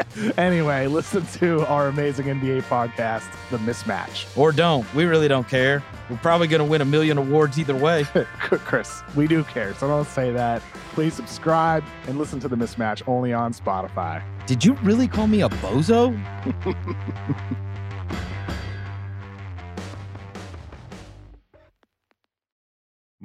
anyway, 0.36 0.86
listen 0.86 1.26
to 1.26 1.66
our 1.66 1.88
amazing 1.88 2.26
NBA 2.26 2.62
podcast, 2.62 3.24
The 3.50 3.58
Mismatch. 3.58 4.26
Or 4.36 4.52
don't. 4.52 4.92
We 4.94 5.04
really 5.04 5.28
don't 5.28 5.48
care. 5.48 5.82
We're 6.08 6.16
probably 6.18 6.46
going 6.46 6.62
to 6.62 6.70
win 6.70 6.80
a 6.80 6.84
million 6.84 7.18
awards 7.18 7.58
either 7.58 7.76
way. 7.76 8.04
Chris, 8.38 9.02
we 9.14 9.26
do 9.26 9.44
care, 9.44 9.74
so 9.74 9.88
don't 9.88 10.06
say 10.06 10.30
that. 10.32 10.62
Please 10.92 11.14
subscribe 11.14 11.84
and 12.06 12.18
listen 12.18 12.40
to 12.40 12.48
The 12.48 12.56
Mismatch 12.56 13.06
only 13.06 13.32
on 13.32 13.52
Spotify. 13.52 14.22
Did 14.46 14.64
you 14.64 14.74
really 14.82 15.08
call 15.08 15.26
me 15.26 15.42
a 15.42 15.48
bozo? 15.48 16.12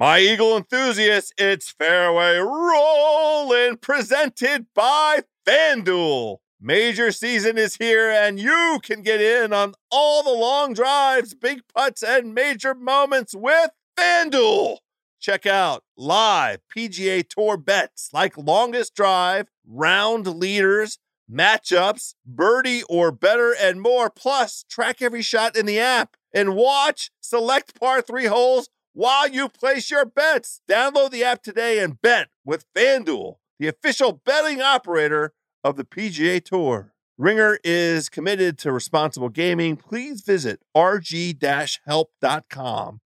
My 0.00 0.20
Eagle 0.20 0.56
enthusiasts, 0.56 1.32
it's 1.36 1.72
Fairway 1.72 2.36
Rolling, 2.36 3.78
presented 3.78 4.66
by 4.72 5.22
FanDuel. 5.44 6.36
Major 6.60 7.12
season 7.12 7.56
is 7.56 7.76
here, 7.76 8.10
and 8.10 8.40
you 8.40 8.80
can 8.82 9.02
get 9.02 9.20
in 9.20 9.52
on 9.52 9.74
all 9.92 10.24
the 10.24 10.32
long 10.32 10.72
drives, 10.74 11.32
big 11.32 11.60
putts, 11.72 12.02
and 12.02 12.34
major 12.34 12.74
moments 12.74 13.32
with 13.32 13.70
FanDuel. 13.96 14.78
Check 15.20 15.46
out 15.46 15.84
live 15.96 16.58
PGA 16.76 17.24
Tour 17.28 17.56
bets 17.58 18.10
like 18.12 18.36
longest 18.36 18.96
drive, 18.96 19.46
round 19.68 20.26
leaders, 20.26 20.98
matchups, 21.30 22.14
birdie 22.26 22.82
or 22.88 23.12
better, 23.12 23.54
and 23.54 23.80
more. 23.80 24.10
Plus, 24.10 24.64
track 24.68 25.00
every 25.00 25.22
shot 25.22 25.56
in 25.56 25.64
the 25.64 25.78
app 25.78 26.16
and 26.34 26.56
watch 26.56 27.12
select 27.20 27.78
par 27.78 28.02
three 28.02 28.26
holes 28.26 28.68
while 28.94 29.28
you 29.28 29.48
place 29.48 29.92
your 29.92 30.04
bets. 30.04 30.60
Download 30.68 31.12
the 31.12 31.22
app 31.22 31.40
today 31.40 31.78
and 31.78 32.02
bet 32.02 32.28
with 32.44 32.64
FanDuel, 32.74 33.36
the 33.60 33.68
official 33.68 34.20
betting 34.24 34.60
operator 34.60 35.34
of 35.62 35.76
the 35.76 35.84
PGA 35.84 36.44
Tour. 36.44 36.92
Ringer 37.18 37.58
is 37.64 38.08
committed 38.08 38.58
to 38.58 38.70
responsible 38.70 39.28
gaming. 39.28 39.76
Please 39.76 40.20
visit 40.20 40.60
rg-help.com 40.76 41.40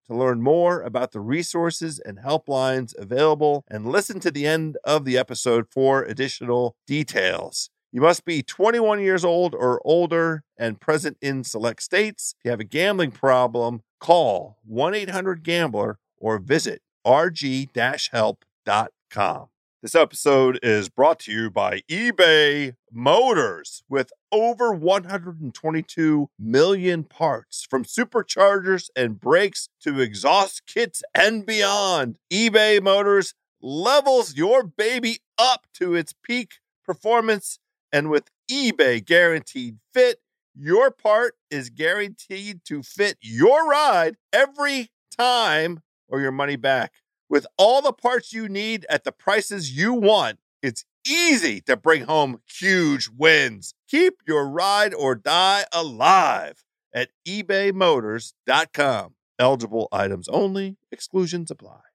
to 0.05 0.13
learn 0.13 0.41
more 0.41 0.81
about 0.83 1.11
the 1.13 1.19
resources 1.19 1.99
and 1.99 2.19
helplines 2.19 2.93
available 2.95 3.65
and 3.67 3.87
listen 3.87 4.19
to 4.19 4.29
the 4.29 4.45
end 4.45 4.77
of 4.83 5.03
the 5.03 5.17
episode 5.17 5.65
for 5.71 6.03
additional 6.03 6.75
details. 6.85 7.71
You 7.91 8.01
must 8.01 8.23
be 8.23 8.43
21 8.43 9.01
years 9.01 9.25
old 9.25 9.55
or 9.55 9.81
older 9.83 10.43
and 10.57 10.79
present 10.79 11.17
in 11.19 11.43
select 11.43 11.81
states. 11.81 12.35
If 12.37 12.45
you 12.45 12.51
have 12.51 12.59
a 12.59 12.65
gambling 12.65 13.11
problem, 13.11 13.81
call 13.99 14.57
1 14.63 14.93
800 14.93 15.41
Gambler 15.41 15.97
or 16.17 16.37
visit 16.37 16.81
rg 17.05 18.09
help.com. 18.11 19.47
This 19.83 19.95
episode 19.95 20.59
is 20.63 20.87
brought 20.87 21.19
to 21.19 21.31
you 21.33 21.49
by 21.49 21.81
eBay 21.91 22.75
Motors 22.89 23.83
with 23.89 24.13
over 24.31 24.73
122 24.73 26.29
million 26.39 27.03
parts 27.03 27.67
from 27.69 27.83
superchargers 27.83 28.89
and 28.95 29.19
brakes 29.19 29.67
to 29.81 29.99
exhaust 29.99 30.61
kits 30.65 31.03
and 31.13 31.45
beyond. 31.45 32.17
eBay 32.31 32.81
Motors 32.81 33.33
levels 33.61 34.37
your 34.37 34.63
baby 34.63 35.17
up 35.37 35.67
to 35.73 35.95
its 35.95 36.13
peak 36.23 36.59
performance 36.85 37.59
and 37.91 38.09
with 38.09 38.29
eBay 38.49 39.03
guaranteed 39.03 39.79
fit, 39.93 40.19
your 40.55 40.91
part 40.91 41.35
is 41.51 41.69
guaranteed 41.69 42.63
to 42.63 42.83
fit 42.83 43.17
your 43.19 43.67
ride 43.67 44.15
every 44.31 44.91
time 45.11 45.81
or 46.07 46.21
your 46.21 46.31
money 46.31 46.55
back. 46.55 46.93
With 47.29 47.47
all 47.57 47.81
the 47.81 47.93
parts 47.93 48.33
you 48.33 48.47
need 48.49 48.85
at 48.89 49.03
the 49.03 49.11
prices 49.11 49.75
you 49.75 49.93
want, 49.93 50.39
it's 50.61 50.85
easy 51.07 51.61
to 51.61 51.75
bring 51.75 52.03
home 52.03 52.41
huge 52.47 53.09
wins. 53.09 53.73
Keep 53.89 54.19
your 54.27 54.47
ride 54.47 54.93
or 54.93 55.15
die 55.15 55.65
alive 55.73 56.63
at 56.93 57.09
ebaymotors.com. 57.27 59.15
Eligible 59.39 59.87
items 59.91 60.27
only, 60.29 60.77
exclusions 60.91 61.49
apply. 61.49 61.92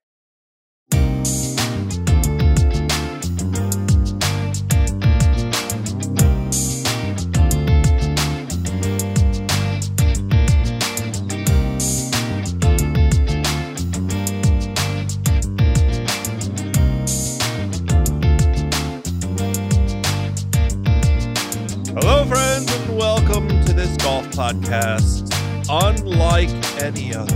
This 23.79 23.95
golf 24.03 24.27
podcast, 24.31 25.33
unlike 25.69 26.49
any 26.83 27.15
other. 27.15 27.33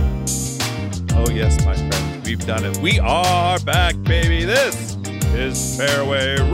Oh, 1.16 1.30
yes, 1.30 1.64
my 1.64 1.74
friend, 1.74 2.22
we've 2.22 2.44
done 2.44 2.66
it. 2.66 2.76
We 2.82 2.98
are 2.98 3.58
back, 3.60 3.94
baby. 4.02 4.44
This 4.44 4.94
is 5.32 5.78
Fairway 5.78 6.36
Rolling, 6.36 6.52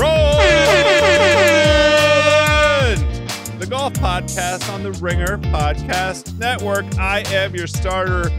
the 3.59 3.67
golf 3.69 3.93
podcast 3.95 4.73
on 4.73 4.85
the 4.85 4.93
Ringer 4.93 5.39
Podcast 5.39 6.39
Network. 6.39 6.85
I 6.97 7.25
am 7.35 7.57
your 7.57 7.67
starter, 7.67 8.31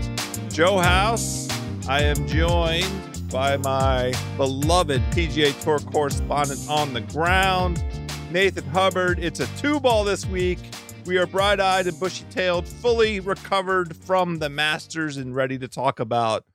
Joe 0.48 0.78
House. 0.78 1.50
I 1.86 2.02
am 2.04 2.26
joined 2.30 3.28
by 3.30 3.58
my 3.58 4.14
beloved 4.38 5.02
PGA 5.12 5.62
Tour 5.62 5.80
correspondent 5.80 6.62
on 6.70 6.94
the 6.94 7.02
ground. 7.02 7.84
Nathan 8.32 8.64
Hubbard. 8.68 9.20
It's 9.20 9.42
a 9.42 9.48
two 9.58 9.82
ball 9.82 10.06
this 10.06 10.26
week. 10.26 10.60
We 11.06 11.18
are 11.18 11.26
bright 11.26 11.60
eyed 11.60 11.88
and 11.88 12.00
bushy 12.00 12.26
tailed, 12.30 12.68
fully 12.68 13.20
recovered 13.20 13.98
from 13.98 14.38
the 14.38 14.50
Masters 14.50 15.18
and 15.18 15.36
ready 15.36 15.58
to 15.58 15.68
talk 15.68 16.00
about 16.00 16.46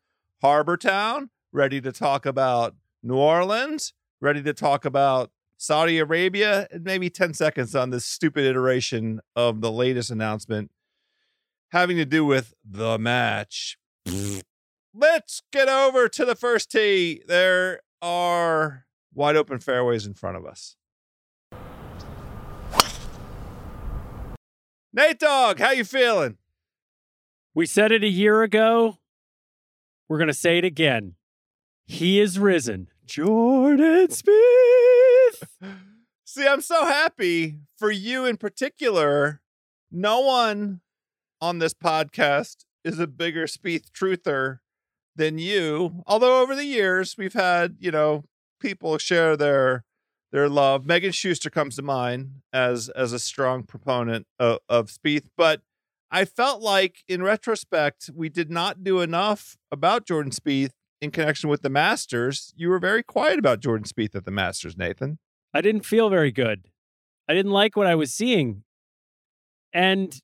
Harbor 0.41 0.77
Town, 0.77 1.31
ready 1.53 1.81
to 1.81 1.91
talk 1.91 2.25
about 2.25 2.77
New 3.03 3.17
Orleans, 3.17 3.93
ready 4.21 4.43
to 4.45 4.55
talk 4.55 4.85
about 4.85 5.33
Saudi 5.57 5.99
Arabia, 5.99 6.69
and 6.71 6.85
maybe 6.85 7.11
10 7.11 7.35
seconds 7.35 7.75
on 7.75 7.91
this 7.91 8.05
stupid 8.05 8.45
iteration 8.45 9.21
of 9.35 9.63
the 9.63 9.73
latest 9.73 10.11
announcement 10.11 10.71
having 11.71 11.97
to 11.97 12.05
do 12.05 12.25
with 12.25 12.55
the 12.65 12.99
match. 12.99 13.77
Let's 14.95 15.43
get 15.53 15.69
over 15.69 16.09
to 16.09 16.25
the 16.25 16.37
first 16.37 16.71
tee. 16.71 17.23
There 17.27 17.81
are 18.01 18.87
wide 19.13 19.37
open 19.37 19.59
fairways 19.59 20.07
in 20.07 20.15
front 20.15 20.37
of 20.37 20.47
us. 20.47 20.77
Nate 24.97 25.19
Dog, 25.19 25.59
how 25.59 25.73
you 25.73 25.85
feeling? 25.85 26.39
We 27.55 27.67
said 27.67 27.93
it 27.93 28.03
a 28.03 28.09
year 28.09 28.43
ago. 28.43 28.97
We're 30.09 30.17
going 30.17 30.29
to 30.29 30.33
say 30.33 30.57
it 30.57 30.65
again. 30.65 31.17
He 31.85 32.19
is 32.19 32.39
risen. 32.39 32.89
Jordan 33.05 34.09
Spieth. 34.09 35.49
See, 36.25 36.49
I'm 36.49 36.63
so 36.63 36.87
happy 36.87 37.59
for 37.77 37.91
you 37.91 38.25
in 38.25 38.39
particular. 38.39 39.43
No 39.93 40.21
one 40.21 40.81
on 41.43 41.59
this 41.59 41.75
podcast 41.75 42.65
is 42.83 42.99
a 42.99 43.07
bigger 43.07 43.45
Spieth 43.45 43.91
truther 43.91 44.61
than 45.15 45.37
you. 45.37 46.03
Although 46.07 46.41
over 46.41 46.57
the 46.57 46.65
years 46.65 47.17
we've 47.19 47.35
had, 47.35 47.77
you 47.79 47.91
know, 47.91 48.25
people 48.61 48.97
share 48.97 49.37
their 49.37 49.85
their 50.37 50.51
love. 50.51 50.85
Megan 50.85 51.13
Schuster 51.13 51.49
comes 51.49 51.77
to 51.77 51.83
mind 51.83 52.43
as 52.53 52.91
as 52.91 53.15
a 53.15 53.19
strong 53.19 53.63
proponent 53.63 54.27
of, 54.39 54.59
of 54.69 54.89
Spieth, 54.89 55.25
but 55.35 55.63
I 56.11 56.27
felt 56.27 56.61
like 56.61 57.05
in 57.09 57.23
retrospect 57.23 58.11
we 58.15 58.29
did 58.29 58.51
not 58.51 58.85
do 58.85 59.01
enough 59.01 59.57
about 59.73 60.07
Jordan 60.07 60.31
Spieth 60.31 60.73
in 61.01 61.11
connection 61.11 61.49
with 61.49 61.63
the 61.63 61.71
Masters. 61.71 62.53
You 62.55 62.69
were 62.69 62.79
very 62.79 63.03
quiet 63.03 63.39
about 63.39 63.61
Jordan 63.61 63.87
Spieth 63.87 64.15
at 64.15 64.27
the 64.27 64.31
Masters, 64.31 64.77
Nathan. 64.77 65.19
I 65.55 65.63
didn't 65.63 65.87
feel 65.87 66.11
very 66.11 66.33
good. 66.33 66.69
I 67.27 67.33
didn't 67.33 67.53
like 67.53 67.75
what 67.75 67.87
I 67.87 67.95
was 67.95 68.13
seeing. 68.13 68.63
And 69.73 70.21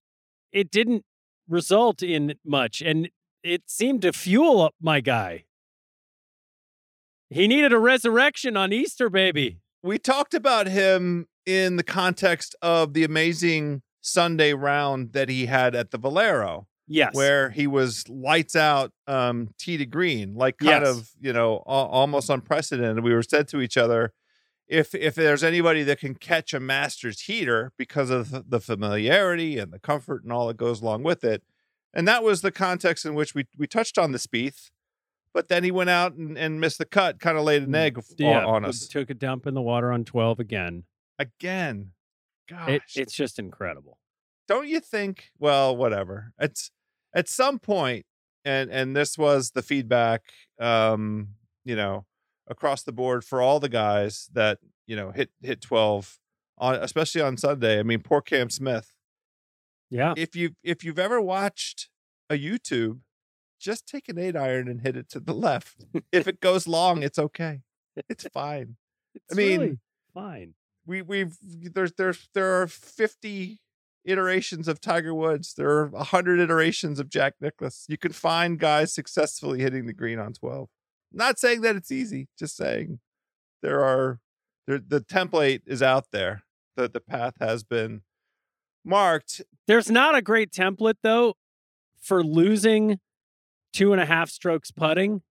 it 0.52 0.70
didn't 0.70 1.06
result 1.48 2.02
in 2.02 2.34
much. 2.44 2.82
And 2.82 3.08
it 3.42 3.62
seemed 3.66 4.02
to 4.02 4.12
fuel 4.12 4.60
up 4.60 4.74
my 4.78 5.00
guy. 5.00 5.44
He 7.30 7.48
needed 7.48 7.72
a 7.72 7.78
resurrection 7.78 8.58
on 8.58 8.74
Easter, 8.74 9.08
baby. 9.08 9.62
We 9.82 9.98
talked 9.98 10.34
about 10.34 10.66
him 10.68 11.26
in 11.44 11.76
the 11.76 11.82
context 11.82 12.54
of 12.62 12.94
the 12.94 13.04
amazing 13.04 13.82
Sunday 14.00 14.52
round 14.54 15.12
that 15.12 15.28
he 15.28 15.46
had 15.46 15.74
at 15.74 15.90
the 15.90 15.98
Valero. 15.98 16.66
Yes. 16.88 17.14
where 17.14 17.50
he 17.50 17.66
was 17.68 18.06
lights 18.08 18.54
out 18.56 18.92
um 19.06 19.50
tee 19.56 19.78
to 19.78 19.86
green 19.86 20.34
like 20.34 20.58
kind 20.58 20.84
Yes. 20.84 20.88
of 20.98 21.10
you 21.20 21.32
know 21.32 21.62
al- 21.66 21.86
almost 21.86 22.28
unprecedented 22.28 23.02
we 23.04 23.14
were 23.14 23.22
said 23.22 23.46
to 23.48 23.60
each 23.62 23.76
other 23.78 24.12
if 24.68 24.92
if 24.94 25.14
there's 25.14 25.44
anybody 25.44 25.84
that 25.84 26.00
can 26.00 26.14
catch 26.16 26.52
a 26.52 26.60
master's 26.60 27.20
heater 27.20 27.72
because 27.78 28.10
of 28.10 28.30
the- 28.30 28.44
the 28.46 28.60
familiarity 28.60 29.58
and 29.58 29.72
the 29.72 29.78
comfort 29.78 30.22
and 30.24 30.32
all 30.32 30.48
that 30.48 30.56
goes 30.56 30.82
along 30.82 31.04
with 31.04 31.22
it 31.24 31.42
and 31.94 32.06
that 32.06 32.24
was 32.24 32.42
the 32.42 32.50
context 32.52 33.06
in 33.06 33.14
which 33.14 33.32
we 33.34 33.46
we 33.56 33.66
touched 33.68 33.96
on 33.96 34.10
the 34.12 34.18
Spieth 34.18 34.70
but 35.34 35.48
then 35.48 35.64
he 35.64 35.70
went 35.70 35.90
out 35.90 36.14
and, 36.14 36.36
and 36.38 36.60
missed 36.60 36.78
the 36.78 36.84
cut 36.84 37.18
kind 37.20 37.36
of 37.38 37.44
laid 37.44 37.62
an 37.62 37.74
egg 37.74 37.94
Mm, 37.96 38.14
yeah, 38.18 38.44
on, 38.44 38.64
us 38.64 38.86
Took 38.88 39.10
a 39.10 39.14
dump 39.14 39.46
in 39.46 39.54
the 39.54 39.62
water 39.62 39.90
on 39.92 40.04
12 40.04 40.38
again. 40.40 40.84
again 41.18 41.92
gosh 42.48 42.68
It, 42.68 42.82
it's 42.96 43.14
just 43.14 43.38
incredible. 43.38 43.98
don't 44.48 44.68
you 44.68 44.80
think 44.80 45.30
well 45.38 45.76
whatever 45.76 46.32
it's 46.38 46.70
at 47.14 47.28
some 47.28 47.58
point 47.58 48.04
and 48.44 48.70
and 48.70 48.96
this 48.96 49.16
was 49.16 49.52
the 49.52 49.62
feedback 49.62 50.22
um 50.60 51.28
you 51.64 51.76
know 51.76 52.04
across 52.48 52.82
the 52.82 52.92
board 52.92 53.24
for 53.24 53.40
all 53.40 53.60
the 53.60 53.68
guys 53.68 54.28
that 54.32 54.58
you 54.86 54.96
know 54.96 55.12
hit 55.12 55.30
hit 55.42 55.60
12 55.60 56.18
on 56.58 56.74
especially 56.74 57.20
on 57.20 57.36
sunday 57.36 57.78
i 57.78 57.82
mean 57.84 58.00
poor 58.00 58.20
cam 58.20 58.50
smith 58.50 58.94
Yeah. 59.90 60.14
if 60.16 60.34
you 60.34 60.56
if 60.64 60.82
you've 60.84 60.98
ever 60.98 61.20
watched 61.20 61.88
a 62.28 62.34
youtube 62.34 62.98
just 63.62 63.86
take 63.86 64.08
an 64.08 64.18
eight 64.18 64.36
iron 64.36 64.68
and 64.68 64.80
hit 64.82 64.96
it 64.96 65.08
to 65.08 65.20
the 65.20 65.32
left 65.32 65.84
if 66.12 66.26
it 66.26 66.40
goes 66.40 66.66
long 66.66 67.02
it's 67.02 67.18
okay 67.18 67.60
it's 68.08 68.26
fine 68.28 68.76
It's 69.14 69.36
mean, 69.36 69.60
really 69.60 69.78
fine. 70.14 70.54
we 70.86 71.02
we've 71.02 71.36
there's 71.42 71.92
there's 71.92 72.28
there 72.34 72.60
are 72.62 72.66
50 72.66 73.60
iterations 74.04 74.68
of 74.68 74.80
Tiger 74.80 75.14
Woods. 75.14 75.54
There 75.54 75.68
are 75.68 75.86
100 75.88 76.40
iterations 76.40 76.98
of 76.98 77.08
Jack 77.08 77.34
Nicklaus. 77.40 77.84
You 77.88 77.98
can 77.98 78.12
find 78.12 78.58
guys 78.58 78.92
successfully 78.92 79.60
hitting 79.60 79.86
the 79.86 79.92
green 79.92 80.18
on 80.18 80.32
12. 80.32 80.68
Not 81.12 81.38
saying 81.38 81.60
that 81.60 81.76
it's 81.76 81.92
easy, 81.92 82.28
just 82.38 82.56
saying 82.56 83.00
there 83.62 83.84
are 83.84 84.20
there, 84.66 84.78
the 84.78 85.00
template 85.00 85.62
is 85.66 85.82
out 85.82 86.06
there. 86.10 86.42
The 86.76 86.88
the 86.88 87.00
path 87.00 87.34
has 87.38 87.64
been 87.64 88.02
marked. 88.84 89.42
There's 89.66 89.90
not 89.90 90.14
a 90.14 90.22
great 90.22 90.50
template, 90.50 90.96
though, 91.02 91.34
for 92.00 92.24
losing 92.24 92.98
two 93.72 93.92
and 93.92 94.00
a 94.00 94.06
half 94.06 94.30
strokes 94.30 94.70
putting 94.70 95.22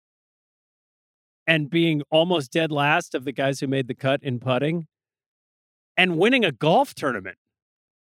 and 1.47 1.69
being 1.69 2.01
almost 2.09 2.51
dead 2.51 2.71
last 2.71 3.15
of 3.15 3.25
the 3.25 3.31
guys 3.31 3.59
who 3.59 3.67
made 3.67 3.87
the 3.87 3.95
cut 3.95 4.21
in 4.23 4.39
putting 4.39 4.87
and 5.97 6.17
winning 6.17 6.45
a 6.45 6.51
golf 6.51 6.93
tournament. 6.93 7.37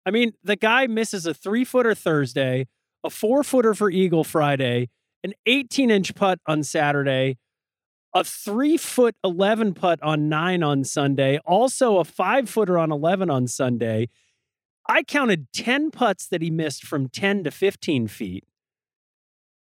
I 0.04 0.10
mean, 0.10 0.32
the 0.42 0.56
guy 0.56 0.86
misses 0.86 1.26
a 1.26 1.34
three 1.34 1.64
footer 1.64 1.94
Thursday, 1.94 2.66
a 3.04 3.10
four 3.10 3.44
footer 3.44 3.74
for 3.74 3.90
Eagle 3.90 4.24
Friday, 4.24 4.88
an 5.22 5.34
18 5.46 5.90
inch 5.90 6.14
putt 6.14 6.38
on 6.46 6.62
Saturday, 6.62 7.36
a 8.14 8.24
three 8.24 8.76
foot 8.76 9.14
11 9.22 9.74
putt 9.74 10.02
on 10.02 10.28
nine 10.28 10.62
on 10.62 10.84
Sunday, 10.84 11.38
also 11.44 11.98
a 11.98 12.04
five 12.04 12.48
footer 12.48 12.78
on 12.78 12.90
11 12.90 13.30
on 13.30 13.46
Sunday. 13.46 14.08
I 14.88 15.02
counted 15.02 15.52
10 15.52 15.90
putts 15.90 16.26
that 16.28 16.40
he 16.40 16.50
missed 16.50 16.84
from 16.84 17.08
10 17.08 17.44
to 17.44 17.50
15 17.50 18.08
feet, 18.08 18.44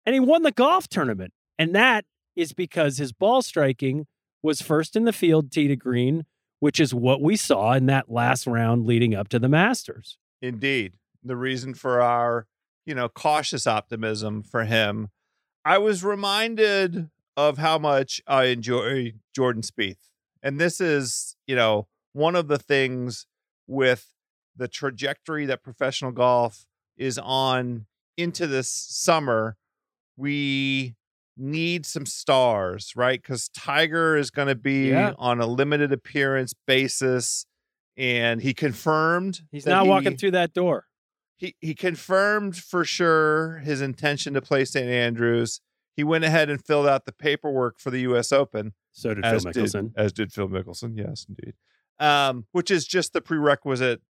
and 0.06 0.14
he 0.14 0.20
won 0.20 0.42
the 0.42 0.52
golf 0.52 0.88
tournament. 0.88 1.32
And 1.58 1.74
that 1.74 2.04
is 2.34 2.52
because 2.52 2.96
his 2.98 3.12
ball 3.12 3.42
striking 3.42 4.06
was 4.42 4.62
first 4.62 4.96
in 4.96 5.04
the 5.04 5.12
field, 5.12 5.50
tee 5.50 5.68
to 5.68 5.76
green, 5.76 6.24
which 6.60 6.78
is 6.80 6.94
what 6.94 7.20
we 7.20 7.36
saw 7.36 7.72
in 7.72 7.86
that 7.86 8.10
last 8.10 8.46
round 8.46 8.86
leading 8.86 9.14
up 9.14 9.28
to 9.28 9.38
the 9.38 9.48
Masters. 9.48 10.16
Indeed. 10.40 10.94
The 11.24 11.36
reason 11.36 11.74
for 11.74 12.00
our, 12.00 12.46
you 12.84 12.94
know, 12.94 13.08
cautious 13.08 13.66
optimism 13.66 14.42
for 14.42 14.64
him. 14.64 15.08
I 15.64 15.78
was 15.78 16.04
reminded 16.04 17.10
of 17.36 17.58
how 17.58 17.78
much 17.78 18.20
I 18.26 18.44
enjoy 18.44 19.14
Jordan 19.34 19.62
Spieth. 19.62 20.10
And 20.42 20.60
this 20.60 20.80
is, 20.80 21.36
you 21.46 21.56
know, 21.56 21.88
one 22.12 22.36
of 22.36 22.48
the 22.48 22.58
things 22.58 23.26
with 23.66 24.14
the 24.54 24.68
trajectory 24.68 25.44
that 25.46 25.62
professional 25.62 26.12
golf 26.12 26.66
is 26.96 27.18
on 27.18 27.86
into 28.16 28.46
this 28.46 28.68
summer. 28.68 29.56
We 30.16 30.94
need 31.36 31.84
some 31.84 32.06
stars, 32.06 32.92
right? 32.96 33.20
Because 33.20 33.48
Tiger 33.50 34.16
is 34.16 34.30
going 34.30 34.48
to 34.48 34.54
be 34.54 34.88
Yeah. 34.88 35.12
on 35.18 35.40
a 35.40 35.46
limited 35.46 35.92
appearance 35.92 36.54
basis. 36.66 37.46
And 37.98 38.42
he 38.42 38.52
confirmed 38.54 39.40
He's 39.50 39.66
not 39.66 39.84
he- 39.84 39.88
walking 39.88 40.16
through 40.16 40.32
that 40.32 40.52
door. 40.52 40.86
he 41.38 41.54
he 41.60 41.74
confirmed 41.74 42.56
for 42.56 42.84
sure 42.84 43.58
his 43.58 43.80
intention 43.82 44.34
to 44.34 44.40
play 44.42 44.64
St. 44.64 44.86
Andrews. 44.88 45.60
He 45.94 46.04
went 46.04 46.24
ahead 46.24 46.50
and 46.50 46.62
filled 46.62 46.86
out 46.86 47.04
the 47.06 47.12
paperwork 47.12 47.78
for 47.78 47.90
the 47.90 48.00
U.S. 48.02 48.32
Open, 48.32 48.74
So 48.92 49.14
did 49.14 49.24
as 49.24 49.42
Phil 49.44 49.52
did 49.52 49.64
Mickelson. 49.64 49.92
as 49.96 50.12
did 50.12 50.30
Phil 50.32 50.48
Mickelson. 50.48 50.92
Yes, 50.96 51.24
indeed. 51.28 51.54
Um, 51.98 52.46
which 52.52 52.70
is 52.70 52.86
just 52.86 53.14
the 53.14 53.22
prerequisite 53.22 54.02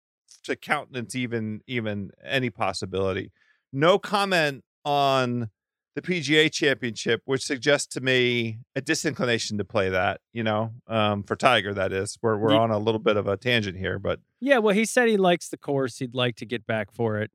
to 0.45 0.57
countenance 0.57 1.15
even 1.15 1.61
even 1.69 2.11
any 2.25 2.51
possibility. 2.51 3.31
No 3.73 3.99
comment 4.01 4.65
on 4.85 5.51
the 5.97 6.03
PGA 6.03 6.53
Championship, 6.53 7.23
which 7.25 7.43
suggests 7.43 7.87
to 7.95 8.03
me 8.03 8.59
a 8.77 8.83
disinclination 8.83 9.57
to 9.57 9.65
play 9.65 9.89
that. 9.89 10.21
You 10.33 10.45
know, 10.45 10.73
um, 10.87 11.23
for 11.23 11.35
Tiger, 11.35 11.73
that 11.75 11.93
is. 11.93 12.19
We're 12.23 12.37
we're 12.37 12.55
on 12.55 12.71
a 12.71 12.79
little 12.79 13.01
bit 13.01 13.17
of 13.17 13.27
a 13.27 13.37
tangent 13.37 13.79
here, 13.79 13.99
but 13.99 14.21
Yeah, 14.39 14.59
well, 14.59 14.75
he 14.75 14.85
said 14.85 15.09
he 15.09 15.17
likes 15.17 15.49
the 15.49 15.57
course. 15.57 15.99
He'd 15.99 16.15
like 16.15 16.37
to 16.37 16.47
get 16.47 16.67
back 16.67 16.93
for 16.93 17.19
it. 17.19 17.33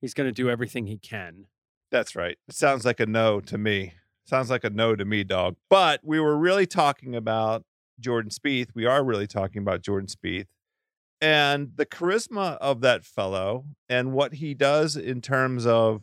He's 0.00 0.12
going 0.12 0.28
to 0.28 0.32
do 0.32 0.50
everything 0.50 0.86
he 0.86 0.98
can. 0.98 1.46
That's 1.90 2.16
right. 2.16 2.36
It 2.48 2.56
sounds 2.56 2.84
like 2.84 3.00
a 3.00 3.06
no 3.06 3.40
to 3.40 3.56
me. 3.56 3.94
Sounds 4.24 4.50
like 4.50 4.64
a 4.64 4.70
no 4.70 4.96
to 4.96 5.04
me, 5.04 5.22
dog. 5.22 5.54
But 5.70 6.00
we 6.02 6.18
were 6.18 6.36
really 6.36 6.66
talking 6.66 7.14
about 7.14 7.62
Jordan 8.00 8.30
Spieth. 8.30 8.70
We 8.74 8.84
are 8.84 9.04
really 9.04 9.28
talking 9.28 9.62
about 9.62 9.82
Jordan 9.82 10.08
Spieth 10.08 10.48
and 11.20 11.70
the 11.76 11.86
charisma 11.86 12.58
of 12.58 12.80
that 12.80 13.04
fellow 13.04 13.64
and 13.88 14.12
what 14.12 14.34
he 14.34 14.52
does 14.52 14.96
in 14.96 15.20
terms 15.20 15.64
of 15.64 16.02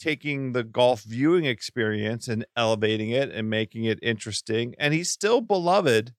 taking 0.00 0.52
the 0.52 0.64
golf 0.64 1.02
viewing 1.02 1.44
experience 1.44 2.26
and 2.26 2.44
elevating 2.56 3.10
it 3.10 3.30
and 3.30 3.48
making 3.48 3.84
it 3.84 3.98
interesting. 4.02 4.74
And 4.78 4.94
he's 4.94 5.10
still 5.10 5.40
beloved. 5.40 6.14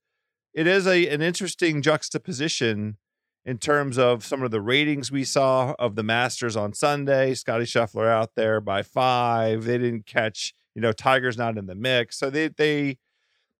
It 0.53 0.67
is 0.67 0.85
a 0.85 1.07
an 1.07 1.21
interesting 1.21 1.81
juxtaposition 1.81 2.97
in 3.43 3.57
terms 3.57 3.97
of 3.97 4.23
some 4.23 4.43
of 4.43 4.51
the 4.51 4.61
ratings 4.61 5.11
we 5.11 5.23
saw 5.23 5.73
of 5.79 5.95
the 5.95 6.03
Masters 6.03 6.55
on 6.55 6.73
Sunday. 6.73 7.33
Scottie 7.33 7.65
Scheffler 7.65 8.07
out 8.07 8.35
there 8.35 8.61
by 8.61 8.83
five. 8.83 9.63
They 9.63 9.77
didn't 9.77 10.05
catch, 10.05 10.53
you 10.75 10.81
know, 10.81 10.91
Tiger's 10.91 11.37
not 11.37 11.57
in 11.57 11.65
the 11.65 11.75
mix. 11.75 12.19
So 12.19 12.29
they 12.29 12.49
they 12.49 12.97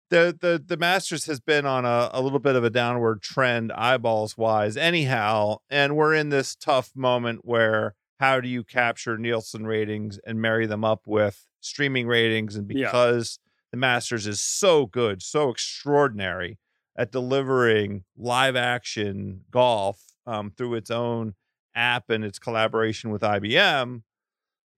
the 0.09 0.37
the 0.39 0.63
the 0.63 0.77
Masters 0.77 1.25
has 1.25 1.39
been 1.39 1.65
on 1.65 1.85
a, 1.85 2.09
a 2.13 2.21
little 2.21 2.39
bit 2.39 2.55
of 2.55 2.63
a 2.63 2.69
downward 2.69 3.21
trend 3.21 3.71
eyeballs 3.71 4.37
wise 4.37 4.77
anyhow. 4.77 5.57
And 5.69 5.95
we're 5.95 6.13
in 6.13 6.29
this 6.29 6.55
tough 6.55 6.91
moment 6.95 7.41
where 7.43 7.95
how 8.21 8.39
do 8.39 8.47
you 8.47 8.63
capture 8.63 9.17
Nielsen 9.17 9.65
ratings 9.65 10.19
and 10.25 10.39
marry 10.39 10.67
them 10.67 10.85
up 10.85 11.01
with 11.07 11.47
streaming 11.59 12.07
ratings? 12.07 12.55
And 12.55 12.69
Yeah. 12.69 12.85
because 12.85 13.39
the 13.71 13.77
Masters 13.77 14.27
is 14.27 14.39
so 14.39 14.85
good, 14.85 15.21
so 15.23 15.49
extraordinary 15.49 16.59
at 16.95 17.11
delivering 17.11 18.03
live 18.15 18.55
action 18.55 19.41
golf 19.49 20.03
um, 20.27 20.51
through 20.51 20.75
its 20.75 20.91
own 20.91 21.33
app 21.73 22.09
and 22.11 22.23
its 22.23 22.37
collaboration 22.37 23.09
with 23.09 23.23
IBM. 23.23 24.03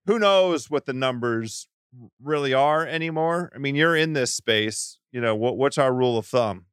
Who 0.07 0.19
knows 0.19 0.69
what 0.69 0.85
the 0.85 0.93
numbers 0.93 1.67
really 2.21 2.53
are 2.53 2.85
anymore? 2.88 3.51
I 3.53 3.57
mean, 3.57 3.75
you're 3.75 3.95
in 3.95 4.13
this 4.13 4.33
space. 4.33 5.00
You 5.12 5.19
know, 5.21 5.35
what 5.35 5.57
what's 5.57 5.77
our 5.77 5.93
rule 5.93 6.17
of 6.17 6.25
thumb? 6.25 6.65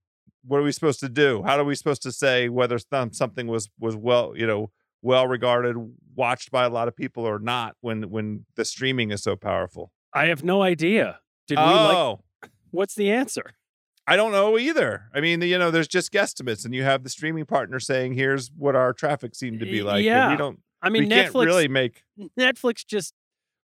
What 0.45 0.59
are 0.61 0.63
we 0.63 0.73
supposed 0.73 1.01
to 1.01 1.09
do? 1.09 1.43
How 1.45 1.59
are 1.59 1.65
we 1.65 1.75
supposed 1.75 2.03
to 2.03 2.13
say 2.13 2.49
whether 2.49 2.79
some- 2.79 3.13
something 3.13 3.47
was 3.47 3.69
was 3.79 3.97
well, 3.97 4.35
you 4.37 4.47
know, 4.47 4.71
well 5.03 5.27
regarded, 5.27 5.77
watched 6.15 6.51
by 6.51 6.65
a 6.65 6.69
lot 6.71 6.89
of 6.89 6.97
people 6.97 7.25
or 7.25 7.39
not 7.39 7.77
when 7.81 8.11
when 8.11 8.45
the 8.57 8.65
streaming 8.65 9.11
is 9.11 9.23
so 9.23 9.37
powerful? 9.37 9.93
I 10.13 10.27
have 10.27 10.43
no 10.45 10.63
idea. 10.63 11.21
Did 11.49 11.59
we 11.59 11.65
like? 11.65 11.97
oh, 11.97 12.21
What's 12.71 12.95
the 12.95 13.11
answer? 13.11 13.55
I 14.07 14.17
don't 14.17 14.33
know 14.33 14.59
either. 14.59 15.05
I 15.15 15.21
mean, 15.21 15.41
you 15.43 15.57
know, 15.59 15.71
there's 15.71 15.87
just 15.89 16.13
guesstimates, 16.13 16.65
and 16.65 16.75
you 16.75 16.83
have 16.83 17.05
the 17.05 17.09
streaming 17.11 17.45
partner 17.47 17.79
saying, 17.79 18.15
"Here's 18.15 18.51
what 18.57 18.75
our 18.75 18.93
traffic 18.93 19.35
seemed 19.35 19.61
to 19.61 19.67
be 19.67 19.83
like." 19.83 19.97
and 19.99 20.05
Yeah. 20.05 20.31
we 20.31 20.37
don't. 20.37 20.61
I 20.83 20.89
mean, 20.89 21.09
Netflix. 21.09 21.45
really 21.45 21.69
make. 21.69 22.03
Netflix 22.39 22.85
just 22.87 23.15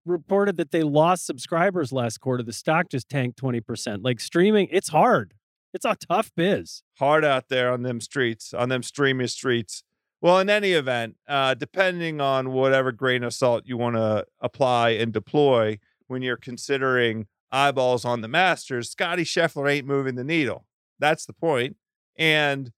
reported 0.06 0.58
that 0.58 0.70
they 0.72 0.84
lost 0.84 1.26
subscribers 1.26 1.92
last 1.92 2.20
quarter. 2.20 2.44
The 2.44 2.54
stock 2.54 2.90
just 2.90 3.10
tanked 3.10 3.38
twenty 3.38 3.60
percent. 3.62 4.04
Like 4.04 4.20
streaming, 4.20 4.68
it's 4.72 4.90
hard. 4.90 5.34
It's 5.74 5.86
a 5.86 5.96
tough 5.96 6.32
biz. 6.38 6.84
hard 7.00 7.26
out 7.26 7.50
there 7.50 7.72
on 7.74 7.82
them 7.82 8.00
streets, 8.00 8.54
on 8.54 8.70
them 8.70 8.82
streaming 8.84 9.28
streets. 9.28 9.84
Well, 10.26 10.40
in 10.40 10.50
any 10.50 10.72
event, 10.72 11.18
uh, 11.28 11.54
depending 11.54 12.20
on 12.20 12.52
whatever 12.52 12.92
grain 12.92 13.24
of 13.24 13.32
salt 13.32 13.68
you 13.68 13.78
want 13.78 13.96
to 13.96 14.26
apply 14.42 14.90
and 14.90 15.14
deploy 15.14 15.78
when 16.08 16.24
you're 16.24 16.36
considering 16.36 17.28
eyeballs 17.52 18.06
on 18.06 18.22
the 18.22 18.28
Masters, 18.28 18.90
Scottie 18.90 19.24
Scheffler 19.24 19.72
ain't 19.72 19.86
moving 19.86 20.16
the 20.16 20.24
needle. 20.24 20.66
That's 20.98 21.28
the 21.28 21.34
point. 21.34 21.78
And 22.18 22.72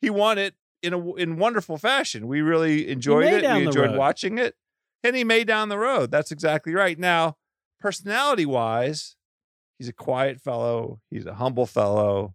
he 0.00 0.10
won 0.10 0.38
it 0.38 0.56
in 0.82 0.92
a 0.92 1.14
in 1.14 1.36
wonderful 1.36 1.78
fashion. 1.78 2.26
We 2.26 2.40
really 2.40 2.88
enjoyed 2.88 3.26
it. 3.26 3.42
We 3.42 3.64
enjoyed 3.64 3.90
road. 3.90 3.98
watching 3.98 4.38
it. 4.38 4.56
And 5.04 5.14
he 5.14 5.22
May 5.22 5.44
down 5.44 5.68
the 5.68 5.78
road. 5.78 6.10
That's 6.10 6.32
exactly 6.32 6.74
right. 6.74 6.98
Now, 6.98 7.36
personality 7.78 8.44
wise, 8.44 9.14
he's 9.78 9.86
a 9.86 9.92
quiet 9.92 10.40
fellow. 10.40 10.98
He's 11.10 11.26
a 11.26 11.34
humble 11.34 11.66
fellow. 11.66 12.34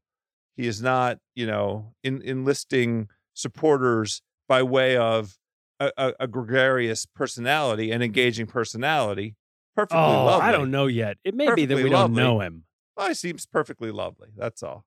He 0.56 0.68
is 0.68 0.82
not, 0.82 1.20
you 1.36 1.46
know, 1.46 1.96
in, 2.02 2.22
enlisting 2.22 3.10
supporters 3.34 4.22
by 4.48 4.64
way 4.64 4.98
of 4.98 5.38
a, 5.80 5.92
a, 5.98 6.14
a 6.22 6.28
gregarious 6.28 7.06
personality 7.06 7.92
and 7.92 8.02
engaging 8.04 8.48
personality. 8.48 9.36
Perfectly 9.76 10.00
Oh, 10.00 10.26
lovely. 10.26 10.48
I 10.48 10.52
don't 10.52 10.72
know 10.72 10.88
yet. 10.88 11.18
It 11.24 11.36
may 11.36 11.46
be 11.54 11.66
that 11.66 11.76
Perfectly 11.76 11.84
we 11.84 11.90
don't 11.90 12.14
know 12.14 12.40
him. 12.40 12.64
Well, 12.96 13.10
he 13.10 13.14
seems 13.14 13.46
perfectly 13.46 13.92
lovely. 13.92 14.30
That's 14.36 14.64
all. 14.64 14.86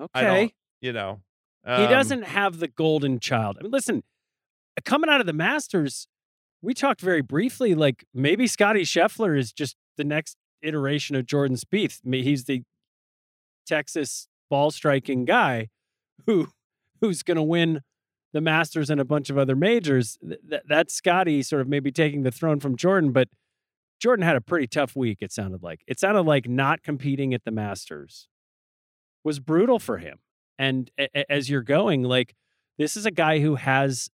Okay. 0.00 0.54
You 0.80 0.92
know, 0.92 1.20
he 1.64 1.70
Um, 1.72 1.88
doesn't 1.90 2.22
have 2.22 2.58
the 2.58 2.68
golden 2.68 3.20
child. 3.20 3.58
I 3.60 3.62
mean, 3.62 3.70
listen, 3.70 4.02
coming 4.84 5.08
out 5.08 5.20
of 5.20 5.26
the 5.26 5.32
Masters, 5.32 6.08
we 6.62 6.74
talked 6.74 7.00
very 7.00 7.20
briefly. 7.22 7.74
Like 7.76 8.04
maybe 8.12 8.46
Scottie 8.48 8.82
Scheffler 8.82 9.38
is 9.38 9.52
just 9.52 9.76
the 9.96 10.04
next 10.04 10.36
iteration 10.62 11.14
of 11.14 11.26
Jordan 11.26 11.56
Spieth. 11.56 12.00
I 12.04 12.08
mean, 12.08 12.24
He's 12.24 12.44
the 12.44 12.62
Texas 13.66 14.28
ball 14.50 14.70
striking 14.70 15.24
guy 15.24 15.68
who 16.26 16.48
who's 17.00 17.22
going 17.22 17.36
to 17.36 17.42
win 17.42 17.80
the 18.32 18.40
Masters 18.40 18.90
and 18.90 19.00
a 19.00 19.04
bunch 19.04 19.30
of 19.30 19.38
other 19.38 19.56
majors. 19.56 20.18
Th- 20.26 20.40
th- 20.48 20.62
that's 20.68 20.94
Scottie 20.94 21.42
sort 21.42 21.62
of 21.62 21.68
maybe 21.68 21.90
taking 21.90 22.22
the 22.22 22.30
throne 22.30 22.60
from 22.60 22.76
Jordan, 22.76 23.12
but 23.12 23.28
Jordan 24.00 24.24
had 24.24 24.36
a 24.36 24.40
pretty 24.40 24.66
tough 24.66 24.94
week. 24.94 25.18
It 25.20 25.32
sounded 25.32 25.62
like 25.62 25.80
it 25.86 25.98
sounded 25.98 26.22
like 26.22 26.48
not 26.48 26.82
competing 26.82 27.34
at 27.34 27.44
the 27.44 27.50
Masters 27.50 28.28
was 29.24 29.40
brutal 29.40 29.78
for 29.78 29.98
him. 29.98 30.18
And 30.58 30.90
a- 30.98 31.30
as 31.30 31.48
you're 31.50 31.62
going, 31.62 32.02
like 32.02 32.34
this 32.78 32.96
is 32.96 33.06
a 33.06 33.10
guy 33.10 33.40
who 33.40 33.56
has 33.56 34.08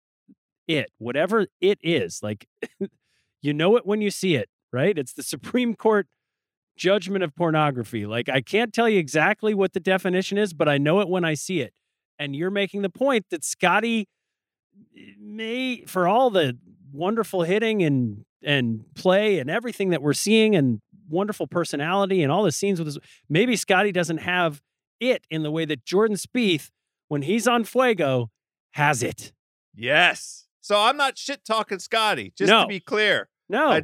it, 0.68 0.92
whatever 0.98 1.48
it 1.60 1.80
is. 1.82 2.22
Like 2.22 2.48
you 3.42 3.54
know 3.54 3.76
it 3.78 3.86
when 3.86 4.02
you 4.02 4.12
see 4.12 4.36
it, 4.36 4.50
right? 4.72 4.98
It's 4.98 5.14
the 5.14 5.24
Supreme 5.24 5.76
Court 5.76 6.08
judgment 6.78 7.24
of 7.24 7.36
pornography. 7.36 8.06
Like 8.06 8.30
I 8.30 8.42
can't 8.42 8.74
tell 8.74 8.90
you 8.90 9.00
exactly 9.00 9.54
what 9.54 9.74
the 9.74 9.80
definition 9.80 10.38
is, 10.38 10.54
but 10.54 10.70
I 10.70 10.78
know 10.78 11.00
it 11.00 11.10
when 11.10 11.26
I 11.26 11.34
see 11.34 11.62
it. 11.62 11.74
And 12.22 12.36
you're 12.36 12.52
making 12.52 12.84
the 12.84 12.90
point 12.90 13.26
that 13.32 13.44
Scottie 13.44 14.08
may, 15.20 15.84
for 15.88 16.08
all 16.08 16.30
the 16.30 16.58
wonderful 16.92 17.44
hitting 17.44 17.82
and 17.84 18.26
and 18.44 18.84
play 18.96 19.40
and 19.40 19.50
everything 19.50 19.90
that 19.90 20.02
we're 20.02 20.14
seeing 20.14 20.56
and 20.56 20.82
wonderful 21.10 21.46
personality 21.48 22.24
and 22.24 22.32
all 22.32 22.44
the 22.44 22.52
scenes 22.52 22.80
with 22.80 22.88
his, 22.88 22.98
maybe 23.30 23.56
Scottie 23.56 23.92
doesn't 23.92 24.18
have 24.20 24.62
it 25.00 25.26
in 25.30 25.44
the 25.44 25.52
way 25.52 25.64
that 25.66 25.86
Jordan 25.86 26.18
Spieth, 26.18 26.70
when 27.08 27.22
he's 27.24 27.48
on 27.48 27.64
Fuego, 27.64 28.30
has 28.72 29.04
it. 29.04 29.32
Yes. 29.76 30.48
So 30.60 30.80
I'm 30.80 30.98
not 30.98 31.18
shit 31.20 31.46
talking 31.46 31.78
Scottie. 31.80 32.34
Just 32.38 32.50
No. 32.50 32.62
to 32.64 32.68
be 32.68 32.80
clear, 32.80 33.30
No, 33.50 33.70
I- 33.70 33.84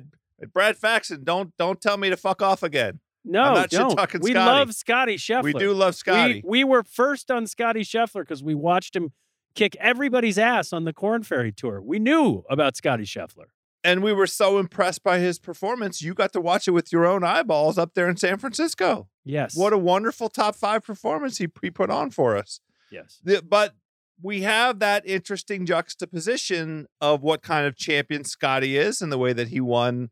Brad 0.53 0.77
Faxon, 0.77 1.24
don't 1.24 1.56
don't 1.58 1.82
tell 1.82 1.98
me 1.98 2.10
to 2.12 2.17
fuck 2.17 2.41
off 2.41 2.62
again. 2.63 3.00
No, 3.27 3.65
don't. 3.69 4.22
We 4.22 4.34
love 4.34 4.74
Scottie 4.74 5.17
Scheffler. 5.17 5.43
We 5.43 5.53
do 5.53 5.74
love 5.74 5.96
Scottie. 5.96 6.41
We, 6.46 6.63
we 6.63 6.63
were 6.63 6.84
first 6.84 7.29
on 7.31 7.46
Scottie 7.48 7.84
Scheffler 7.84 8.22
because 8.22 8.41
we 8.43 8.55
watched 8.55 8.96
him 8.96 9.12
kick 9.55 9.75
everybody's 9.79 10.38
ass 10.38 10.72
on 10.74 10.86
the 10.86 10.93
Corn 10.93 11.24
Ferry 11.24 11.51
Tour. 11.51 11.81
We 11.81 12.00
knew 12.00 12.43
about 12.50 12.75
Scottie 12.77 13.05
Scheffler. 13.05 13.46
and 13.84 14.03
we 14.03 14.13
were 14.13 14.27
so 14.27 14.57
impressed 14.60 15.03
by 15.03 15.19
his 15.19 15.39
performance. 15.39 16.01
You 16.01 16.13
got 16.13 16.31
to 16.34 16.41
watch 16.41 16.67
it 16.67 16.72
with 16.72 16.91
your 16.91 17.05
own 17.05 17.24
eyeballs 17.24 17.77
up 17.77 17.93
there 17.93 18.07
in 18.10 18.17
San 18.17 18.38
Francisco. 18.38 19.07
Yes. 19.24 19.55
What 19.55 19.74
a 19.74 19.77
wonderful 19.77 20.29
top 20.29 20.55
five 20.55 20.84
performance 20.84 21.38
he, 21.38 21.48
he 21.62 21.69
put 21.72 21.89
on 21.89 22.12
for 22.12 22.36
us. 22.38 22.60
yes. 22.91 23.19
The- 23.24 23.41
but 23.41 23.74
we 24.22 24.41
have 24.41 24.79
that 24.79 25.07
interesting 25.07 25.65
juxtaposition 25.65 26.88
of 27.01 27.22
what 27.22 27.41
kind 27.41 27.65
of 27.67 27.75
champion 27.75 28.24
Scottie 28.24 28.77
is 28.77 29.01
and 29.01 29.12
the 29.12 29.17
way 29.17 29.34
that 29.34 29.50
he 29.50 29.60
won 29.62 30.10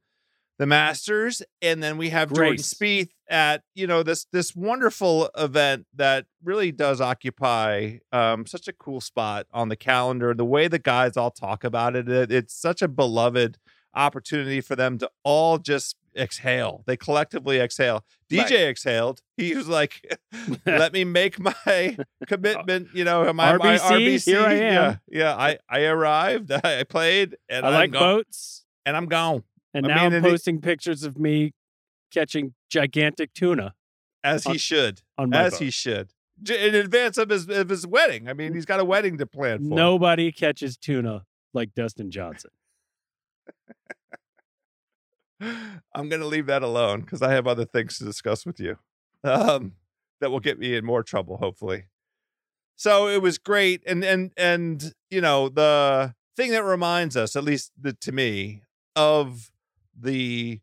the 0.57 0.65
Masters, 0.65 1.41
and 1.62 1.81
then 1.83 1.97
we 1.97 2.09
have 2.09 2.29
Jordan 2.29 2.55
Grace. 2.55 2.74
Spieth 2.74 3.09
at 3.29 3.63
you 3.74 3.88
know 3.88 4.03
this 4.03 4.25
this 4.31 4.55
wonderful 4.55 5.29
event 5.38 5.85
that 5.95 6.25
really 6.43 6.71
does 6.71 7.01
occupy 7.01 7.97
um, 8.12 8.45
such 8.45 8.67
a 8.67 8.74
cool 8.74 9.01
spot 9.01 9.47
on 9.51 9.69
the 9.69 9.75
calendar. 9.75 10.33
The 10.33 10.45
way 10.45 10.67
the 10.67 10.79
guys 10.79 11.17
all 11.17 11.31
talk 11.31 11.63
about 11.63 11.95
it, 11.95 12.07
it 12.09 12.31
it's 12.31 12.53
such 12.53 12.81
a 12.81 12.88
beloved 12.88 13.57
opportunity 13.93 14.62
for 14.62 14.75
them 14.75 14.97
to 15.00 15.09
all 15.24 15.57
just 15.57 15.95
exhale. 16.17 16.83
They 16.85 16.95
collectively 16.97 17.59
exhale. 17.59 18.05
DJ 18.29 18.41
Right. 18.43 18.51
exhaled. 18.69 19.21
He 19.38 19.55
was 19.55 19.67
like, 19.67 20.01
"Let 20.65 20.93
me 20.93 21.03
make 21.03 21.39
my 21.39 21.97
commitment." 22.27 22.89
You 22.93 23.03
know, 23.03 23.31
my 23.33 23.57
my 23.57 23.77
RBC, 23.77 23.79
RBC. 23.79 24.24
here 24.25 24.41
I 24.41 24.53
Yeah, 24.53 24.95
yeah. 25.09 25.35
I 25.35 25.57
I 25.69 25.83
arrived. 25.85 26.51
I 26.63 26.83
played, 26.83 27.35
and 27.50 27.65
I 27.65 27.69
I'm 27.69 27.74
like 27.75 27.91
gone, 27.91 28.01
boats. 28.17 28.63
and 28.85 28.95
I'm 28.95 29.07
gone. 29.07 29.43
And 29.75 29.86
I 29.86 29.89
now 29.89 29.96
mean, 29.96 30.05
I'm 30.05 30.13
and 30.13 30.25
it- 30.25 30.29
posting 30.29 30.62
pictures 30.62 31.03
of 31.03 31.20
me 31.20 31.53
catching 32.12 32.53
gigantic 32.70 33.34
tuna 33.34 33.75
As 34.24 34.46
he 34.46 34.58
should. 34.58 35.01
on 35.17 35.34
As 35.34 35.51
boat. 35.53 35.60
he 35.62 35.70
should. 35.70 36.12
In 36.50 36.74
advance 36.75 37.17
of 37.17 37.29
his 37.29 37.48
of 37.50 37.70
his 37.70 37.86
wedding. 37.86 38.27
I 38.27 38.34
mean, 38.34 38.53
he's 38.53 38.65
got 38.65 38.79
a 38.79 38.86
wedding 38.86 39.17
to 39.20 39.25
plan 39.25 39.60
for. 39.60 39.75
Nobody 39.75 40.32
catches 40.32 40.75
tuna 40.77 41.25
like 41.53 41.74
Dustin 41.75 42.10
Johnson. 42.12 42.51
I'm 45.41 46.10
going 46.10 46.22
to 46.22 46.25
leave 46.27 46.46
that 46.48 46.63
alone 46.63 47.01
because 47.01 47.22
I 47.22 47.34
have 47.34 47.46
other 47.48 47.65
things 47.65 47.98
to 47.98 48.05
discuss 48.05 48.46
with 48.46 48.60
you 48.60 48.77
um, 49.24 49.74
that 50.22 50.32
will 50.32 50.39
get 50.39 50.58
me 50.60 50.75
in 50.75 50.86
more 50.86 51.03
trouble, 51.03 51.38
hopefully. 51.38 51.86
So 52.77 53.08
it 53.08 53.22
was 53.22 53.38
great, 53.38 53.82
and 53.86 54.03
and 54.03 54.32
and 54.38 54.94
you 55.10 55.22
know 55.22 55.48
the 55.50 56.13
thing 56.36 56.51
that 56.51 56.63
reminds 56.63 57.15
us, 57.15 57.36
at 57.38 57.44
least 57.44 57.72
the, 57.79 57.94
to 57.94 58.12
me, 58.12 58.62
of 58.96 59.51
the 60.00 60.60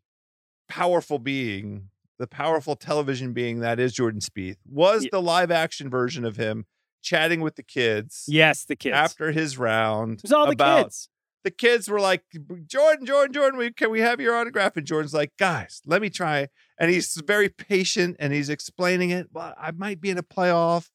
powerful 0.69 1.19
being, 1.19 1.89
the 2.19 2.27
powerful 2.27 2.75
television 2.75 3.33
being 3.33 3.59
that 3.59 3.79
is 3.79 3.93
Jordan 3.93 4.21
Spieth, 4.21 4.57
was 4.65 5.03
Ye- 5.03 5.09
the 5.11 5.21
live 5.21 5.51
action 5.51 5.89
version 5.89 6.25
of 6.25 6.35
him 6.37 6.65
chatting 7.01 7.41
with 7.41 7.55
the 7.55 7.63
kids 7.63 8.25
Yes, 8.27 8.63
the 8.65 8.75
kids. 8.75 8.95
after 8.95 9.31
his 9.31 9.57
round. 9.57 10.19
it 10.19 10.23
was 10.23 10.31
all 10.31 10.45
the 10.45 10.53
about 10.53 10.83
kids. 10.85 11.09
the 11.43 11.51
kids 11.51 11.89
were 11.89 11.99
like, 11.99 12.23
Jordan, 12.65 13.05
Jordan, 13.05 13.33
Jordan, 13.33 13.59
we, 13.59 13.71
can 13.71 13.91
we 13.91 13.99
have 13.99 14.21
your 14.21 14.35
autograph? 14.35 14.77
And 14.77 14.87
Jordan's 14.87 15.13
like, 15.13 15.33
guys, 15.37 15.81
let 15.85 16.01
me 16.01 16.09
try. 16.09 16.47
And 16.79 16.89
he's 16.89 17.13
very 17.25 17.49
patient 17.49 18.15
and 18.19 18.31
he's 18.31 18.49
explaining 18.49 19.09
it. 19.09 19.27
Well, 19.33 19.53
I 19.59 19.71
might 19.71 19.99
be 19.99 20.09
in 20.09 20.17
a 20.17 20.23
playoff 20.23 20.89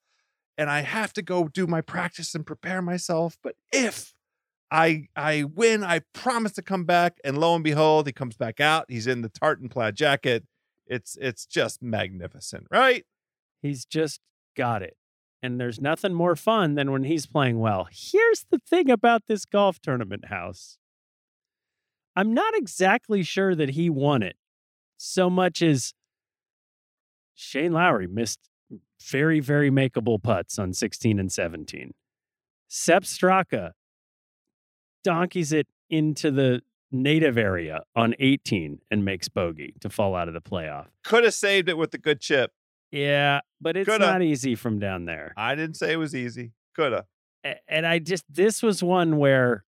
and 0.56 0.70
I 0.70 0.80
have 0.80 1.12
to 1.12 1.22
go 1.22 1.46
do 1.48 1.66
my 1.66 1.82
practice 1.82 2.34
and 2.34 2.44
prepare 2.46 2.80
myself. 2.82 3.36
But 3.42 3.56
if 3.72 4.14
I 4.70 5.08
I 5.16 5.44
win, 5.44 5.82
I 5.82 6.00
promise 6.12 6.52
to 6.52 6.62
come 6.62 6.84
back. 6.84 7.18
And 7.24 7.38
lo 7.38 7.54
and 7.54 7.64
behold, 7.64 8.06
he 8.06 8.12
comes 8.12 8.36
back 8.36 8.60
out. 8.60 8.86
He's 8.88 9.06
in 9.06 9.22
the 9.22 9.28
tartan 9.28 9.68
plaid 9.68 9.96
jacket. 9.96 10.44
It's 10.86 11.16
it's 11.20 11.46
just 11.46 11.82
magnificent, 11.82 12.66
right? 12.70 13.04
He's 13.62 13.84
just 13.84 14.20
got 14.56 14.82
it. 14.82 14.96
And 15.42 15.60
there's 15.60 15.80
nothing 15.80 16.12
more 16.12 16.34
fun 16.34 16.74
than 16.74 16.90
when 16.90 17.04
he's 17.04 17.26
playing 17.26 17.60
well. 17.60 17.88
Here's 17.90 18.44
the 18.50 18.58
thing 18.58 18.90
about 18.90 19.22
this 19.28 19.44
golf 19.44 19.80
tournament 19.80 20.26
house 20.26 20.78
I'm 22.16 22.34
not 22.34 22.54
exactly 22.56 23.22
sure 23.22 23.54
that 23.54 23.70
he 23.70 23.88
won 23.88 24.22
it 24.22 24.36
so 24.96 25.30
much 25.30 25.62
as 25.62 25.94
Shane 27.34 27.72
Lowry 27.72 28.08
missed 28.08 28.50
very, 29.00 29.38
very 29.38 29.70
makeable 29.70 30.20
putts 30.20 30.58
on 30.58 30.72
16 30.72 31.20
and 31.20 31.30
17. 31.30 31.94
Sepp 32.66 33.04
Straka 33.04 33.72
donkeys 35.08 35.54
it 35.54 35.66
into 35.88 36.30
the 36.30 36.60
native 36.92 37.38
area 37.38 37.82
on 37.96 38.14
18 38.20 38.78
and 38.90 39.06
makes 39.06 39.26
bogey 39.26 39.72
to 39.80 39.88
fall 39.88 40.14
out 40.14 40.28
of 40.28 40.34
the 40.34 40.40
playoff. 40.42 40.84
Could 41.02 41.24
have 41.24 41.32
saved 41.32 41.70
it 41.70 41.78
with 41.78 41.94
a 41.94 41.98
good 41.98 42.20
chip. 42.20 42.52
Yeah, 42.92 43.40
but 43.58 43.74
it's 43.74 43.88
Coulda. 43.88 44.04
not 44.04 44.22
easy 44.22 44.54
from 44.54 44.78
down 44.78 45.06
there. 45.06 45.32
I 45.34 45.54
didn't 45.54 45.76
say 45.76 45.94
it 45.94 45.96
was 45.96 46.14
easy. 46.14 46.52
Could 46.76 46.92
have. 46.92 47.06
And 47.66 47.86
I 47.86 48.00
just, 48.00 48.24
this 48.28 48.62
was 48.62 48.82
one 48.82 49.16
where, 49.16 49.64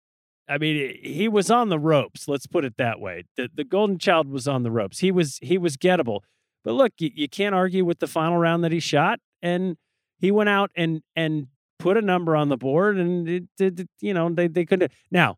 I 0.50 0.58
mean, 0.58 0.98
he 1.04 1.28
was 1.28 1.52
on 1.52 1.70
the 1.70 1.78
ropes. 1.78 2.28
Let's 2.28 2.48
put 2.48 2.66
it 2.66 2.78
that 2.78 3.00
way. 3.00 3.26
The, 3.36 3.48
the 3.54 3.64
Golden 3.64 4.00
Child 4.00 4.30
was 4.30 4.48
on 4.48 4.64
the 4.64 4.72
ropes. 4.72 5.00
He 5.00 5.12
was, 5.12 5.38
he 5.44 5.60
was 5.60 5.78
gettable. 5.78 6.22
But 6.64 6.74
look, 6.74 6.94
you, 6.98 7.12
you 7.14 7.30
can't 7.30 7.54
argue 7.54 7.86
with 7.86 8.00
the 8.00 8.08
final 8.08 8.40
round 8.40 8.64
that 8.64 8.72
he 8.72 8.80
shot. 8.80 9.20
And 9.44 9.78
he 10.18 10.32
went 10.32 10.50
out 10.50 10.72
and, 10.76 11.04
and 11.16 11.48
put 11.88 11.96
a 11.96 12.02
number 12.02 12.36
on 12.36 12.50
the 12.50 12.58
board 12.58 12.98
and 12.98 13.30
it 13.30 13.44
did, 13.58 13.88
you 14.02 14.14
know, 14.14 14.30
they, 14.30 14.50
they 14.50 14.66
couldn't. 14.66 14.92
Now, 15.10 15.38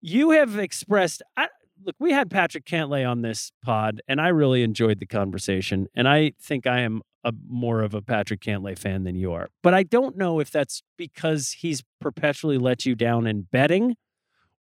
you 0.00 0.30
have 0.30 0.58
expressed, 0.58 1.22
I, 1.36 1.46
look, 1.84 1.94
we 2.00 2.10
had 2.10 2.32
Patrick 2.32 2.64
Cantlay 2.64 3.08
on 3.08 3.22
this 3.22 3.52
pod, 3.64 4.00
and 4.08 4.20
I 4.20 4.26
really 4.28 4.64
enjoyed 4.64 4.98
the 4.98 5.06
conversation. 5.06 5.86
And 5.94 6.08
I 6.08 6.32
think 6.42 6.66
I 6.66 6.80
am 6.80 7.02
a 7.22 7.32
more 7.46 7.82
of 7.82 7.94
a 7.94 8.02
Patrick 8.02 8.40
Cantlay 8.40 8.76
fan 8.76 9.04
than 9.04 9.14
you 9.14 9.32
are. 9.32 9.50
But 9.62 9.72
I 9.72 9.84
don't 9.84 10.16
know 10.16 10.40
if 10.40 10.50
that's 10.50 10.82
because 10.98 11.52
he's 11.60 11.84
perpetually 12.00 12.58
let 12.58 12.84
you 12.84 12.96
down 12.96 13.28
in 13.28 13.42
betting 13.52 13.94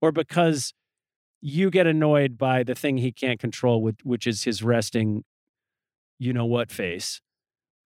or 0.01 0.11
because 0.11 0.73
you 1.39 1.69
get 1.69 1.87
annoyed 1.87 2.37
by 2.37 2.63
the 2.63 2.75
thing 2.75 2.97
he 2.97 3.13
can't 3.13 3.39
control, 3.39 3.81
with, 3.81 3.99
which 4.03 4.27
is 4.27 4.43
his 4.43 4.61
resting, 4.61 5.23
you 6.19 6.33
know 6.33 6.45
what 6.45 6.71
face 6.71 7.21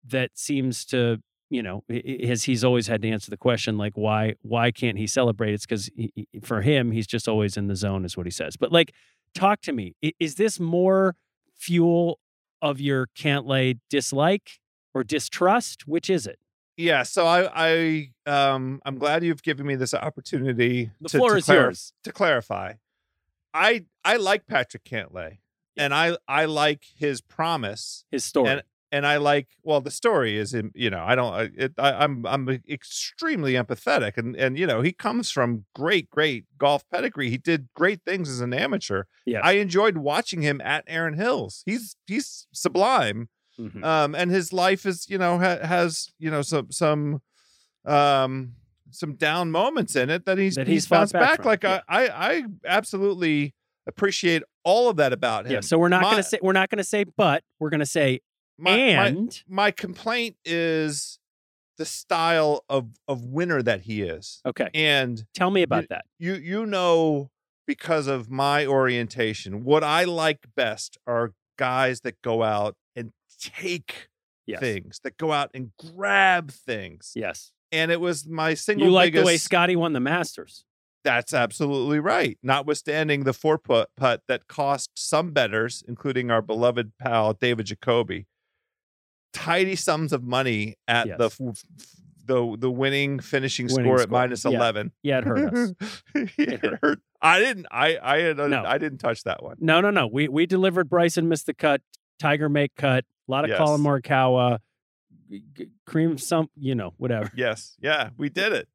that 0.03 0.31
seems 0.33 0.83
to 0.85 1.19
you 1.51 1.61
know, 1.61 1.83
his 1.87 2.43
he's 2.45 2.63
always 2.63 2.87
had 2.87 3.01
to 3.03 3.09
answer 3.09 3.29
the 3.29 3.37
question 3.37 3.77
like 3.77 3.93
why 3.95 4.35
why 4.41 4.71
can't 4.71 4.97
he 4.97 5.05
celebrate? 5.05 5.53
It's 5.53 5.65
because 5.65 5.89
for 6.41 6.61
him 6.61 6.91
he's 6.91 7.05
just 7.05 7.27
always 7.27 7.57
in 7.57 7.67
the 7.67 7.75
zone, 7.75 8.05
is 8.05 8.15
what 8.17 8.25
he 8.25 8.31
says. 8.31 8.55
But 8.57 8.71
like, 8.71 8.93
talk 9.35 9.61
to 9.63 9.73
me. 9.73 9.93
Is 10.19 10.35
this 10.35 10.59
more 10.59 11.15
fuel 11.55 12.19
of 12.61 12.79
your 12.79 13.07
Cantlay 13.17 13.79
dislike 13.89 14.59
or 14.93 15.03
distrust? 15.03 15.87
Which 15.87 16.09
is 16.09 16.25
it? 16.25 16.39
Yeah, 16.77 17.03
so 17.03 17.27
I, 17.27 17.49
I, 17.53 18.11
um, 18.53 18.81
I'm 18.85 18.97
glad 18.97 19.23
you've 19.23 19.43
given 19.43 19.67
me 19.67 19.75
this 19.75 19.93
opportunity 19.93 20.89
The 21.01 21.09
to, 21.09 21.17
floor 21.17 21.31
to 21.31 21.37
is 21.37 21.45
clar- 21.45 21.55
yours. 21.57 21.93
to 22.05 22.11
clarify. 22.11 22.73
I, 23.53 23.85
I 24.05 24.15
like 24.15 24.47
Patrick 24.47 24.85
Cantlay, 24.85 25.39
and 25.77 25.93
I, 25.93 26.17
I 26.27 26.45
like 26.45 26.85
his 26.95 27.21
promise, 27.21 28.05
His 28.09 28.23
story. 28.23 28.49
and 28.49 28.63
I 29.07 29.17
like 29.17 29.47
well 29.63 29.79
the 29.81 29.91
story 29.91 30.37
is 30.37 30.53
you 30.75 30.89
know 30.89 31.01
I 31.03 31.15
don't 31.15 31.33
I- 31.33 31.49
it, 31.55 31.73
I, 31.77 32.03
I'm 32.03 32.25
I'm 32.25 32.49
extremely 32.69 33.53
empathetic 33.53 34.17
and 34.17 34.35
and 34.35 34.57
you 34.59 34.67
know 34.67 34.81
he 34.81 34.91
comes 34.91 35.31
from 35.31 35.65
great 35.73 36.09
great 36.09 36.45
golf 36.57 36.83
pedigree 36.89 37.29
he 37.29 37.37
did 37.37 37.69
great 37.75 38.01
things 38.05 38.29
as 38.29 38.41
an 38.41 38.53
amateur 38.53 39.03
Yes. 39.25 39.41
I 39.45 39.53
enjoyed 39.53 39.97
watching 39.97 40.41
him 40.41 40.59
at 40.61 40.83
Erin 40.87 41.13
Hills 41.15 41.63
he's 41.65 41.95
he's 42.07 42.47
sublime 42.53 43.29
Mhm. 43.59 43.83
um 43.83 44.15
and 44.15 44.31
his 44.31 44.53
life 44.53 44.85
is 44.85 45.09
you 45.09 45.17
know 45.17 45.37
ha- 45.37 45.59
has 45.65 46.11
you 46.19 46.31
know 46.31 46.41
some 46.41 46.71
some 46.71 47.21
um 47.85 48.53
some 48.91 49.15
down 49.15 49.51
moments 49.51 49.95
in 49.95 50.09
it 50.09 50.25
that 50.25 50.37
he's 50.37 50.55
That 50.55 50.67
he's, 50.67 50.83
he's 50.83 50.87
bounced 50.89 51.13
back 51.13 51.37
back, 51.37 51.45
like 51.45 51.63
yeah. 51.63 51.81
I, 51.87 52.07
I 52.07 52.27
I 52.37 52.43
absolutely 52.65 53.53
appreciate 53.87 54.43
all 54.63 54.89
of 54.89 54.97
that 54.97 55.11
about 55.13 55.45
him 55.45 55.53
yeah. 55.53 55.59
So 55.61 55.77
we're 55.77 55.87
not 55.89 56.01
My- 56.01 56.11
gonna 56.11 56.23
say 56.23 56.39
we're 56.41 56.51
not 56.53 56.69
gonna 56.69 56.83
say 56.83 57.03
but 57.03 57.43
we're 57.59 57.69
gonna 57.69 57.85
say 57.85 58.19
my, 58.57 58.71
my- 58.75 58.77
and 59.07 59.43
my 59.47 59.71
complaint 59.71 60.35
is 60.45 61.17
the 61.77 61.85
style 61.85 62.63
of 62.69 62.89
of 63.07 63.23
winner 63.25 63.61
that 63.61 63.81
he 63.81 64.01
is 64.03 64.41
okay. 64.45 64.69
and 64.73 65.25
Tell 65.33 65.49
me 65.49 65.63
about 65.63 65.89
that. 65.89 66.05
you 66.19 66.33
you 66.35 66.65
know 66.65 67.31
because 67.65 68.07
of 68.07 68.29
my 68.29 68.65
orientation 68.67 69.63
what 69.63 69.83
i 69.83 70.03
like 70.03 70.45
best 70.55 70.97
are 71.07 71.31
guys 71.57 72.01
that 72.01 72.21
go 72.21 72.43
out 72.43 72.75
and 72.95 73.11
take 73.39 74.09
Yes. 74.47 74.59
things 74.59 74.99
that 75.03 75.17
go 75.17 75.31
out 75.31 75.49
and 75.53 75.71
grab 75.95 76.51
things 76.51 77.13
Yes. 77.15 77.51
and 77.71 77.89
it 77.91 78.01
was 78.01 78.27
my 78.27 78.53
single 78.53 78.87
You 78.87 78.91
like 78.93 79.07
biggest 79.13 79.21
the 79.23 79.27
way 79.27 79.37
Scottie 79.37 79.75
won 79.75 79.93
the 79.93 79.99
Masters. 80.01 80.65
that's 81.03 81.33
absolutely 81.33 81.99
right 81.99 82.37
notwithstanding 82.43 83.23
the 83.23 83.33
four 83.33 83.57
putt 83.57 83.89
putt 83.95 84.21
that 84.27 84.47
cost 84.47 84.89
some 84.95 85.31
betters 85.31 85.83
including 85.87 86.29
our 86.29 86.41
beloved 86.41 86.91
pal 86.99 87.33
david 87.33 87.67
jacoby 87.67 88.25
tidy 89.33 89.75
sums 89.75 90.13
of 90.13 90.23
money 90.23 90.75
at 90.87 91.05
the 91.17 91.23
Yes. 91.25 91.39
f- 91.41 91.47
f- 91.49 91.95
the 92.25 92.55
the 92.59 92.69
winning 92.71 93.19
finishing 93.19 93.65
Winning 93.67 93.83
score 93.85 94.01
at 94.01 94.09
minus 94.09 94.45
Yeah. 94.45 94.51
11 94.51 94.91
Yeah, 95.03 95.17
it 95.19 95.23
hurt 95.25 95.53
us. 95.53 95.73
it 96.37 96.59
hurt. 96.63 96.79
hurt. 96.81 96.99
i 97.21 97.39
didn't 97.39 97.65
i 97.71 97.97
i 98.01 98.17
had, 98.19 98.37
No. 98.37 98.63
i 98.65 98.77
didn't 98.77 98.99
touch 98.99 99.23
that 99.23 99.41
one 99.43 99.57
No, 99.59 99.81
no, 99.81 99.89
no. 99.89 100.07
We 100.07 100.27
we 100.27 100.45
delivered 100.45 100.89
Bryson 100.89 101.27
missed 101.27 101.45
the 101.47 101.53
cut. 101.53 101.81
Tiger 102.19 102.49
make 102.49 102.75
cut. 102.75 103.05
A 103.27 103.31
lot 103.31 103.43
of 103.43 103.49
Yes. 103.49 103.57
Collin 103.57 103.81
Morikawa. 103.81 104.59
Cream 105.85 106.17
some, 106.17 106.49
you 106.55 106.75
know, 106.75 106.93
whatever. 106.97 107.31
yes 107.35 107.75
yeah 107.81 108.09
we 108.17 108.29
did 108.29 108.51
it 108.53 108.67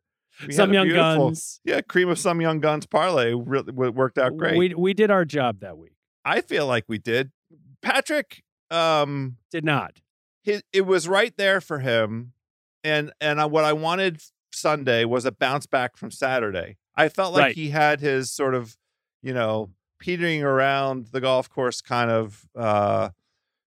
We 0.46 0.52
some 0.52 0.72
young 0.72 0.88
guns. 0.88 1.60
yeah 1.64 1.80
cream 1.82 2.08
of 2.08 2.18
some 2.18 2.40
young 2.40 2.60
guns 2.60 2.86
parlay 2.86 3.32
really 3.34 3.72
worked 3.72 4.18
out 4.18 4.36
great 4.36 4.56
We 4.56 4.74
we 4.74 4.94
did 4.94 5.10
our 5.10 5.24
job 5.24 5.60
that 5.60 5.76
week. 5.78 5.92
i 6.24 6.40
feel 6.40 6.66
like 6.66 6.84
we 6.88 6.98
did 6.98 7.30
patrick 7.82 8.42
um 8.70 9.36
Did 9.50 9.64
not. 9.64 10.00
His, 10.46 10.62
it 10.72 10.86
was 10.86 11.06
right 11.06 11.34
there 11.36 11.60
for 11.60 11.80
him 11.80 12.32
and 12.82 13.12
and 13.20 13.40
I, 13.40 13.44
what 13.46 13.64
i 13.64 13.72
wanted 13.74 14.22
sunday 14.52 15.04
was 15.04 15.24
a 15.26 15.32
bounce 15.32 15.66
back 15.66 15.96
from 15.96 16.10
saturday 16.10 16.78
i 16.96 17.08
felt 17.10 17.34
like 17.34 17.42
Right. 17.42 17.54
he 17.54 17.68
had 17.70 18.00
his 18.00 18.30
sort 18.30 18.54
of 18.54 18.76
you 19.22 19.34
know 19.34 19.70
petering 20.00 20.42
around 20.42 21.08
the 21.12 21.20
golf 21.20 21.50
course 21.50 21.80
kind 21.82 22.10
of 22.10 22.46
uh 22.56 23.10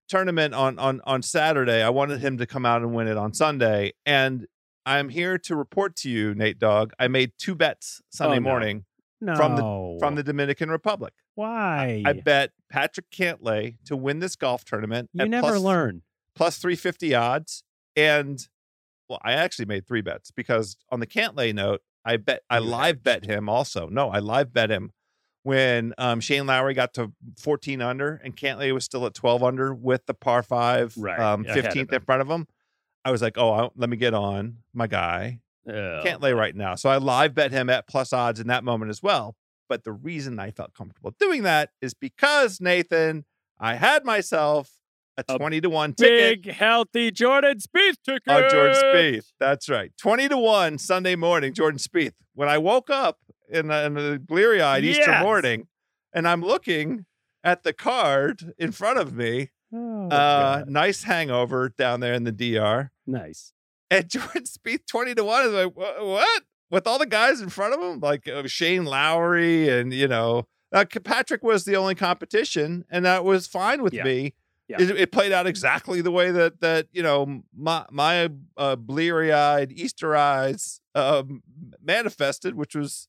tournament 0.08 0.54
on 0.56 0.80
on 0.80 1.02
on 1.06 1.22
saturday 1.22 1.82
i 1.84 1.90
wanted 1.90 2.20
him 2.22 2.38
to 2.38 2.46
come 2.48 2.66
out 2.66 2.82
and 2.82 2.94
win 2.96 3.08
it 3.08 3.18
on 3.18 3.34
sunday 3.34 3.92
and 4.06 4.48
i'm 4.86 5.10
here 5.10 5.38
to 5.38 5.56
report 5.56 5.96
to 5.96 6.10
you 6.10 6.34
nate 6.34 6.58
dog 6.58 6.92
i 7.00 7.08
made 7.08 7.32
two 7.38 7.54
bets 7.56 8.02
sunday 8.10 8.38
Oh, 8.38 8.40
no. 8.40 8.50
morning 8.50 8.86
No. 9.22 9.36
From 9.36 10.00
from 10.00 10.16
the 10.16 10.24
dominican 10.24 10.70
republic 10.72 11.14
why? 11.36 12.02
i 12.06 12.14
bet 12.14 12.52
patrick 12.72 13.10
cantlay 13.12 13.76
to 13.86 13.96
win 13.96 14.20
this 14.20 14.36
golf 14.36 14.64
tournament 14.66 15.10
you 15.14 15.28
never 15.28 15.48
plus- 15.50 15.62
learn. 15.62 16.02
Plus 16.40 16.58
350 16.58 17.14
odds. 17.16 17.64
And 17.98 18.48
well, 19.10 19.20
I 19.24 19.34
actually 19.34 19.66
made 19.66 19.86
three 19.86 20.00
bets 20.00 20.32
because 20.32 20.78
on 20.90 21.02
the 21.02 21.08
Cantlay 21.08 21.54
note, 21.54 21.82
I 22.06 22.16
bet 22.16 22.44
I 22.50 22.60
live 22.60 23.04
bet 23.04 23.26
him 23.26 23.50
also. 23.50 23.90
No, 23.90 24.10
I 24.10 24.20
live 24.20 24.54
bet 24.54 24.72
him 24.72 24.94
when 25.44 25.94
um, 25.98 26.22
Shane 26.22 26.46
Lowry 26.46 26.74
got 26.74 26.94
to 26.94 27.12
14 27.38 27.82
under 27.82 28.22
and 28.24 28.38
Cantlay 28.38 28.74
was 28.74 28.86
still 28.86 29.06
at 29.06 29.14
12 29.14 29.44
under 29.44 29.74
with 29.74 30.06
the 30.06 30.14
par 30.14 30.42
five, 30.42 30.94
Right, 30.96 31.20
um, 31.20 31.44
15th 31.44 31.92
in 31.92 32.02
front 32.02 32.22
of 32.22 32.30
him. 32.30 32.48
I 33.04 33.12
was 33.12 33.22
like, 33.22 33.38
oh, 33.38 33.52
I, 33.52 33.70
let 33.76 33.90
me 33.90 33.98
get 33.98 34.14
on 34.14 34.60
my 34.74 34.88
guy 34.88 35.42
Oh, 35.68 36.02
Cantlay 36.06 36.36
right 36.36 36.56
now. 36.56 36.76
So 36.76 36.90
I 36.90 36.98
live 36.98 37.36
bet 37.36 37.52
him 37.52 37.70
at 37.70 37.86
plus 37.88 38.14
odds 38.14 38.40
in 38.40 38.48
that 38.48 38.64
moment 38.64 38.90
as 38.90 39.04
well. 39.04 39.36
But 39.68 39.84
the 39.84 39.92
reason 39.92 40.40
I 40.40 40.52
felt 40.52 40.74
comfortable 40.74 41.14
doing 41.20 41.44
that 41.44 41.72
is 41.82 41.94
because 41.94 42.62
Nathan, 42.62 43.26
I 43.60 43.76
had 43.76 44.06
myself 44.06 44.79
a 45.28 45.34
A 45.34 45.38
20 45.38 45.62
to 45.62 45.70
1 45.70 45.94
ticket 45.94 46.44
Big 46.44 46.54
healthy 46.54 47.12
Jordan 47.12 47.58
Spieth 47.58 47.96
ticket. 48.06 48.28
on 48.28 48.50
Jordan 48.50 48.76
Spieth. 48.84 49.28
That's 49.40 49.68
right. 49.70 49.92
20 50.00 50.30
to 50.30 50.38
1 50.38 50.78
Sunday 50.78 51.16
morning, 51.16 51.54
Jordan 51.54 51.80
Spieth. 51.80 52.14
When 52.34 52.48
I 52.50 52.58
woke 52.58 52.90
up 52.90 53.18
in 53.52 53.70
a, 53.72 53.84
in 53.86 53.98
a 53.98 54.20
bleary 54.20 54.62
eyed 54.62 54.84
Easter 54.86 55.20
morning 55.20 55.68
and 56.14 56.28
I'm 56.28 56.42
looking 56.42 57.06
at 57.44 57.64
the 57.64 57.74
card 57.74 58.54
in 58.58 58.72
front 58.72 59.00
of 59.00 59.14
me, 59.14 59.50
Oh, 59.72 60.08
uh, 60.10 60.64
nice 60.68 61.04
hangover 61.04 61.70
down 61.78 62.00
there 62.00 62.14
in 62.16 62.24
the 62.24 62.32
DR. 62.32 62.90
nice. 63.06 63.54
And 63.92 64.10
Jordan 64.10 64.44
Spieth 64.44 64.88
20 64.88 65.14
to 65.16 65.24
1 65.24 65.46
is 65.46 65.52
like, 65.52 65.76
what? 65.76 66.44
With 66.72 66.88
all 66.88 66.98
the 67.00 67.06
guys 67.06 67.40
in 67.42 67.50
front 67.50 67.74
of 67.76 67.80
him, 67.82 68.00
like 68.00 68.28
uh, 68.28 68.48
Shane 68.48 68.86
Lowry 68.86 69.70
and, 69.70 69.94
you 69.94 70.08
know, 70.08 70.48
uh, 70.72 70.86
Patrick 71.04 71.44
was 71.44 71.66
the 71.66 71.76
only 71.76 71.96
competition, 71.96 72.86
and 72.92 73.04
that 73.06 73.24
was 73.26 73.48
fine 73.48 73.82
with 73.82 73.94
Yeah. 73.94 74.04
me. 74.04 74.34
Yeah. 74.70 74.82
It, 74.82 74.92
it 74.92 75.12
played 75.12 75.32
out 75.32 75.48
exactly 75.48 76.02
the 76.02 76.12
way 76.12 76.30
that 76.30 76.62
that 76.62 76.88
you 76.92 77.02
know 77.02 77.42
my 77.58 77.86
my 77.90 78.30
uh, 78.56 78.76
bleary 78.76 79.34
eyed 79.34 79.72
Easter 79.72 80.16
eyes 80.16 80.80
um, 80.94 81.42
manifested, 81.84 82.54
which 82.54 82.76
was 82.76 83.08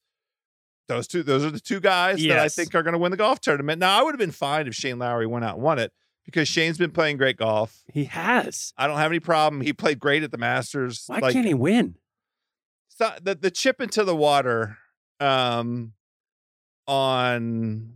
those 0.88 1.06
two. 1.06 1.22
Those 1.22 1.44
are 1.44 1.50
the 1.50 1.60
two 1.60 1.78
guys 1.78 2.20
that 2.22 2.38
I 2.38 2.48
think 2.48 2.74
are 2.74 2.82
going 2.82 2.94
to 2.94 2.98
win 2.98 3.10
the 3.10 3.18
golf 3.18 3.40
tournament. 3.40 3.78
Now 3.78 4.00
I 4.00 4.02
would 4.02 4.12
have 4.12 4.18
been 4.18 4.30
fine 4.30 4.66
if 4.66 4.74
Shane 4.74 4.98
Lowry 4.98 5.26
went 5.26 5.44
out 5.44 5.56
and 5.56 5.62
won 5.62 5.78
it 5.78 5.92
because 6.24 6.48
Shane's 6.48 6.78
been 6.78 6.92
playing 6.92 7.18
great 7.18 7.36
golf. 7.36 7.84
He 7.92 8.04
has. 8.06 8.72
I 8.78 8.86
don't 8.86 8.96
have 8.96 9.10
any 9.10 9.20
problem. 9.20 9.60
He 9.60 9.74
played 9.74 9.98
great 10.00 10.22
at 10.22 10.30
the 10.30 10.38
Masters. 10.38 11.04
Why 11.08 11.18
like, 11.18 11.34
can't 11.34 11.46
he 11.46 11.54
win? 11.54 11.96
so- 12.88 13.12
the 13.22 13.34
the 13.34 13.50
chip 13.50 13.82
into 13.82 14.02
the 14.02 14.16
water 14.16 14.78
um 15.20 15.92
on 16.86 17.92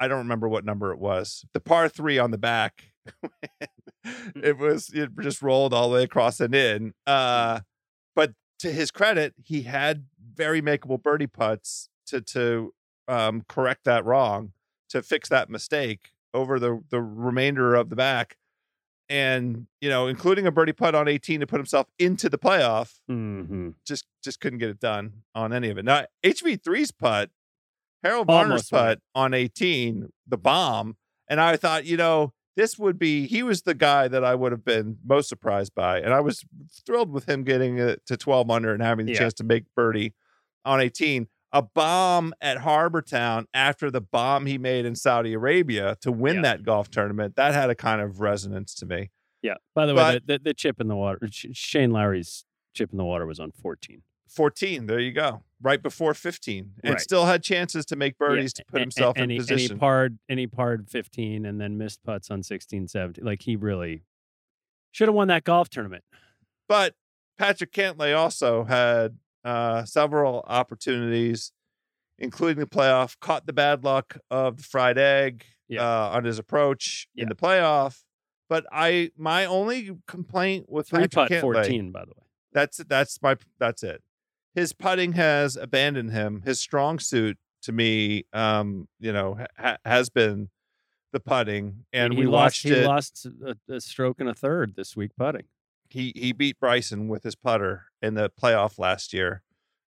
I 0.00 0.08
don't 0.08 0.18
remember 0.18 0.48
what 0.48 0.64
number 0.64 0.92
it 0.92 0.98
was. 0.98 1.44
The 1.52 1.60
par 1.60 1.88
3 1.88 2.18
on 2.18 2.30
the 2.32 2.38
back. 2.38 2.93
it 4.36 4.58
was 4.58 4.90
it 4.92 5.10
just 5.20 5.42
rolled 5.42 5.72
all 5.74 5.88
the 5.88 5.94
way 5.96 6.02
across 6.04 6.40
and 6.40 6.54
in. 6.54 6.94
Uh 7.06 7.60
but 8.14 8.32
to 8.60 8.70
his 8.70 8.90
credit, 8.90 9.34
he 9.42 9.62
had 9.62 10.06
very 10.34 10.62
makeable 10.62 11.02
birdie 11.02 11.26
putts 11.26 11.88
to 12.06 12.20
to 12.20 12.72
um 13.08 13.42
correct 13.48 13.84
that 13.84 14.04
wrong, 14.04 14.52
to 14.90 15.02
fix 15.02 15.28
that 15.28 15.50
mistake 15.50 16.10
over 16.32 16.58
the 16.58 16.82
the 16.90 17.00
remainder 17.00 17.74
of 17.74 17.90
the 17.90 17.96
back. 17.96 18.36
And, 19.10 19.66
you 19.82 19.90
know, 19.90 20.06
including 20.06 20.46
a 20.46 20.50
birdie 20.50 20.72
putt 20.72 20.94
on 20.94 21.08
18 21.08 21.40
to 21.40 21.46
put 21.46 21.58
himself 21.58 21.88
into 21.98 22.30
the 22.30 22.38
playoff 22.38 23.00
Mm-hmm. 23.10 23.70
just 23.86 24.06
just 24.22 24.40
couldn't 24.40 24.60
get 24.60 24.70
it 24.70 24.80
done 24.80 25.24
on 25.34 25.52
any 25.52 25.68
of 25.68 25.76
it. 25.76 25.84
Now 25.84 26.06
HV3's 26.24 26.90
putt, 26.90 27.30
Harold 28.02 28.30
Almost 28.30 28.72
won 28.72 28.80
putt 28.80 29.00
on 29.14 29.34
18, 29.34 30.10
the 30.26 30.38
bomb, 30.38 30.96
and 31.28 31.38
I 31.38 31.56
thought, 31.58 31.84
you 31.84 31.98
know, 31.98 32.32
this 32.56 32.78
would 32.78 32.98
be 32.98 33.26
he 33.26 33.42
was 33.42 33.62
the 33.62 33.74
guy 33.74 34.08
that 34.08 34.24
I 34.24 34.34
would 34.34 34.52
have 34.52 34.64
been 34.64 34.98
most 35.04 35.28
surprised 35.28 35.74
by, 35.74 36.00
and 36.00 36.12
I 36.14 36.20
was 36.20 36.44
thrilled 36.86 37.10
with 37.12 37.28
him 37.28 37.42
getting 37.44 37.78
it 37.78 38.04
to 38.06 38.16
12 38.16 38.50
under 38.50 38.72
and 38.72 38.82
having 38.82 39.06
the 39.06 39.12
Yeah. 39.12 39.18
chance 39.18 39.34
to 39.34 39.44
make 39.44 39.64
birdie 39.74 40.14
on 40.64 40.80
18. 40.80 41.28
A 41.52 41.62
bomb 41.62 42.34
at 42.40 42.58
Harbor 42.58 43.00
Town 43.00 43.46
after 43.54 43.88
the 43.90 44.00
bomb 44.00 44.46
he 44.46 44.58
made 44.58 44.84
in 44.84 44.96
Saudi 44.96 45.32
Arabia 45.34 45.96
to 46.00 46.10
win 46.10 46.36
Yeah. 46.36 46.42
that 46.42 46.62
golf 46.64 46.90
tournament. 46.90 47.36
That 47.36 47.54
had 47.54 47.70
a 47.70 47.76
kind 47.76 48.00
of 48.00 48.20
resonance 48.20 48.74
to 48.76 48.86
me. 48.86 49.10
Yeah. 49.40 49.54
By 49.74 49.86
the 49.86 49.94
way, 49.94 50.02
But- 50.02 50.26
the, 50.26 50.32
the, 50.34 50.44
the 50.46 50.54
chip 50.54 50.80
in 50.80 50.88
the 50.88 50.96
water, 50.96 51.28
Shane 51.30 51.92
Lowry's 51.92 52.44
chip 52.74 52.90
in 52.90 52.98
the 52.98 53.04
water 53.04 53.24
was 53.26 53.38
on 53.38 53.52
14. 53.52 54.02
14. 54.28 54.86
There 54.86 54.98
you 54.98 55.12
go. 55.12 55.44
Right 55.64 55.82
before 55.82 56.12
15. 56.14 56.74
And 56.84 56.92
Right. 56.92 57.00
still 57.00 57.24
had 57.24 57.42
chances 57.42 57.86
to 57.86 57.96
make 57.96 58.18
birdies 58.18 58.52
to 58.52 58.64
put 58.66 58.80
himself 58.82 59.16
and 59.16 59.24
in 59.24 59.30
he, 59.30 59.36
position. 59.38 59.72
And 59.72 59.78
he 59.78 59.80
parred, 59.80 60.18
and 60.28 60.38
he 60.38 60.46
parred 60.46 60.90
15 60.90 61.46
and 61.46 61.58
then 61.60 61.78
missed 61.78 62.02
putts 62.04 62.30
on 62.30 62.42
16, 62.42 62.86
17. 62.86 63.24
Like 63.24 63.42
he 63.42 63.56
really 63.56 64.02
should 64.92 65.08
have 65.08 65.14
won 65.14 65.28
that 65.28 65.44
golf 65.44 65.70
tournament. 65.70 66.04
but 66.68 66.94
Patrick 67.38 67.72
Cantlay 67.72 68.16
also 68.16 68.64
had 68.64 69.18
uh, 69.42 69.84
several 69.84 70.44
opportunities, 70.46 71.50
including 72.18 72.60
the 72.60 72.66
playoff, 72.66 73.18
caught 73.20 73.44
the 73.46 73.52
bad 73.52 73.82
luck 73.84 74.18
of 74.30 74.58
the 74.58 74.62
fried 74.62 74.96
egg 74.98 75.44
Yeah. 75.66 75.82
uh, 75.82 76.10
on 76.10 76.24
his 76.24 76.38
approach 76.38 77.08
Yeah. 77.14 77.22
in 77.24 77.28
the 77.30 77.34
playoff. 77.34 78.02
But 78.48 78.66
I, 78.70 79.10
my 79.16 79.46
only 79.46 79.90
complaint 80.06 80.66
with 80.70 80.88
Three 80.88 81.00
Patrick 81.08 81.12
putt 81.14 81.30
Cantlay, 81.30 81.40
14, 81.40 81.90
by 81.90 82.04
the 82.04 82.10
way. 82.16 82.26
that's 82.52 82.76
that's 82.78 83.20
my 83.22 83.36
that's 83.58 83.82
it. 83.82 84.02
His 84.54 84.72
putting 84.72 85.12
has 85.12 85.56
abandoned 85.56 86.12
him. 86.12 86.42
His 86.44 86.60
strong 86.60 86.98
suit, 86.98 87.36
to 87.62 87.72
me, 87.72 88.24
um, 88.32 88.88
you 89.00 89.12
know, 89.12 89.38
ha- 89.58 89.78
has 89.84 90.10
been 90.10 90.50
the 91.12 91.20
putting, 91.20 91.84
and 91.92 92.12
he 92.12 92.20
we 92.20 92.26
lost, 92.26 92.34
watched 92.34 92.62
he 92.64 92.70
it. 92.72 92.86
lost 92.86 93.26
a, 93.44 93.56
a 93.72 93.80
stroke 93.80 94.20
and 94.20 94.28
a 94.28 94.34
third 94.34 94.74
this 94.76 94.96
week 94.96 95.12
putting. 95.16 95.44
he 95.88 96.12
he 96.16 96.32
beat 96.32 96.58
Bryson 96.60 97.08
with 97.08 97.22
his 97.22 97.34
putter 97.36 97.84
in 98.02 98.14
the 98.14 98.30
playoff 98.30 98.78
last 98.78 99.12
year 99.12 99.42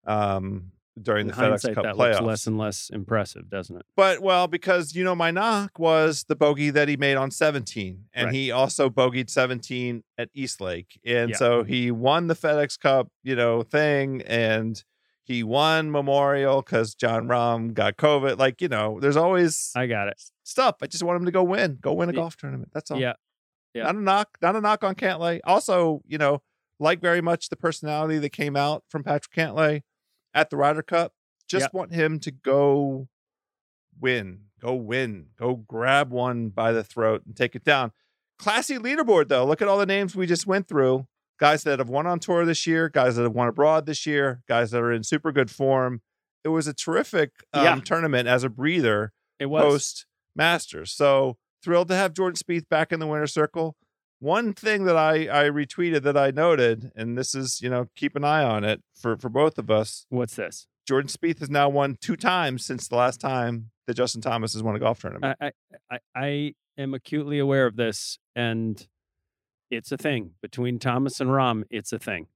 um, 0.06 0.72
during 1.02 1.22
In 1.22 1.28
the 1.28 1.34
FedEx 1.34 1.74
Cup 1.74 1.84
that 1.84 1.96
playoffs. 1.96 2.14
looks 2.16 2.22
less 2.22 2.48
and 2.48 2.58
less 2.58 2.90
impressive, 2.92 3.50
doesn't 3.50 3.76
it? 3.78 3.86
But 3.96 4.22
well, 4.22 4.48
because 4.48 4.96
you 4.96 5.04
know 5.04 5.16
my 5.16 5.32
knock 5.32 5.78
was 5.80 6.26
the 6.28 6.36
bogey 6.36 6.70
that 6.72 6.88
he 6.88 6.98
made 6.98 7.16
on 7.16 7.32
17, 7.32 8.06
and 8.14 8.26
Right. 8.26 8.34
he 8.34 8.52
also 8.52 8.90
bogeyed 8.90 9.30
17 9.30 10.04
at 10.18 10.30
Eastlake, 10.34 11.00
and 11.06 11.32
Yeah. 11.32 11.36
so 11.38 11.64
he 11.64 11.92
won 11.92 12.28
the 12.28 12.36
FedEx 12.36 12.80
Cup, 12.80 13.10
you 13.24 13.36
know, 13.36 13.64
thing, 13.64 14.22
and 14.24 14.84
he 15.24 15.44
won 15.44 15.92
Memorial 15.92 16.62
because 16.62 16.96
Jon 16.96 17.28
Rahm 17.28 17.74
got 17.74 17.98
COVID. 17.98 18.38
Like 18.38 18.62
you 18.62 18.68
know, 18.70 19.00
there's 19.00 19.18
always 19.18 19.72
I 19.76 19.86
got 19.88 20.08
it. 20.08 20.22
stuff. 20.44 20.78
I 20.82 20.88
just 20.88 21.04
want 21.04 21.20
him 21.20 21.26
to 21.26 21.32
go 21.32 21.44
win, 21.44 21.78
go 21.82 21.94
win 21.94 22.10
a 22.10 22.14
Yeah. 22.14 22.18
golf 22.18 22.38
tournament. 22.38 22.72
That's 22.74 22.90
all. 22.92 23.00
Yeah. 23.00 23.14
Yeah. 23.74 23.84
Not 23.84 23.96
a 23.96 24.02
knock, 24.02 24.38
not 24.42 24.56
a 24.56 24.62
knock 24.62 24.84
on 24.84 24.96
Cantlay. 24.96 25.40
Also, 25.44 26.02
you 26.08 26.18
know, 26.18 26.42
like 26.80 27.02
very 27.02 27.22
much 27.22 27.50
the 27.50 27.56
personality 27.56 28.18
that 28.20 28.30
came 28.30 28.56
out 28.56 28.84
from 28.88 29.04
Patrick 29.04 29.34
Cantlay 29.36 29.82
at 30.34 30.50
the 30.50 30.58
Ryder 30.58 30.82
Cup. 30.84 31.14
Just 31.48 31.64
Yeah. 31.74 31.78
want 31.80 31.94
him 31.94 32.20
to 32.22 32.32
go 32.32 33.08
win, 34.00 34.42
go 34.60 34.76
win, 34.76 35.28
go 35.38 35.56
grab 35.56 36.12
one 36.12 36.50
by 36.50 36.72
the 36.72 36.84
throat 36.84 37.24
and 37.26 37.36
take 37.36 37.56
it 37.56 37.64
down. 37.64 37.92
Classy 38.40 38.78
leaderboard 38.78 39.28
though. 39.30 39.46
Look 39.46 39.62
at 39.62 39.68
all 39.68 39.78
the 39.78 39.86
names 39.86 40.16
we 40.16 40.28
just 40.28 40.46
went 40.46 40.68
through. 40.68 41.08
Guys 41.40 41.64
that 41.64 41.80
have 41.80 41.90
won 41.90 42.08
on 42.08 42.20
tour 42.20 42.46
this 42.46 42.66
year, 42.68 42.90
guys 42.90 43.16
that 43.16 43.24
have 43.24 43.34
won 43.34 43.48
abroad 43.48 43.86
this 43.86 44.06
year, 44.06 44.42
guys 44.48 44.72
that 44.72 44.82
are 44.82 44.92
in 44.92 45.04
super 45.04 45.32
good 45.32 45.50
form. 45.52 46.02
It 46.44 46.50
was 46.50 46.68
a 46.68 46.74
terrific 46.74 47.32
um, 47.54 47.64
Yeah. 47.64 47.76
tournament 47.84 48.28
as 48.28 48.44
a 48.44 48.50
breather 48.50 49.14
It 49.40 49.48
was. 49.48 49.64
post 49.64 50.06
Masters. 50.36 50.92
So 50.92 51.38
thrilled 51.64 51.88
to 51.90 51.96
have 51.96 52.14
Jordan 52.14 52.38
Spieth 52.38 52.70
back 52.70 52.92
in 52.92 53.00
the 53.00 53.08
winner 53.08 53.28
circle. 53.28 53.76
One 54.20 54.54
thing 54.54 54.86
that 54.86 54.98
I 54.98 55.28
I 55.28 55.50
retweeted 55.50 56.02
that 56.04 56.18
I 56.18 56.32
noted, 56.32 56.92
and 56.96 57.18
this 57.18 57.36
is 57.36 57.62
you 57.62 57.70
know 57.70 57.88
keep 57.96 58.16
an 58.16 58.24
eye 58.24 58.44
on 58.44 58.64
it 58.64 58.82
for 59.00 59.18
for 59.18 59.30
both 59.30 59.58
of 59.58 59.70
us. 59.70 60.06
What's 60.10 60.36
this? 60.36 60.68
Jordan 60.88 61.10
Spieth 61.10 61.40
has 61.40 61.50
now 61.50 61.68
won 61.68 61.98
two 62.00 62.16
times 62.16 62.64
since 62.64 62.88
the 62.88 62.96
last 62.96 63.20
time 63.20 63.72
that 63.88 63.96
Justin 63.96 64.22
Thomas 64.22 64.54
has 64.54 64.64
won 64.64 64.76
a 64.76 64.80
golf 64.80 65.02
tournament. 65.02 65.38
I, 65.42 65.52
I, 65.92 66.00
I, 66.16 66.54
am 66.78 66.94
acutely 66.94 67.40
aware 67.40 67.66
of 67.66 67.76
this, 67.76 68.20
and 68.38 68.88
it's 69.70 69.92
a 69.92 69.98
thing 69.98 70.32
between 70.42 70.80
Thomas 70.80 71.20
and 71.20 71.30
Rahm. 71.30 71.64
It's 71.70 71.92
a 71.92 72.00
thing. 72.00 72.28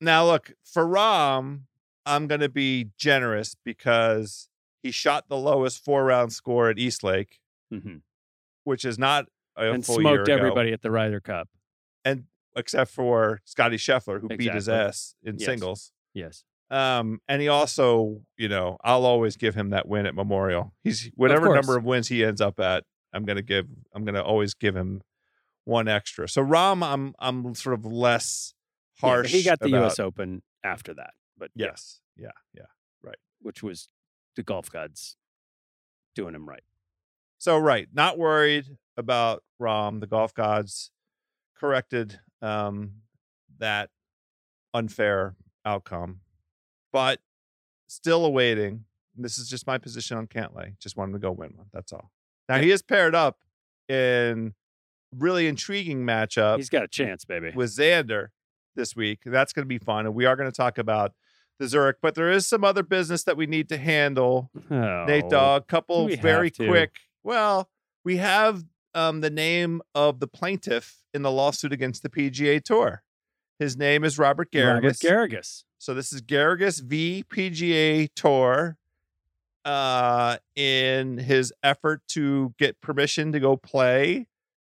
now 0.00 0.26
look 0.26 0.52
for 0.64 0.84
Rahm, 0.84 1.60
I'm 2.04 2.26
going 2.26 2.40
to 2.40 2.48
be 2.48 2.88
generous 2.98 3.54
because 3.64 4.48
he 4.82 4.90
shot 4.90 5.28
the 5.28 5.36
lowest 5.36 5.84
four 5.84 6.04
round 6.04 6.32
score 6.32 6.70
at 6.70 6.78
Eastlake, 6.78 7.38
hmm 7.70 7.98
which 8.64 8.84
is 8.84 8.98
not 8.98 9.26
a 9.58 9.72
And 9.72 9.84
smoked 9.84 10.28
everybody 10.28 10.72
at 10.72 10.82
the 10.82 10.90
Ryder 10.90 11.20
Cup. 11.20 11.48
and 12.04 12.24
except 12.56 12.90
for 12.90 13.40
Scottie 13.44 13.76
Scheffler, 13.76 14.20
who 14.20 14.28
beat 14.28 14.52
his 14.52 14.66
Exactly. 14.68 14.88
ass 14.88 15.14
in 15.22 15.38
Yes. 15.38 15.44
singles. 15.46 15.92
Yes. 16.14 16.44
Um, 16.70 17.20
and 17.28 17.40
he 17.40 17.48
also, 17.48 18.22
you 18.36 18.48
know, 18.48 18.76
I'll 18.84 19.04
always 19.06 19.36
give 19.36 19.54
him 19.54 19.70
that 19.70 19.86
win 19.88 20.06
at 20.06 20.14
Memorial. 20.14 20.74
He's 20.82 21.10
whatever 21.14 21.46
course. 21.46 21.56
number 21.56 21.76
of 21.78 21.84
wins 21.84 22.08
he 22.08 22.24
ends 22.24 22.40
up 22.40 22.58
at, 22.60 22.84
I'm 23.12 23.24
gonna 23.24 23.42
give. 23.42 23.66
I'm 23.94 24.04
gonna 24.04 24.22
always 24.22 24.52
give 24.54 24.76
him 24.76 25.02
one 25.64 25.88
extra. 25.88 26.28
So 26.28 26.42
Rahm, 26.44 26.82
I'm 26.82 27.14
I'm 27.18 27.54
sort 27.54 27.74
of 27.78 27.84
less 27.86 28.54
Yeah, 29.02 29.08
harsh. 29.08 29.30
he 29.32 29.42
got 29.42 29.60
the 29.60 29.66
about- 29.68 29.78
U.S. 29.82 29.98
Open 29.98 30.42
after 30.64 30.92
that, 30.94 31.14
but 31.38 31.50
yeah, 31.54 31.66
Yes, 31.68 32.00
yeah, 32.16 32.32
yeah. 32.52 32.66
Right, 33.02 33.18
which 33.40 33.62
was 33.62 33.88
the 34.36 34.42
golf 34.42 34.70
gods 34.70 35.16
doing 36.14 36.34
him 36.34 36.48
right. 36.48 36.64
So 37.38 37.56
right, 37.58 37.88
not 37.92 38.18
worried 38.18 38.76
about 38.96 39.42
Rahm. 39.60 40.00
The 40.00 40.06
golf 40.06 40.34
gods 40.34 40.90
corrected 41.58 42.18
um, 42.42 42.92
that 43.58 43.90
unfair 44.74 45.36
outcome, 45.64 46.20
but 46.92 47.20
still 47.86 48.24
awaiting. 48.24 48.84
This 49.16 49.38
is 49.38 49.48
just 49.48 49.66
my 49.66 49.78
position 49.78 50.16
on 50.16 50.26
Cantlay. 50.26 50.78
Just 50.78 50.96
want 50.96 51.08
him 51.08 51.14
to 51.14 51.18
go 51.20 51.32
win 51.32 51.52
one. 51.56 51.66
That's 51.72 51.92
all. 51.92 52.10
Now 52.48 52.58
he 52.58 52.70
is 52.70 52.82
paired 52.82 53.14
up 53.14 53.38
in 53.88 54.54
really 55.16 55.46
intriguing 55.46 56.04
matchup 56.04 56.56
He's 56.58 56.68
got 56.68 56.82
a 56.84 56.88
chance, 56.88 57.24
baby. 57.24 57.52
with 57.54 57.70
Xander 57.70 58.28
this 58.76 58.94
week. 58.94 59.20
That's 59.24 59.52
going 59.52 59.64
to 59.64 59.68
be 59.68 59.78
fun, 59.78 60.06
and 60.06 60.14
we 60.14 60.24
are 60.24 60.36
going 60.36 60.50
to 60.50 60.56
talk 60.56 60.78
about 60.78 61.12
the 61.58 61.66
Zurich. 61.66 61.96
But 62.00 62.14
there 62.14 62.30
is 62.30 62.46
some 62.46 62.62
other 62.64 62.82
business 62.82 63.24
that 63.24 63.36
we 63.36 63.46
need 63.46 63.68
to 63.70 63.76
handle. 63.78 64.50
Nate 64.70 65.24
Oh, 65.24 65.30
Dog, 65.30 65.66
couple 65.66 66.08
very 66.16 66.50
quick. 66.50 66.92
Well, 67.22 67.68
we 68.04 68.16
have 68.18 68.64
um, 68.94 69.20
the 69.20 69.30
name 69.30 69.82
of 69.94 70.20
the 70.20 70.26
plaintiff 70.26 71.02
in 71.12 71.22
the 71.22 71.30
lawsuit 71.30 71.72
against 71.72 72.02
the 72.02 72.08
PGA 72.08 72.62
Tour. 72.62 73.02
His 73.58 73.76
name 73.76 74.04
is 74.04 74.18
Robert 74.18 74.50
Garrigus. 74.50 75.04
Robert 75.04 75.30
Garrigus. 75.30 75.64
so 75.78 75.94
this 75.94 76.12
is 76.12 76.22
Garrigus 76.22 76.80
v 76.80 77.24
PGA 77.28 78.08
Tour. 78.14 78.76
Uh, 79.64 80.38
in 80.56 81.18
his 81.18 81.52
effort 81.62 82.00
to 82.08 82.54
get 82.58 82.80
permission 82.80 83.32
to 83.32 83.40
go 83.40 83.54
play 83.54 84.26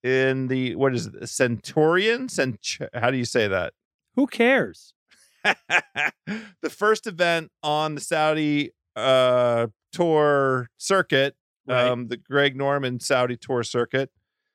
in 0.04 0.48
the 0.48 0.76
what 0.76 0.94
is 0.94 1.08
it, 1.08 1.20
the 1.20 1.26
Centurion? 1.26 2.30
Cent- 2.30 2.78
how 2.94 3.10
do 3.10 3.18
you 3.18 3.26
say 3.26 3.48
that? 3.48 3.74
Who 4.16 4.28
cares? 4.28 4.94
the 5.44 6.70
first 6.70 7.08
event 7.08 7.52
on 7.64 7.96
the 7.96 8.02
Saudi 8.02 8.72
uh, 8.96 9.68
tour 9.92 10.70
circuit, 10.78 11.36
Right. 11.68 11.88
um, 11.88 12.08
the 12.08 12.18
Greg 12.18 12.56
Norman 12.56 13.00
Saudi 13.00 13.38
tour 13.38 13.64
circuit, 13.64 14.12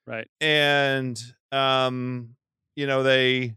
Right. 0.06 0.28
and 0.40 1.20
um, 1.52 2.36
you 2.76 2.86
know 2.86 3.02
they 3.02 3.54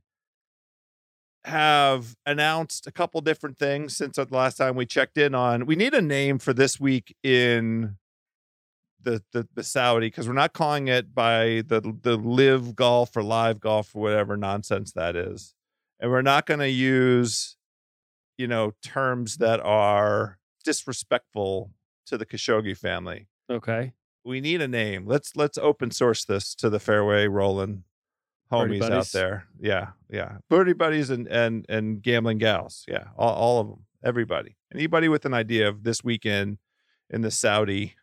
have 1.43 2.15
announced 2.25 2.85
a 2.85 2.91
couple 2.91 3.19
different 3.21 3.57
things 3.57 3.97
since 3.97 4.17
the 4.17 4.27
last 4.29 4.57
time 4.57 4.75
we 4.75 4.85
checked 4.85 5.17
in 5.17 5.33
on. 5.33 5.65
We 5.65 5.75
need 5.75 5.93
a 5.93 6.01
name 6.01 6.37
for 6.37 6.53
this 6.53 6.79
week 6.79 7.15
in 7.23 7.97
the 9.01 9.23
the, 9.33 9.47
the 9.55 9.63
Saudi 9.63 10.07
because 10.07 10.27
we're 10.27 10.33
not 10.35 10.53
calling 10.53 10.87
it 10.87 11.13
by 11.15 11.63
the 11.67 11.81
the 12.01 12.15
live 12.17 12.75
golf 12.75 13.17
or 13.17 13.23
live 13.23 13.59
golf 13.59 13.95
or 13.95 14.01
whatever 14.03 14.37
nonsense 14.37 14.91
that 14.93 15.15
is, 15.15 15.55
and 15.99 16.11
we're 16.11 16.21
not 16.21 16.45
going 16.45 16.59
to 16.59 16.69
use 16.69 17.57
you 18.37 18.47
know 18.47 18.73
terms 18.83 19.37
that 19.37 19.59
are 19.61 20.37
disrespectful 20.63 21.71
to 22.05 22.17
the 22.17 22.25
Khashoggi 22.25 22.77
family 22.77 23.27
Okay. 23.49 23.93
we 24.23 24.41
need 24.41 24.61
a 24.61 24.67
name. 24.67 25.05
Let's 25.05 25.35
let's 25.35 25.57
open 25.57 25.91
source 25.91 26.25
this 26.25 26.53
to 26.55 26.69
the 26.69 26.79
fairway 26.79 27.27
rolling 27.27 27.83
homies 28.51 28.89
out 28.89 29.07
there. 29.07 29.47
Yeah, 29.59 29.89
yeah. 30.09 30.37
Birdie 30.49 30.73
buddies 30.73 31.09
and 31.09 31.27
and 31.27 31.65
and 31.69 32.01
gambling 32.01 32.37
gals. 32.37 32.85
Yeah, 32.87 33.05
all, 33.17 33.33
all 33.33 33.59
of 33.61 33.67
them. 33.67 33.85
Everybody. 34.03 34.57
Anybody 34.73 35.09
with 35.09 35.25
an 35.25 35.33
idea 35.33 35.67
of 35.67 35.83
this 35.83 36.03
weekend 36.03 36.57
in 37.09 37.21
the 37.21 37.31
Saudi 37.31 37.95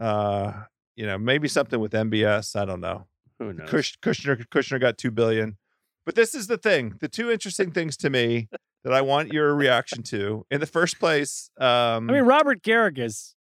uh 0.00 0.52
you 0.96 1.06
know, 1.06 1.16
maybe 1.16 1.48
something 1.48 1.80
with 1.80 1.92
MBS, 1.92 2.54
I 2.54 2.64
don't 2.66 2.80
know. 2.80 3.06
Who 3.38 3.52
knows? 3.54 3.70
Kush, 3.70 3.94
Kushner 4.02 4.44
Kushner 4.48 4.80
got 4.80 4.98
2 4.98 5.10
billion. 5.10 5.56
But 6.04 6.16
this 6.16 6.34
is 6.34 6.48
the 6.48 6.58
thing. 6.58 6.94
The 7.00 7.08
two 7.08 7.30
interesting 7.30 7.70
things 7.70 7.96
to 7.98 8.10
me 8.10 8.48
that 8.84 8.92
I 8.92 9.00
want 9.00 9.32
your 9.32 9.54
reaction 9.54 10.02
to. 10.04 10.44
In 10.50 10.60
the 10.60 10.66
first 10.66 10.98
place, 10.98 11.50
um 11.58 12.10
I 12.10 12.14
mean, 12.14 12.24
Robert 12.24 12.62
Garrigus. 12.62 13.34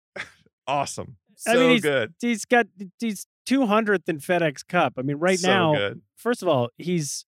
Awesome. 0.69 1.17
I 1.47 1.53
So 1.53 1.59
mean, 1.59 1.69
he's- 1.71 1.81
good. 1.81 2.13
He's 2.21 2.45
got 2.45 2.67
he's 2.99 3.25
200th 3.47 4.07
in 4.07 4.19
FedEx 4.19 4.67
Cup. 4.67 4.93
I 4.97 5.01
mean, 5.01 5.17
right 5.17 5.39
so 5.39 5.47
now, 5.47 5.73
good. 5.75 6.01
first 6.15 6.41
of 6.41 6.47
all, 6.47 6.69
he's 6.77 7.25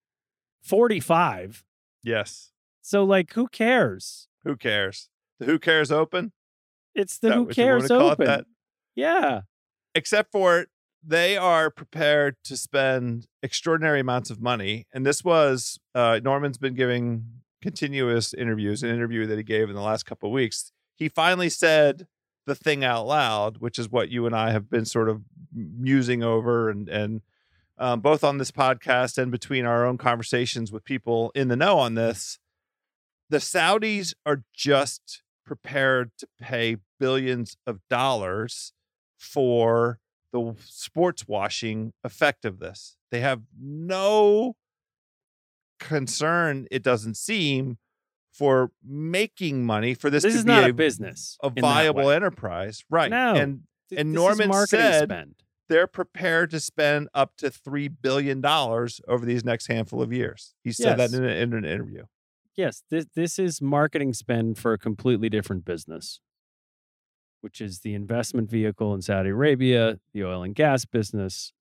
45. 0.63 1.63
Yes. 2.04 2.51
So 2.82 3.04
like, 3.04 3.34
who 3.34 3.47
cares? 3.47 4.27
Who 4.43 4.56
cares? 4.56 5.10
The 5.39 5.45
Who 5.47 5.58
Cares 5.60 5.91
Open? 5.91 6.34
It's 6.93 7.17
the 7.17 7.34
Who 7.34 7.43
what 7.43 7.58
you 7.58 7.63
wanna 7.63 7.80
Cares 7.80 7.91
Open. 7.91 8.25
that? 8.27 8.45
Yeah. 8.95 9.41
Except 9.95 10.32
for 10.32 10.67
they 11.04 11.36
are 11.36 11.71
prepared 11.71 12.36
to 12.43 12.56
spend 12.56 13.25
extraordinary 13.41 13.99
amounts 14.01 14.30
of 14.30 14.39
money. 14.41 14.86
And 14.93 15.04
this 15.06 15.23
was 15.23 15.80
uh, 15.95 16.19
Norman's 16.23 16.58
been 16.60 16.75
giving 16.75 17.25
continuous 17.62 18.34
interviews, 18.36 18.84
an 18.84 18.89
interview 18.89 19.25
that 19.25 19.38
he 19.38 19.43
gave 19.43 19.69
in 19.69 19.75
the 19.75 19.82
last 19.82 20.04
couple 20.06 20.30
of 20.30 20.34
weeks. 20.34 20.71
He 20.95 21.10
finally 21.10 21.49
said 21.49 22.06
the 22.45 22.56
thing 22.56 22.84
out 22.84 23.06
loud, 23.06 23.58
which 23.58 23.77
is 23.77 23.89
what 23.89 24.10
you 24.10 24.25
and 24.25 24.36
I 24.36 24.51
have 24.51 24.69
been 24.69 24.86
sort 24.86 25.10
of 25.10 25.21
musing 25.54 26.23
over 26.23 26.69
and 26.69 26.89
and 26.89 27.21
um, 27.77 27.99
both 27.99 28.23
on 28.23 28.38
this 28.38 28.51
podcast 28.51 29.17
and 29.17 29.32
between 29.32 29.65
our 29.65 29.86
own 29.86 29.97
conversations 29.97 30.71
with 30.71 30.84
people 30.84 31.32
in 31.34 31.47
the 31.47 31.56
know 31.56 31.80
on 31.80 31.95
this, 31.95 32.38
the 33.30 33.38
Saudis 33.38 34.13
are 34.25 34.43
just 34.54 35.23
prepared 35.45 36.12
to 36.19 36.27
pay 36.39 36.77
billions 36.99 37.58
of 37.65 37.80
dollars 37.89 38.73
for 39.17 39.99
the 40.32 40.56
sports 40.63 41.27
washing 41.27 41.93
effect 42.04 42.45
of 42.45 42.60
this. 42.60 42.97
They 43.10 43.21
have 43.21 43.41
no 43.60 44.56
concern, 45.80 46.67
it 46.69 46.84
doesn't 46.84 47.17
seem, 47.17 47.77
for 48.31 48.71
making 48.83 49.65
money 49.65 49.93
for 49.93 50.09
this, 50.09 50.23
This 50.23 50.33
to 50.33 50.39
is 50.39 50.45
be 50.45 50.51
not 50.51 50.63
a, 50.63 50.69
a 50.69 50.73
business. 50.73 51.37
a 51.43 51.49
viable 51.49 52.09
enterprise. 52.09 52.83
Right. 52.89 53.09
No. 53.11 53.35
And 53.35 53.61
Th- 53.89 54.01
and 54.01 54.13
Norman 54.13 54.51
said- 54.67 55.03
spend. 55.09 55.35
they're 55.69 55.87
prepared 55.87 56.49
to 56.51 56.59
spend 56.59 57.09
up 57.13 57.35
to 57.37 57.49
three 57.51 57.87
billion 57.89 58.39
dollars 58.41 59.01
over 59.07 59.25
these 59.25 59.43
next 59.43 59.67
handful 59.67 60.01
of 60.01 60.13
years. 60.13 60.53
He 60.63 60.71
said 60.71 60.97
Yes. 60.97 61.11
that 61.11 61.17
in, 61.17 61.23
a, 61.25 61.33
in 61.33 61.53
an 61.53 61.65
interview. 61.65 62.03
Yes, 62.55 62.83
this 62.89 63.05
this 63.15 63.37
is 63.39 63.61
marketing 63.61 64.13
spend 64.13 64.57
for 64.57 64.73
a 64.73 64.77
completely 64.77 65.29
different 65.29 65.63
business, 65.65 66.19
which 67.41 67.59
is 67.61 67.79
the 67.79 67.93
investment 67.93 68.49
vehicle 68.49 68.93
in 68.93 69.01
Saudi 69.01 69.29
Arabia, 69.29 69.99
the 70.13 70.23
oil 70.23 70.43
and 70.43 70.53
gas 70.55 70.85
business, 70.85 71.53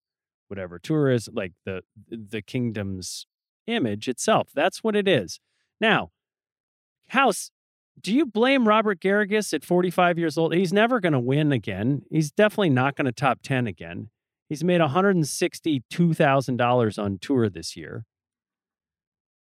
whatever 0.48 0.78
tourism, 0.78 1.34
like 1.34 1.52
the 1.64 1.82
the 2.08 2.42
kingdom's 2.42 3.26
image 3.66 4.08
itself. 4.08 4.48
That's 4.54 4.82
what 4.82 4.96
it 4.96 5.06
is. 5.08 5.40
Now, 5.80 6.10
House, 7.10 7.50
do 8.00 8.14
you 8.14 8.24
blame 8.24 8.68
Robert 8.68 9.00
Garrigus 9.00 9.52
at 9.52 9.64
45 9.64 10.18
years 10.18 10.38
old? 10.38 10.54
He's 10.54 10.72
never 10.72 11.00
going 11.00 11.12
to 11.12 11.20
win 11.20 11.52
again. 11.52 12.02
He's 12.10 12.30
definitely 12.30 12.70
not 12.70 12.96
going 12.96 13.06
to 13.06 13.12
top 13.12 13.40
10 13.42 13.66
again. 13.66 14.10
He's 14.48 14.64
made 14.64 14.80
$162,000 14.80 17.02
on 17.02 17.18
tour 17.18 17.48
this 17.48 17.76
year. 17.76 18.04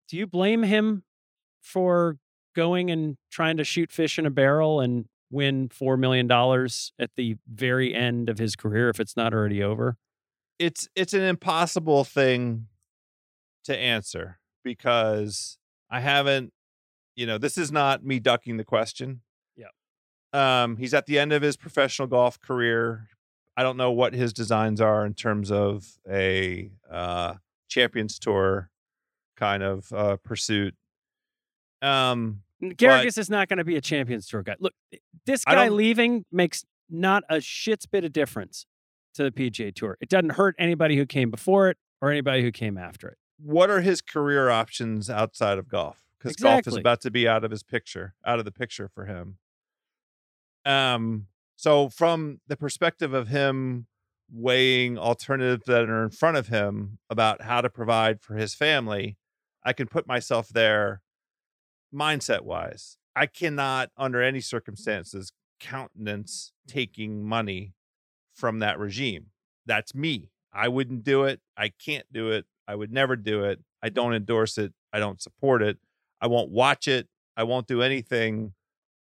Do 0.08 0.18
you 0.18 0.28
blame 0.28 0.64
him 0.64 1.04
for 1.62 2.18
going 2.56 2.92
and 2.92 3.18
trying 3.32 3.58
to 3.58 3.64
shoot 3.64 3.92
fish 3.92 4.20
in 4.20 4.26
a 4.26 4.30
barrel 4.30 4.80
and 4.80 5.06
win 5.32 5.70
$4 5.70 5.98
million 5.98 6.32
at 7.00 7.10
the 7.18 7.38
very 7.52 7.96
end 7.96 8.30
of 8.30 8.38
his 8.38 8.56
career 8.56 8.90
if 8.90 9.00
it's 9.00 9.18
not 9.18 9.34
already 9.34 9.64
over? 9.64 9.98
It's 10.60 10.88
it's 10.96 11.14
an 11.14 11.24
impossible 11.24 12.04
thing 12.06 12.68
to 13.66 13.78
answer 13.78 14.40
because 14.64 15.58
I 15.90 16.00
haven't, 16.00 16.54
you 17.16 17.26
know, 17.26 17.38
this 17.38 17.58
is 17.58 17.72
not 17.72 18.04
me 18.04 18.20
ducking 18.20 18.58
the 18.58 18.64
question. 18.64 19.22
Yeah. 19.56 19.68
Um, 20.34 20.78
he's 20.78 20.94
at 20.94 21.06
the 21.06 21.18
end 21.18 21.34
of 21.34 21.42
his 21.42 21.58
professional 21.58 22.08
golf 22.08 22.40
career. 22.40 23.08
I 23.58 23.64
don't 23.64 23.78
know 23.78 23.92
what 23.92 24.14
his 24.14 24.34
designs 24.34 24.82
are 24.82 25.06
in 25.06 25.14
terms 25.14 25.52
of 25.52 25.86
a 26.10 26.72
uh, 26.92 27.36
Champions 27.70 28.20
Tour 28.20 28.70
kind 29.38 29.64
of 29.64 29.92
uh, 29.94 30.18
pursuit. 30.18 30.76
Um, 31.82 32.42
Garrigus 32.62 33.18
is 33.18 33.30
not 33.30 33.48
going 33.48 33.58
to 33.58 33.64
be 33.64 33.76
a 33.76 33.82
Champions 33.82 34.28
Tour 34.28 34.44
guy. 34.44 34.56
Look, 34.60 34.74
this 35.26 35.46
guy 35.46 35.70
leaving 35.70 36.26
makes 36.32 36.66
not 36.90 37.24
a 37.30 37.40
shit's 37.42 37.86
bit 37.86 38.04
of 38.04 38.14
difference 38.14 38.66
to 39.16 39.24
the 39.24 39.32
PGA 39.32 39.74
Tour. 39.74 39.98
It 40.02 40.10
doesn't 40.10 40.32
hurt 40.32 40.56
anybody 40.60 40.98
who 40.98 41.06
came 41.06 41.32
before 41.32 41.70
it 41.70 41.78
or 42.02 42.12
anybody 42.12 42.42
who 42.42 42.52
came 42.52 42.78
after 42.78 43.08
it. 43.08 43.18
what 43.38 43.70
are 43.70 43.82
his 43.82 44.02
career 44.02 44.50
options 44.50 45.10
outside 45.10 45.58
of 45.58 45.68
golf? 45.68 46.05
Because 46.30 46.38
golf 46.38 46.68
is 46.68 46.78
about 46.78 47.02
to 47.02 47.12
be 47.12 47.28
out 47.28 47.44
of 47.44 47.52
his 47.52 47.64
picture, 47.64 48.16
out 48.26 48.40
of 48.40 48.46
the 48.46 48.52
picture 48.52 48.88
for 48.88 49.06
him. 49.06 49.38
Um, 50.66 51.28
so 51.56 51.90
from 51.90 52.42
the 52.48 52.58
perspective 52.58 53.14
of 53.14 53.28
him 53.28 53.88
weighing 54.32 54.98
alternatives 54.98 55.66
that 55.68 55.90
are 55.90 56.04
in 56.04 56.10
front 56.10 56.38
of 56.38 56.48
him 56.48 56.98
about 57.10 57.44
how 57.44 57.62
to 57.62 57.70
provide 57.70 58.22
for 58.22 58.36
his 58.36 58.56
family, 58.56 59.18
I 59.64 59.74
can 59.74 59.88
put 59.88 60.08
myself 60.08 60.50
there 60.50 61.02
mindset 61.94 62.42
wise. 62.42 62.98
I 63.16 63.28
cannot, 63.28 63.92
under 63.98 64.22
any 64.22 64.42
circumstances, 64.42 65.32
countenance 65.60 66.52
taking 66.68 67.24
money 67.24 67.74
from 68.34 68.60
that 68.60 68.78
regime. 68.78 69.28
That's 69.66 69.96
me. 69.96 70.32
I 70.52 70.68
wouldn't 70.68 71.04
do 71.04 71.24
it. 71.24 71.40
I 71.56 71.70
can't 71.70 72.12
do 72.12 72.32
it. 72.32 72.46
I 72.68 72.76
would 72.76 72.92
never 72.92 73.16
do 73.16 73.44
it. 73.44 73.60
I 73.82 73.90
don't 73.90 74.14
endorse 74.14 74.58
it. 74.58 74.74
I 74.92 75.00
don't 75.00 75.22
support 75.22 75.62
it. 75.62 75.78
I 76.22 76.28
won't 76.28 76.52
watch 76.52 76.88
it. 76.88 77.08
I 77.38 77.44
won't 77.44 77.68
do 77.68 77.82
anything 77.82 78.54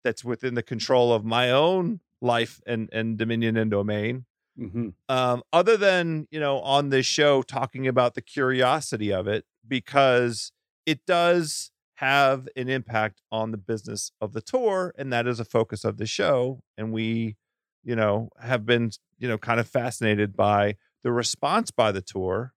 that's 0.05 0.25
within 0.25 0.55
the 0.55 0.63
control 0.63 1.13
of 1.13 1.25
my 1.25 1.51
own 1.51 2.01
life 2.21 2.61
and, 2.67 2.89
and 2.93 3.17
dominion 3.17 3.57
and 3.57 3.71
domain. 3.71 4.25
Mm-hmm. 4.59 4.89
Um, 5.09 5.43
other 5.53 5.77
than, 5.77 6.27
you 6.31 6.41
know, 6.41 6.61
on 6.61 6.89
this 6.89 7.07
show 7.07 7.43
talking 7.43 7.87
about 7.87 8.15
the 8.15 8.23
curiosity 8.23 9.13
of 9.13 9.29
it, 9.29 9.45
because 9.67 10.53
it 10.87 11.05
does 11.07 11.71
have 11.97 12.49
an 12.57 12.69
impact 12.69 13.21
on 13.33 13.51
the 13.51 13.59
business 13.59 14.13
of 14.21 14.33
the 14.33 14.41
tour. 14.41 14.95
And 14.97 15.13
that 15.13 15.27
is 15.27 15.41
a 15.41 15.45
focus 15.45 15.85
of 15.85 15.97
the 15.99 16.07
show. 16.07 16.61
And 16.77 16.93
we, 16.93 17.37
you 17.85 17.97
know, 17.97 18.31
have 18.41 18.65
been, 18.65 18.91
you 19.19 19.29
know, 19.29 19.39
kind 19.39 19.61
of 19.61 19.69
fascinated 19.69 20.37
by 20.37 20.77
the 21.03 21.13
response 21.13 21.71
by 21.71 21.93
the 21.93 22.03
tour. 22.03 22.53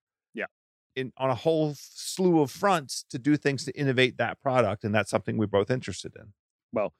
Yeah. 1.00 1.02
In 1.02 1.14
on 1.18 1.30
a 1.30 1.36
whole 1.36 1.76
slew 1.78 2.42
of 2.42 2.52
fronts 2.52 3.06
to 3.10 3.20
do 3.20 3.38
things 3.38 3.66
to 3.66 3.72
innovate 3.78 4.18
that 4.18 4.42
product. 4.42 4.84
And 4.84 4.94
that's 4.94 5.10
something 5.10 5.38
we're 5.38 5.48
both 5.48 5.72
interested 5.72 6.14
in. 6.16 6.34
Well, 6.74 6.94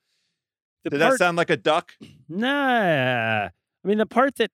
Did 0.84 0.92
part, 0.92 1.00
that 1.00 1.18
sound 1.18 1.38
like 1.38 1.50
a 1.50 1.58
duck? 1.58 1.94
Nah. 2.30 3.46
I 3.46 3.88
mean, 3.88 3.98
the 3.98 4.06
part 4.06 4.36
that 4.36 4.52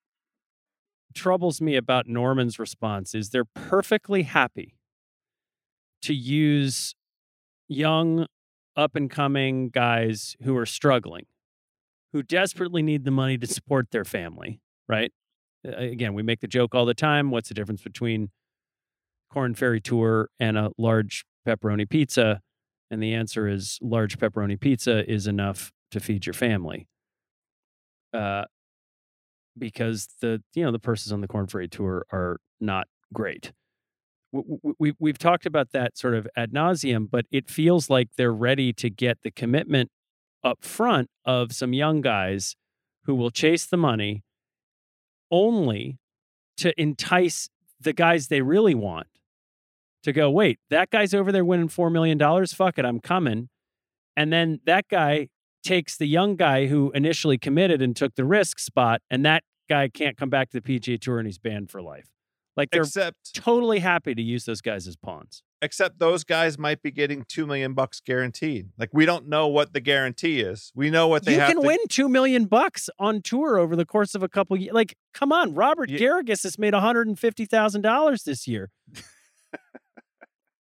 troubles 1.13 1.61
me 1.61 1.75
about 1.75 2.07
Norman's 2.07 2.59
response 2.59 3.15
is 3.15 3.29
they're 3.29 3.45
perfectly 3.45 4.23
happy 4.23 4.75
to 6.03 6.13
use 6.13 6.95
young, 7.67 8.27
up 8.75 8.95
and 8.95 9.09
coming 9.09 9.69
guys 9.69 10.35
who 10.43 10.55
are 10.57 10.65
struggling, 10.65 11.25
who 12.13 12.21
desperately 12.21 12.83
need 12.83 13.05
the 13.05 13.11
money 13.11 13.37
to 13.37 13.47
support 13.47 13.91
their 13.91 14.05
family, 14.05 14.59
right? 14.87 15.11
Again, 15.63 16.13
we 16.13 16.21
make 16.21 16.41
the 16.41 16.47
joke 16.47 16.75
all 16.75 16.85
the 16.85 16.93
time. 16.93 17.31
What's 17.31 17.49
the 17.49 17.55
difference 17.55 17.81
between 17.81 18.29
Corn 19.35 19.53
Ferry 19.53 19.81
Tour 19.81 20.29
and 20.39 20.57
a 20.57 20.71
large 20.77 21.25
pepperoni 21.45 21.89
pizza? 21.89 22.39
And 22.89 23.03
the 23.03 23.13
answer 23.13 23.47
is 23.49 23.77
large 23.81 24.17
pepperoni 24.17 24.57
pizza 24.59 25.09
is 25.11 25.27
enough 25.27 25.73
to 25.91 25.99
feed 25.99 26.25
your 26.25 26.33
family. 26.33 26.87
Uh, 28.13 28.45
because 29.57 30.07
the 30.21 30.41
you 30.53 30.63
know 30.63 30.71
the 30.71 30.79
purses 30.79 31.11
on 31.11 31.21
the 31.21 31.27
Corn 31.27 31.47
Ferry 31.47 31.67
Tour 31.67 32.05
are 32.11 32.37
not 32.61 32.87
great. 33.13 33.51
W- 34.33 34.57
w- 34.57 34.75
We 34.79 34.93
we've 34.99 35.17
talked 35.17 35.45
about 35.45 35.71
that 35.73 35.97
sort 35.97 36.13
of 36.13 36.27
ad 36.37 36.51
nauseum, 36.53 37.09
but 37.09 37.25
it 37.31 37.49
feels 37.49 37.89
like 37.89 38.09
they're 38.17 38.33
ready 38.33 38.71
to 38.73 38.89
get 38.89 39.17
the 39.23 39.31
commitment 39.31 39.89
up 40.43 40.63
front 40.63 41.09
of 41.25 41.51
some 41.53 41.73
young 41.73 42.01
guys 42.01 42.55
who 43.05 43.15
will 43.15 43.31
chase 43.31 43.65
the 43.65 43.77
money 43.77 44.23
only 45.31 45.97
to 46.57 46.79
entice 46.81 47.49
the 47.81 47.93
guys 47.93 48.27
they 48.27 48.41
really 48.41 48.75
want 48.75 49.07
to 50.05 50.13
go, 50.13 50.31
wait, 50.31 50.57
that 50.69 50.89
guy's 50.89 51.13
over 51.13 51.31
there 51.31 51.45
winning 51.45 51.67
$4 51.67 51.91
million. 51.91 52.17
Fuck 52.47 52.79
it, 52.79 52.85
I'm 52.85 52.99
coming. 52.99 53.49
And 54.17 54.31
then 54.33 54.61
that 54.65 54.87
guy 54.89 55.27
takes 55.63 55.97
the 55.97 56.07
young 56.07 56.35
guy 56.37 56.67
who 56.67 56.91
initially 56.91 57.37
committed 57.37 57.81
and 57.81 57.95
took 57.95 58.15
the 58.15 58.23
risk 58.25 58.59
spot, 58.59 59.01
and 59.09 59.25
that 59.25 59.43
guy 59.69 59.89
can't 59.89 60.15
come 60.15 60.29
back 60.29 60.49
to 60.51 60.61
the 60.61 60.79
PGA 60.79 60.99
Tour 60.99 61.17
and 61.19 61.27
he's 61.27 61.37
banned 61.39 61.69
for 61.69 61.81
life. 61.81 62.07
Like 62.55 62.69
they're 62.71 62.83
Except 62.83 63.33
totally 63.33 63.79
happy 63.79 64.15
to 64.15 64.21
use 64.21 64.45
those 64.45 64.61
guys 64.61 64.87
as 64.87 64.95
pawns. 64.95 65.43
except 65.61 65.99
those 65.99 66.23
guys 66.23 66.57
might 66.57 66.81
be 66.81 66.89
getting 66.89 67.25
two 67.27 67.45
million 67.45 67.73
bucks 67.73 67.99
guaranteed. 67.99 68.69
Like 68.77 68.91
we 68.93 69.05
don't 69.05 69.27
know 69.27 69.47
what 69.49 69.73
the 69.73 69.81
guarantee 69.81 70.39
is. 70.39 70.71
We 70.73 70.89
know 70.89 71.09
what 71.09 71.25
they 71.25 71.33
you 71.33 71.39
can 71.39 71.55
to 71.55 71.61
win 71.67 71.79
two 71.89 72.07
million 72.07 72.45
bucks 72.45 72.89
on 72.97 73.21
tour 73.21 73.57
over 73.57 73.75
the 73.75 73.85
course 73.85 74.15
of 74.15 74.23
a 74.23 74.29
couple 74.29 74.55
years. 74.55 74.73
Like, 74.73 74.95
come 75.13 75.33
on, 75.33 75.53
Robert 75.53 75.89
Ye- 75.89 75.99
Garrigus 75.99 76.43
has 76.43 76.57
made 76.57 76.73
one 76.73 76.81
hundred 76.81 77.07
and 77.07 77.19
fifty 77.19 77.45
thousand 77.45 77.81
dollars 77.81 78.23
this 78.23 78.47
year. 78.47 78.69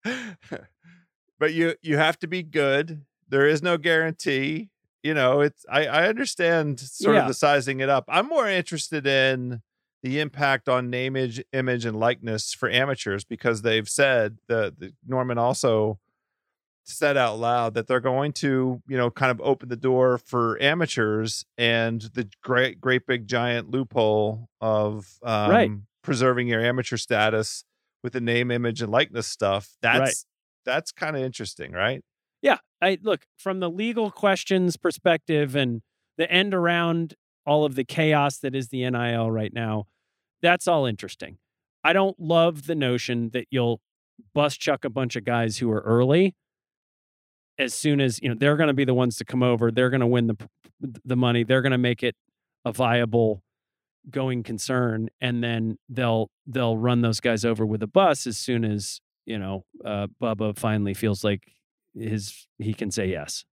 but 1.38 1.52
you 1.52 1.74
you 1.82 1.96
have 1.96 2.18
to 2.20 2.26
be 2.26 2.42
good. 2.42 3.04
There 3.28 3.46
is 3.46 3.62
no 3.62 3.78
guarantee. 3.78 4.70
You 5.02 5.14
know, 5.14 5.40
it's 5.40 5.64
I, 5.68 5.86
I 5.86 6.08
understand 6.08 6.78
sort 6.80 7.16
Yeah. 7.16 7.22
of 7.22 7.28
the 7.28 7.34
sizing 7.34 7.80
it 7.80 7.88
up. 7.88 8.04
I'm 8.08 8.28
more 8.28 8.48
interested 8.48 9.06
in 9.06 9.62
the 10.02 10.20
impact 10.20 10.68
on 10.68 10.90
name, 10.90 11.16
image, 11.16 11.42
image, 11.52 11.84
and 11.84 11.98
likeness 11.98 12.52
for 12.54 12.68
amateurs 12.68 13.24
because 13.24 13.62
they've 13.62 13.88
said 13.88 14.38
the, 14.48 14.74
the 14.76 14.92
Norman 15.06 15.38
also 15.38 15.98
said 16.84 17.16
out 17.16 17.38
loud 17.38 17.74
that 17.74 17.86
they're 17.86 18.00
going 18.00 18.32
to, 18.32 18.82
you 18.88 18.96
know, 18.96 19.10
kind 19.10 19.30
of 19.30 19.40
open 19.40 19.68
the 19.68 19.76
door 19.76 20.18
for 20.18 20.60
amateurs 20.60 21.44
and 21.56 22.02
the 22.14 22.28
great, 22.42 22.80
great 22.80 23.06
big 23.06 23.28
giant 23.28 23.70
loophole 23.70 24.48
of 24.60 25.18
um, 25.22 25.50
Right. 25.50 25.70
preserving 26.02 26.48
your 26.48 26.60
amateur 26.60 26.96
status 26.96 27.64
with 28.02 28.12
the 28.12 28.20
name, 28.20 28.50
image, 28.50 28.82
and 28.82 28.90
likeness 28.90 29.26
stuff. 29.26 29.70
That's 29.80 30.26
that's 30.64 30.92
kind 30.92 31.16
of 31.16 31.22
interesting, 31.22 31.72
right? 31.72 32.02
Yeah, 32.40 32.58
I 32.80 32.98
look 33.02 33.26
from 33.36 33.60
the 33.60 33.70
legal 33.70 34.10
questions 34.10 34.76
perspective 34.76 35.54
and 35.54 35.82
the 36.18 36.30
end 36.30 36.54
around 36.54 37.14
all 37.46 37.64
of 37.64 37.74
the 37.74 37.84
chaos 37.84 38.38
that 38.38 38.54
is 38.54 38.68
the 38.68 38.88
NIL 38.88 39.30
right 39.30 39.52
now. 39.52 39.86
That's 40.40 40.66
all 40.66 40.86
interesting. 40.86 41.38
I 41.84 41.92
don't 41.92 42.18
love 42.18 42.66
the 42.66 42.74
notion 42.74 43.30
that 43.30 43.46
you'll 43.50 43.80
bust 44.34 44.60
chuck 44.60 44.84
a 44.84 44.90
bunch 44.90 45.16
of 45.16 45.24
guys 45.24 45.58
who 45.58 45.70
are 45.70 45.80
early 45.80 46.34
as 47.58 47.74
soon 47.74 48.00
as 48.00 48.20
you 48.22 48.28
know 48.28 48.34
they're 48.38 48.56
going 48.56 48.68
to 48.68 48.74
be 48.74 48.84
the 48.84 48.94
ones 48.94 49.16
to 49.16 49.24
come 49.24 49.42
over 49.42 49.70
they're 49.70 49.90
going 49.90 50.00
to 50.00 50.06
win 50.06 50.26
the 50.26 50.36
the 51.04 51.16
money 51.16 51.44
they're 51.44 51.62
going 51.62 51.72
to 51.72 51.78
make 51.78 52.02
it 52.02 52.14
a 52.64 52.72
viable 52.72 53.42
going 54.10 54.42
concern 54.42 55.08
and 55.20 55.42
then 55.42 55.78
they'll 55.88 56.30
they'll 56.46 56.76
run 56.76 57.02
those 57.02 57.20
guys 57.20 57.44
over 57.44 57.64
with 57.64 57.82
a 57.82 57.86
bus 57.86 58.26
as 58.26 58.36
soon 58.36 58.64
as 58.64 59.00
you 59.26 59.38
know 59.38 59.64
uh 59.84 60.06
bubba 60.20 60.56
finally 60.56 60.94
feels 60.94 61.22
like 61.22 61.52
his 61.94 62.48
he 62.58 62.74
can 62.74 62.90
say 62.90 63.06
yes. 63.06 63.44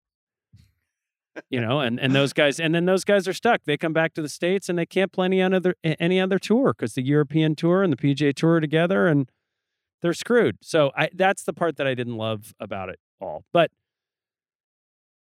You 1.48 1.60
know 1.60 1.80
and 1.80 2.00
and 2.00 2.14
those 2.14 2.32
guys 2.32 2.58
and 2.58 2.74
then 2.74 2.84
those 2.84 3.04
guys 3.04 3.28
are 3.28 3.32
stuck. 3.32 3.62
They 3.64 3.76
come 3.76 3.92
back 3.92 4.14
to 4.14 4.22
the 4.22 4.28
states 4.28 4.68
and 4.68 4.78
they 4.78 4.86
can't 4.86 5.12
play 5.12 5.26
any 5.26 5.40
other 5.40 5.74
any 5.84 6.20
other 6.20 6.38
tour 6.38 6.74
because 6.76 6.94
the 6.94 7.02
european 7.02 7.54
tour 7.54 7.82
and 7.82 7.92
the 7.92 7.96
pga 7.96 8.34
tour 8.34 8.58
together 8.60 9.06
and 9.06 9.30
they're 10.02 10.12
screwed. 10.12 10.58
So 10.62 10.90
i 10.96 11.08
that's 11.14 11.44
the 11.44 11.52
part 11.52 11.76
that 11.76 11.86
i 11.86 11.94
didn't 11.94 12.16
love 12.16 12.54
about 12.58 12.88
it 12.88 12.98
all. 13.20 13.44
But 13.52 13.70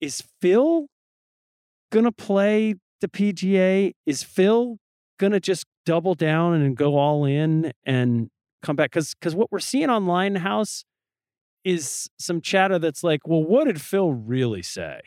is 0.00 0.22
phil 0.40 0.86
gonna 1.90 2.12
play 2.12 2.74
the 3.00 3.08
pga 3.08 3.92
is 4.06 4.22
phil 4.22 4.78
gonna 5.18 5.40
just 5.40 5.66
double 5.85 6.14
down 6.14 6.55
and 6.55 6.76
go 6.76 6.96
all 6.96 7.24
in 7.24 7.72
and 7.85 8.31
come 8.62 8.76
back 8.76 8.90
because 8.90 9.14
because 9.14 9.35
what 9.35 9.50
we're 9.52 9.59
seeing 9.59 9.90
on 9.90 10.07
linehouse 10.07 10.85
is 11.64 12.09
some 12.18 12.40
chatter 12.40 12.79
that's 12.79 13.02
like 13.02 13.26
well 13.26 13.42
what 13.42 13.64
did 13.64 13.81
phil 13.81 14.12
really 14.12 14.62
say 14.62 15.00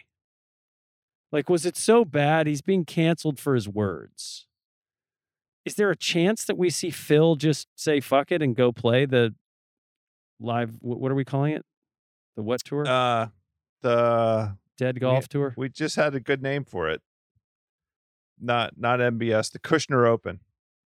like, 1.32 1.50
was 1.50 1.66
it 1.66 1.78
so 1.78 2.06
bad 2.06 2.48
he's 2.48 2.62
being 2.62 2.86
canceled 2.86 3.40
for 3.40 3.54
his 3.54 3.70
words? 3.70 4.48
Is 5.66 5.76
there 5.76 5.92
a 5.92 5.96
chance 5.96 6.46
that 6.46 6.58
we 6.58 6.70
see 6.70 6.90
Phil 6.90 7.36
just 7.36 7.68
say 7.76 8.00
fuck 8.00 8.32
it 8.32 8.42
and 8.42 8.56
go 8.56 8.72
play 8.72 9.06
the 9.06 9.36
live? 10.40 10.72
What 10.80 11.12
are 11.12 11.16
we 11.16 11.26
calling 11.26 11.54
it? 11.54 11.66
The 12.36 12.42
what 12.42 12.64
tour? 12.64 12.88
Uh, 12.88 13.28
the 13.82 14.58
Dead 14.78 15.00
golf 15.00 15.26
we, 15.26 15.28
tour. 15.28 15.54
We 15.58 15.70
just 15.70 15.96
had 15.96 16.16
a 16.16 16.20
good 16.20 16.42
name 16.42 16.64
for 16.64 16.90
it. 16.90 17.02
Not 18.40 18.74
not 18.78 19.00
MBS, 19.00 19.52
the 19.52 19.60
Kushner 19.60 20.08
Open. 20.08 20.40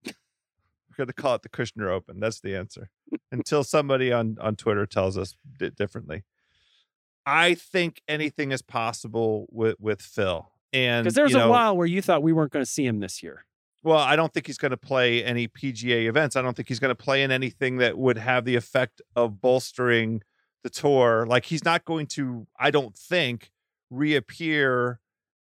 We're 0.05 1.05
going 1.05 1.07
to 1.07 1.13
call 1.13 1.35
it 1.35 1.41
the 1.41 1.49
Kushner 1.49 1.89
Open. 1.89 2.19
That's 2.19 2.39
the 2.39 2.55
answer. 2.55 2.89
Until 3.31 3.63
somebody 3.63 4.11
on 4.11 4.37
on 4.39 4.55
Twitter 4.55 4.85
tells 4.85 5.17
us 5.17 5.35
d- 5.59 5.71
differently. 5.71 6.23
I 7.25 7.53
think 7.53 8.01
anything 8.07 8.51
is 8.51 8.61
possible 8.61 9.47
with 9.51 9.75
with 9.79 10.01
Phil. 10.01 10.49
And 10.71 11.03
because 11.03 11.15
there's 11.15 11.31
you 11.31 11.37
know, 11.37 11.47
a 11.47 11.51
while 11.51 11.77
where 11.77 11.87
you 11.87 12.01
thought 12.01 12.23
we 12.23 12.33
weren't 12.33 12.51
going 12.51 12.65
to 12.65 12.69
see 12.69 12.85
him 12.85 12.99
this 12.99 13.21
year. 13.21 13.45
Well, 13.83 13.97
I 13.97 14.15
don't 14.15 14.33
think 14.33 14.47
he's 14.47 14.57
going 14.57 14.71
to 14.71 14.77
play 14.77 15.23
any 15.23 15.47
PGA 15.47 16.07
events. 16.07 16.35
I 16.35 16.41
don't 16.41 16.55
think 16.55 16.69
he's 16.69 16.79
going 16.79 16.95
to 16.95 16.95
play 16.95 17.21
in 17.21 17.31
anything 17.31 17.77
that 17.77 17.97
would 17.97 18.17
have 18.17 18.45
the 18.45 18.55
effect 18.55 19.01
of 19.15 19.41
bolstering 19.41 20.21
the 20.63 20.69
tour. 20.69 21.25
Like 21.27 21.45
he's 21.45 21.65
not 21.65 21.83
going 21.83 22.07
to, 22.07 22.47
I 22.57 22.71
don't 22.71 22.95
think, 22.95 23.51
reappear 23.89 24.99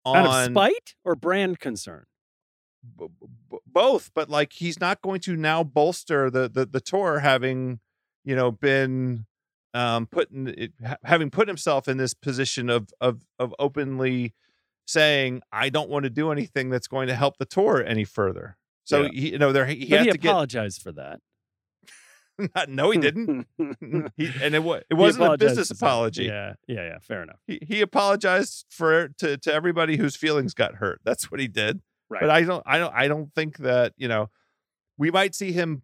on 0.05 0.17
Out 0.17 0.25
of 0.47 0.51
spite 0.51 0.95
or 1.03 1.15
brand 1.15 1.59
concern. 1.59 2.05
b- 2.97 3.07
b- 3.51 3.57
both. 3.65 4.11
But 4.13 4.29
like 4.29 4.53
he's 4.53 4.79
not 4.79 5.01
going 5.01 5.19
to 5.21 5.35
now 5.35 5.63
bolster 5.63 6.29
the 6.29 6.47
the, 6.47 6.65
the 6.65 6.81
tour, 6.81 7.19
having 7.19 7.79
you 8.23 8.35
know 8.35 8.51
been 8.51 9.25
um, 9.73 10.05
putting 10.07 10.47
it, 10.47 10.73
ha- 10.85 10.97
having 11.03 11.29
put 11.29 11.47
himself 11.47 11.87
in 11.87 11.97
this 11.97 12.13
position 12.13 12.69
of 12.69 12.89
of 13.01 13.21
of 13.39 13.53
openly 13.59 14.33
saying, 14.87 15.41
"I 15.51 15.69
don't 15.69 15.89
want 15.89 16.03
to 16.03 16.09
do 16.09 16.31
anything 16.31 16.69
that's 16.69 16.87
going 16.87 17.07
to 17.07 17.15
help 17.15 17.37
the 17.37 17.45
tour 17.45 17.83
any 17.83 18.03
further." 18.03 18.57
So 18.83 19.01
Yeah. 19.03 19.09
he, 19.11 19.31
you 19.31 19.37
know, 19.39 19.51
there 19.51 19.65
he, 19.65 19.75
he 19.77 19.95
has 19.95 20.05
he 20.05 20.11
to 20.11 20.17
get. 20.17 20.29
apologized 20.29 20.81
for 20.81 20.91
that. 20.91 21.19
no, 22.67 22.91
he 22.91 22.97
didn't. 22.97 23.47
he, 24.17 24.31
and 24.41 24.55
it, 24.55 24.63
wa- 24.63 24.81
it 24.89 24.93
wasn't 24.93 25.33
a 25.33 25.37
business 25.37 25.71
apology. 25.71 26.25
Yeah, 26.25 26.53
yeah, 26.67 26.83
yeah. 26.87 26.97
Fair 26.99 27.23
enough. 27.23 27.39
He, 27.47 27.59
he 27.65 27.81
apologized 27.81 28.65
for 28.69 29.09
to 29.19 29.37
to 29.37 29.53
everybody 29.53 29.97
whose 29.97 30.15
feelings 30.15 30.53
got 30.53 30.75
hurt. 30.75 31.01
That's 31.03 31.31
what 31.31 31.39
he 31.39 31.47
did. 31.47 31.81
Right. 32.09 32.21
But 32.21 32.29
I 32.29 32.41
don't 32.43 32.63
I 32.65 32.77
don't 32.77 32.93
I 32.93 33.07
don't 33.07 33.33
think 33.33 33.57
that, 33.57 33.93
you 33.97 34.07
know, 34.07 34.29
we 34.97 35.11
might 35.11 35.33
see 35.33 35.51
him 35.51 35.83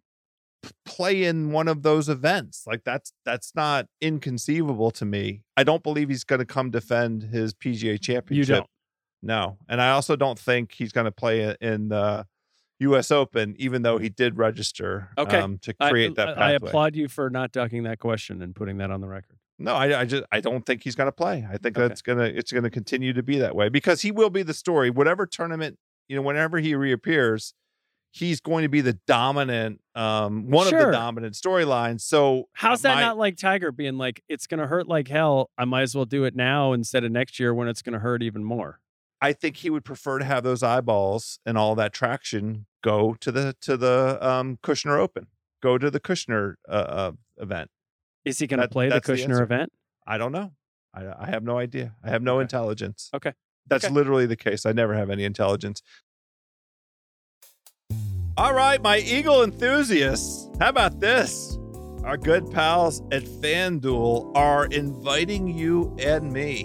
p- 0.62 0.70
play 0.84 1.24
in 1.24 1.50
one 1.52 1.68
of 1.68 1.82
those 1.82 2.08
events. 2.08 2.64
Like 2.66 2.84
that's 2.84 3.12
that's 3.24 3.54
not 3.54 3.86
inconceivable 4.00 4.90
to 4.92 5.04
me. 5.04 5.42
I 5.56 5.64
don't 5.64 5.82
believe 5.82 6.08
he's 6.10 6.24
going 6.24 6.38
to 6.40 6.46
come 6.46 6.70
defend 6.70 7.24
his 7.24 7.54
PGA 7.54 8.00
championship. 8.00 8.48
you 8.48 8.54
don't. 8.54 8.66
No. 9.22 9.58
And 9.68 9.80
I 9.80 9.90
also 9.90 10.16
don't 10.16 10.38
think 10.38 10.72
he's 10.72 10.92
going 10.92 11.04
to 11.06 11.12
play 11.12 11.56
in 11.60 11.88
the 11.88 12.26
US 12.82 13.10
Open 13.10 13.54
even 13.58 13.82
though 13.82 13.98
he 13.98 14.08
did 14.08 14.36
register 14.38 15.10
Okay. 15.18 15.38
um, 15.38 15.58
to 15.58 15.74
I- 15.80 15.90
create 15.90 16.14
that 16.16 16.28
I, 16.30 16.34
pathway. 16.34 16.44
I 16.44 16.52
applaud 16.52 16.96
you 16.96 17.08
for 17.08 17.30
not 17.30 17.52
ducking 17.52 17.82
that 17.84 17.98
question 17.98 18.42
and 18.42 18.54
putting 18.54 18.78
that 18.78 18.90
on 18.90 19.00
the 19.00 19.08
record. 19.08 19.38
No, 19.58 19.74
I, 19.74 20.00
I 20.00 20.04
just 20.04 20.24
I 20.32 20.40
don't 20.40 20.64
think 20.66 20.82
he's 20.82 20.94
going 20.96 21.06
to 21.08 21.12
play. 21.12 21.46
I 21.48 21.56
think 21.58 21.76
Okay. 21.76 21.86
that's 21.86 22.02
gonna 22.02 22.24
it's 22.24 22.50
going 22.52 22.64
to 22.64 22.70
continue 22.70 23.12
to 23.12 23.22
be 23.22 23.38
that 23.38 23.54
way 23.54 23.68
because 23.68 24.02
he 24.02 24.10
will 24.10 24.30
be 24.30 24.42
the 24.42 24.54
story. 24.54 24.90
Whatever 24.90 25.24
tournament, 25.26 25.78
you 26.08 26.16
know, 26.16 26.22
whenever 26.22 26.58
he 26.58 26.74
reappears, 26.74 27.54
he's 28.10 28.40
going 28.40 28.62
to 28.62 28.68
be 28.68 28.80
the 28.80 28.98
dominant, 29.06 29.80
um, 29.94 30.50
one 30.50 30.66
of 30.66 30.72
the 30.72 30.90
dominant 30.90 31.34
storylines. 31.34 32.00
So 32.02 32.48
How's 32.54 32.82
that 32.82 32.96
my- 32.96 33.00
not 33.02 33.16
like 33.18 33.36
Tiger 33.36 33.72
being 33.72 33.96
like, 33.98 34.22
it's 34.28 34.46
going 34.46 34.60
to 34.60 34.66
hurt 34.66 34.86
like 34.88 35.08
hell. 35.08 35.50
I 35.56 35.64
might 35.64 35.82
as 35.82 35.94
well 35.94 36.04
do 36.04 36.24
it 36.24 36.34
now 36.36 36.72
instead 36.72 37.04
of 37.04 37.12
next 37.12 37.38
year 37.40 37.54
when 37.54 37.68
it's 37.68 37.80
going 37.82 37.94
to 37.94 37.98
hurt 38.00 38.22
even 38.22 38.42
more. 38.44 38.80
I 39.22 39.32
think 39.32 39.56
he 39.58 39.70
would 39.70 39.84
prefer 39.84 40.18
to 40.18 40.24
have 40.24 40.42
those 40.42 40.62
eyeballs 40.64 41.38
and 41.46 41.56
all 41.56 41.74
that 41.76 41.92
traction 41.92 42.66
go 42.82 43.14
to 43.20 43.30
the 43.30 43.54
to 43.62 43.76
the 43.76 44.18
um, 44.20 44.58
Kushner 44.62 44.98
Open, 44.98 45.28
go 45.62 45.78
to 45.78 45.90
the 45.90 46.00
Kushner 46.00 46.54
uh, 46.68 46.72
uh, 46.72 47.12
event. 47.38 47.70
Is 48.24 48.38
he 48.40 48.46
going 48.48 48.58
to 48.58 48.64
That- 48.66 48.72
play 48.72 48.88
the 48.88 48.94
that's 48.94 49.06
the 49.06 49.14
Kushner 49.14 49.40
event? 49.40 49.72
I 50.06 50.18
don't 50.18 50.32
know. 50.32 50.52
I 50.92 51.06
I 51.20 51.26
have 51.30 51.44
no 51.44 51.56
idea. 51.58 51.94
I 52.04 52.10
have 52.10 52.22
no 52.22 52.34
Okay. 52.36 52.42
intelligence. 52.42 53.08
Okay. 53.14 53.32
That's 53.68 53.84
Okay. 53.84 53.94
literally 53.94 54.26
the 54.26 54.36
case. 54.36 54.66
I 54.66 54.72
never 54.72 54.94
have 54.94 55.08
any 55.08 55.22
intelligence. 55.24 55.82
All 58.36 58.54
right, 58.54 58.82
my 58.82 58.98
Eagle 58.98 59.44
enthusiasts. 59.44 60.48
How 60.58 60.70
about 60.70 60.98
this? 61.00 61.56
Our 62.02 62.16
good 62.16 62.50
pals 62.50 63.00
at 63.12 63.22
FanDuel 63.22 64.32
are 64.34 64.66
inviting 64.66 65.46
you 65.46 65.94
and 66.00 66.32
me 66.32 66.64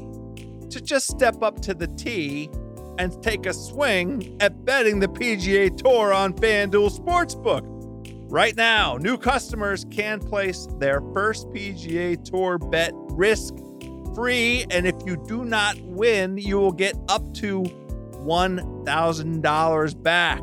to 0.77 0.83
just 0.83 1.07
step 1.07 1.41
up 1.41 1.61
to 1.61 1.73
the 1.73 1.87
tee 1.87 2.49
and 2.99 3.23
take 3.23 3.45
a 3.45 3.53
swing 3.53 4.35
at 4.39 4.65
betting 4.65 4.99
the 4.99 5.07
PGA 5.07 5.75
Tour 5.75 6.13
on 6.13 6.33
FanDuel 6.33 6.95
Sportsbook. 6.95 7.65
Right 8.29 8.55
now, 8.55 8.97
new 8.97 9.17
customers 9.17 9.85
can 9.89 10.19
place 10.19 10.67
their 10.79 11.01
first 11.13 11.47
PGA 11.49 12.23
Tour 12.23 12.57
bet 12.57 12.91
risk 12.93 13.53
free. 14.13 14.65
And 14.69 14.85
if 14.85 14.95
you 15.05 15.23
do 15.27 15.45
not 15.45 15.79
win, 15.81 16.37
you 16.37 16.57
will 16.57 16.71
get 16.71 16.95
up 17.07 17.33
to 17.35 17.63
$1,000 17.63 20.03
back. 20.03 20.41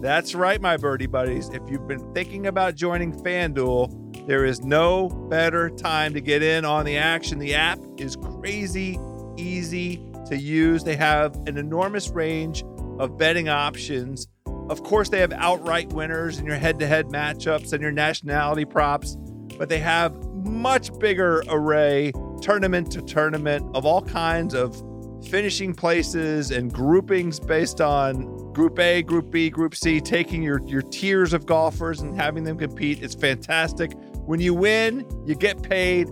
That's 0.00 0.34
right, 0.34 0.60
my 0.60 0.76
birdie 0.76 1.06
buddies. 1.06 1.48
If 1.48 1.62
you've 1.68 1.88
been 1.88 2.14
thinking 2.14 2.46
about 2.46 2.76
joining 2.76 3.12
FanDuel, 3.12 4.26
there 4.26 4.44
is 4.44 4.60
no 4.60 5.08
better 5.08 5.70
time 5.70 6.12
to 6.14 6.20
get 6.20 6.42
in 6.42 6.64
on 6.64 6.84
the 6.84 6.98
action. 6.98 7.38
The 7.38 7.54
app 7.54 7.78
is 7.96 8.16
crazy 8.16 8.98
easy 9.38 10.02
to 10.26 10.36
use. 10.36 10.84
They 10.84 10.96
have 10.96 11.36
an 11.46 11.56
enormous 11.56 12.10
range 12.10 12.64
of 12.98 13.16
betting 13.16 13.48
options. 13.48 14.26
Of 14.68 14.82
course, 14.82 15.08
they 15.08 15.20
have 15.20 15.32
outright 15.32 15.92
winners 15.92 16.38
and 16.38 16.46
your 16.46 16.56
head 16.56 16.78
to 16.80 16.86
head 16.86 17.06
matchups 17.06 17.72
and 17.72 17.80
your 17.80 17.92
nationality 17.92 18.64
props, 18.64 19.16
but 19.56 19.68
they 19.68 19.78
have 19.78 20.14
much 20.34 20.96
bigger 20.98 21.42
array 21.48 22.12
tournament 22.42 22.90
to 22.92 23.02
tournament 23.02 23.64
of 23.74 23.86
all 23.86 24.02
kinds 24.02 24.54
of 24.54 24.82
finishing 25.26 25.74
places 25.74 26.50
and 26.50 26.72
groupings 26.72 27.40
based 27.40 27.80
on 27.80 28.52
group 28.52 28.78
A, 28.78 29.02
group 29.02 29.30
B, 29.30 29.50
group 29.50 29.74
C, 29.74 30.00
taking 30.00 30.42
your, 30.42 30.60
your 30.66 30.82
tiers 30.82 31.32
of 31.32 31.46
golfers 31.46 32.00
and 32.00 32.16
having 32.16 32.44
them 32.44 32.58
compete. 32.58 33.02
It's 33.02 33.14
fantastic. 33.14 33.92
When 34.26 34.40
you 34.40 34.54
win, 34.54 35.06
you 35.26 35.34
get 35.34 35.62
paid 35.62 36.08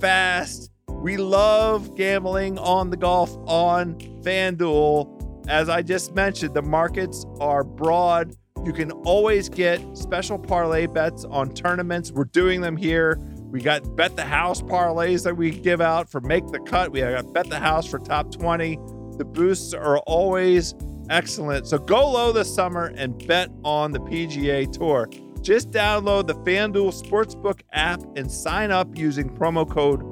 fast. 0.00 0.70
We 1.02 1.16
love 1.16 1.94
gambling 1.94 2.58
on 2.58 2.90
the 2.90 2.96
golf 2.96 3.36
on 3.46 3.94
FanDuel. 4.22 5.46
As 5.48 5.68
I 5.68 5.82
just 5.82 6.14
mentioned, 6.14 6.54
the 6.54 6.62
markets 6.62 7.24
are 7.38 7.62
broad. 7.62 8.34
You 8.64 8.72
can 8.72 8.90
always 8.90 9.48
get 9.48 9.80
special 9.96 10.38
parlay 10.38 10.86
bets 10.86 11.24
on 11.24 11.54
tournaments. 11.54 12.10
We're 12.10 12.24
doing 12.24 12.60
them 12.60 12.76
here. 12.76 13.20
We 13.50 13.60
got 13.60 13.94
bet 13.94 14.16
the 14.16 14.24
house 14.24 14.60
parlays 14.60 15.22
that 15.22 15.36
we 15.36 15.52
give 15.52 15.80
out 15.80 16.10
for 16.10 16.20
make 16.20 16.48
the 16.48 16.58
cut. 16.58 16.90
We 16.90 17.00
got 17.00 17.32
bet 17.32 17.48
the 17.48 17.60
house 17.60 17.86
for 17.86 18.00
top 18.00 18.32
20. 18.32 18.76
The 19.18 19.24
boosts 19.24 19.72
are 19.72 19.98
always 19.98 20.74
excellent. 21.08 21.68
So 21.68 21.78
go 21.78 22.10
low 22.10 22.32
this 22.32 22.52
summer 22.52 22.86
and 22.96 23.24
bet 23.28 23.50
on 23.62 23.92
the 23.92 24.00
PGA 24.00 24.70
Tour. 24.72 25.08
Just 25.42 25.70
download 25.70 26.26
the 26.26 26.34
FanDuel 26.34 27.00
Sportsbook 27.00 27.60
app 27.72 28.00
and 28.16 28.30
sign 28.30 28.72
up 28.72 28.98
using 28.98 29.30
promo 29.30 29.68
code 29.70 30.02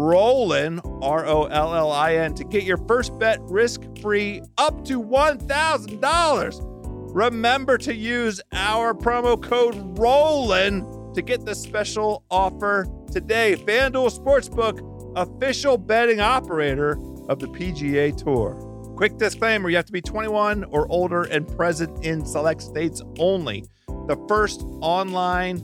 ROLLIN, 0.00 0.80
R 1.02 1.26
O 1.26 1.44
L 1.44 1.74
L 1.74 1.92
I 1.92 2.14
N, 2.14 2.32
to 2.34 2.44
get 2.44 2.64
your 2.64 2.78
first 2.88 3.18
bet 3.18 3.38
risk 3.42 3.82
free 4.00 4.40
up 4.56 4.82
to 4.86 5.02
$1,000. 5.02 7.14
Remember 7.14 7.76
to 7.76 7.94
use 7.94 8.40
our 8.52 8.94
promo 8.94 9.38
code 9.40 9.98
ROLLIN 9.98 11.12
to 11.12 11.20
get 11.20 11.44
the 11.44 11.54
special 11.54 12.24
offer 12.30 12.86
today. 13.12 13.56
FanDuel 13.56 14.18
Sportsbook, 14.18 14.80
official 15.16 15.76
betting 15.76 16.20
operator 16.20 16.92
of 17.28 17.38
the 17.38 17.48
PGA 17.48 18.16
Tour. 18.16 18.54
Quick 18.96 19.18
disclaimer 19.18 19.68
you 19.68 19.76
have 19.76 19.84
to 19.84 19.92
be 19.92 20.00
21 20.00 20.64
or 20.64 20.90
older 20.90 21.24
and 21.24 21.46
present 21.56 22.02
in 22.04 22.24
select 22.24 22.62
states 22.62 23.02
only. 23.18 23.66
The 23.86 24.16
first 24.28 24.64
online 24.80 25.58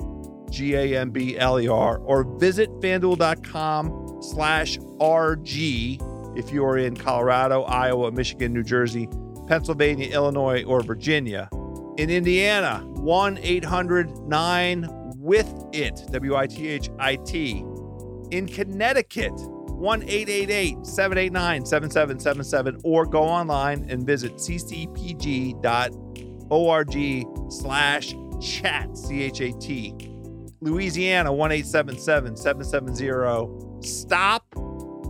G 0.50 0.74
A 0.74 0.98
M 0.98 1.10
B 1.10 1.38
L 1.38 1.60
E 1.60 1.68
R, 1.68 1.98
or 1.98 2.24
visit 2.38 2.70
fanduel.com 2.80 4.03
slash 4.20 4.78
RG 4.78 6.38
if 6.38 6.52
you 6.52 6.64
are 6.64 6.78
in 6.78 6.96
Colorado, 6.96 7.62
Iowa, 7.62 8.10
Michigan, 8.10 8.52
New 8.52 8.62
Jersey, 8.62 9.08
Pennsylvania, 9.46 10.08
Illinois, 10.08 10.64
or 10.64 10.82
Virginia. 10.82 11.48
In 11.96 12.10
Indiana, 12.10 12.84
1 12.86 13.38
800 13.38 14.18
9 14.26 14.88
with 15.16 15.52
it, 15.72 16.04
W 16.10 16.36
I 16.36 16.46
T 16.46 16.68
H 16.68 16.90
I 16.98 17.16
T. 17.16 17.64
In 18.30 18.46
Connecticut, 18.46 19.32
1 19.34 20.02
888 20.02 20.86
789 20.86 21.66
7777, 21.66 22.80
or 22.84 23.06
go 23.06 23.22
online 23.22 23.86
and 23.88 24.04
visit 24.04 24.34
ccpg.org 24.34 25.62
slash 27.52 28.14
chat, 28.40 28.96
C 28.96 29.22
H 29.22 29.40
A 29.40 29.52
T. 29.52 29.94
Louisiana, 30.60 31.32
1 31.32 31.52
877 31.52 32.36
770 32.36 33.10
stop, 33.84 34.44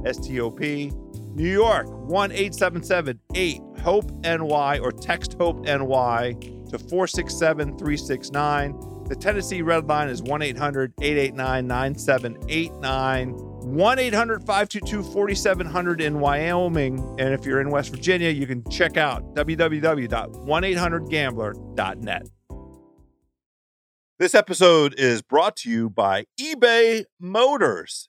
S 0.04 0.18
T 0.18 0.40
O 0.40 0.50
P. 0.50 0.92
New 1.34 1.50
York, 1.50 1.86
1 1.88 2.30
877 2.30 3.18
8 3.34 3.60
HOPE 3.80 4.12
NY 4.22 4.78
or 4.78 4.92
text 4.92 5.34
HOPE 5.38 5.64
NY 5.64 6.36
to 6.70 6.78
467 6.78 7.76
369. 7.76 8.78
The 9.08 9.16
Tennessee 9.16 9.62
Red 9.62 9.86
Line 9.86 10.08
is 10.08 10.22
1 10.22 10.42
800 10.42 10.92
889 11.02 11.66
9789. 11.66 13.54
1 13.64 13.98
800 13.98 14.40
522 14.40 15.02
4700 15.12 16.00
in 16.00 16.20
Wyoming. 16.20 17.00
And 17.18 17.34
if 17.34 17.44
you're 17.44 17.60
in 17.60 17.70
West 17.70 17.90
Virginia, 17.90 18.30
you 18.30 18.46
can 18.46 18.62
check 18.70 18.96
out 18.96 19.34
www.1800gambler.net. 19.34 22.28
This 24.18 24.34
episode 24.34 24.94
is 24.96 25.20
brought 25.22 25.56
to 25.56 25.68
you 25.68 25.90
by 25.90 26.26
eBay 26.40 27.04
Motors. 27.18 28.08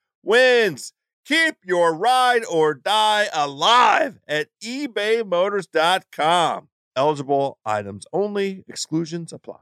wins. 0.23 0.93
Keep 1.25 1.57
your 1.63 1.95
ride 1.95 2.43
or 2.45 2.73
die 2.73 3.27
alive 3.33 4.19
at 4.27 4.47
ebaymotors.com. 4.63 6.67
Eligible 6.95 7.57
items 7.65 8.05
only, 8.11 8.63
exclusions 8.67 9.31
apply. 9.31 9.61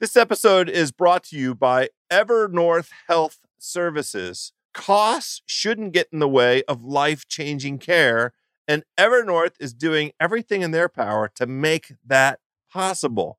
This 0.00 0.16
episode 0.16 0.68
is 0.68 0.92
brought 0.92 1.24
to 1.24 1.36
you 1.36 1.54
by 1.54 1.88
Evernorth 2.10 2.90
Health 3.08 3.40
Services. 3.58 4.52
Costs 4.72 5.42
shouldn't 5.44 5.92
get 5.92 6.08
in 6.12 6.20
the 6.20 6.28
way 6.28 6.62
of 6.68 6.84
life 6.84 7.26
changing 7.26 7.78
care, 7.78 8.32
and 8.68 8.84
Evernorth 8.96 9.54
is 9.58 9.74
doing 9.74 10.12
everything 10.20 10.62
in 10.62 10.70
their 10.70 10.88
power 10.88 11.28
to 11.34 11.46
make 11.46 11.94
that 12.06 12.38
possible. 12.72 13.38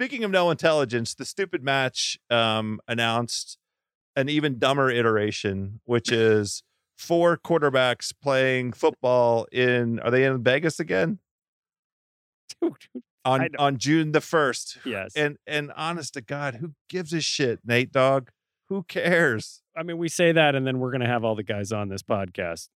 Speaking 0.00 0.24
of 0.24 0.30
no 0.30 0.50
intelligence, 0.50 1.12
the 1.12 1.26
stupid 1.26 1.62
match 1.62 2.18
um, 2.30 2.80
announced 2.88 3.58
an 4.16 4.30
even 4.30 4.58
dumber 4.58 4.90
iteration, 4.90 5.82
which 5.84 6.10
is 6.12 6.62
four 6.96 7.36
quarterbacks 7.36 8.10
playing 8.22 8.72
football 8.72 9.46
in 9.52 10.00
are 10.00 10.10
they 10.10 10.24
in 10.24 10.42
Vegas 10.42 10.80
again? 10.80 11.18
On 13.26 13.46
on 13.58 13.76
June 13.76 14.12
the 14.12 14.22
first. 14.22 14.78
yes. 14.86 15.12
And 15.14 15.36
and 15.46 15.70
honest 15.76 16.14
to 16.14 16.22
God, 16.22 16.54
who 16.54 16.72
gives 16.88 17.12
a 17.12 17.20
shit, 17.20 17.60
Nate 17.62 17.92
Dog? 17.92 18.30
Who 18.70 18.84
cares? 18.84 19.60
I 19.76 19.82
mean, 19.82 19.98
we 19.98 20.08
say 20.08 20.32
that, 20.32 20.54
and 20.54 20.66
then 20.66 20.78
we're 20.78 20.92
going 20.92 21.02
to 21.02 21.08
have 21.08 21.24
all 21.26 21.34
the 21.34 21.42
guys 21.42 21.72
on 21.72 21.90
this 21.90 22.02
podcast. 22.02 22.68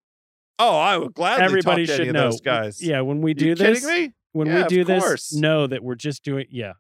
Oh, 0.59 0.77
I 0.77 0.97
would 0.97 1.15
gladly 1.15 1.45
Everybody 1.45 1.87
talk 1.87 1.99
to 1.99 2.05
should 2.05 2.15
know. 2.15 2.31
those 2.31 2.41
guys. 2.41 2.83
Yeah, 2.83 3.03
when 3.03 3.21
we 3.23 3.31
you 3.31 3.35
do 3.35 3.55
kidding 3.55 3.75
this, 3.75 3.85
me? 3.87 4.13
when 4.33 4.49
Yeah, 4.49 4.63
we 4.63 4.69
do 4.69 4.85
this, 4.85 5.05
course. 5.05 5.33
know 5.33 5.69
that 5.69 5.85
we're 5.85 5.95
just 5.95 6.25
doing. 6.25 6.47
Yeah, 6.51 6.73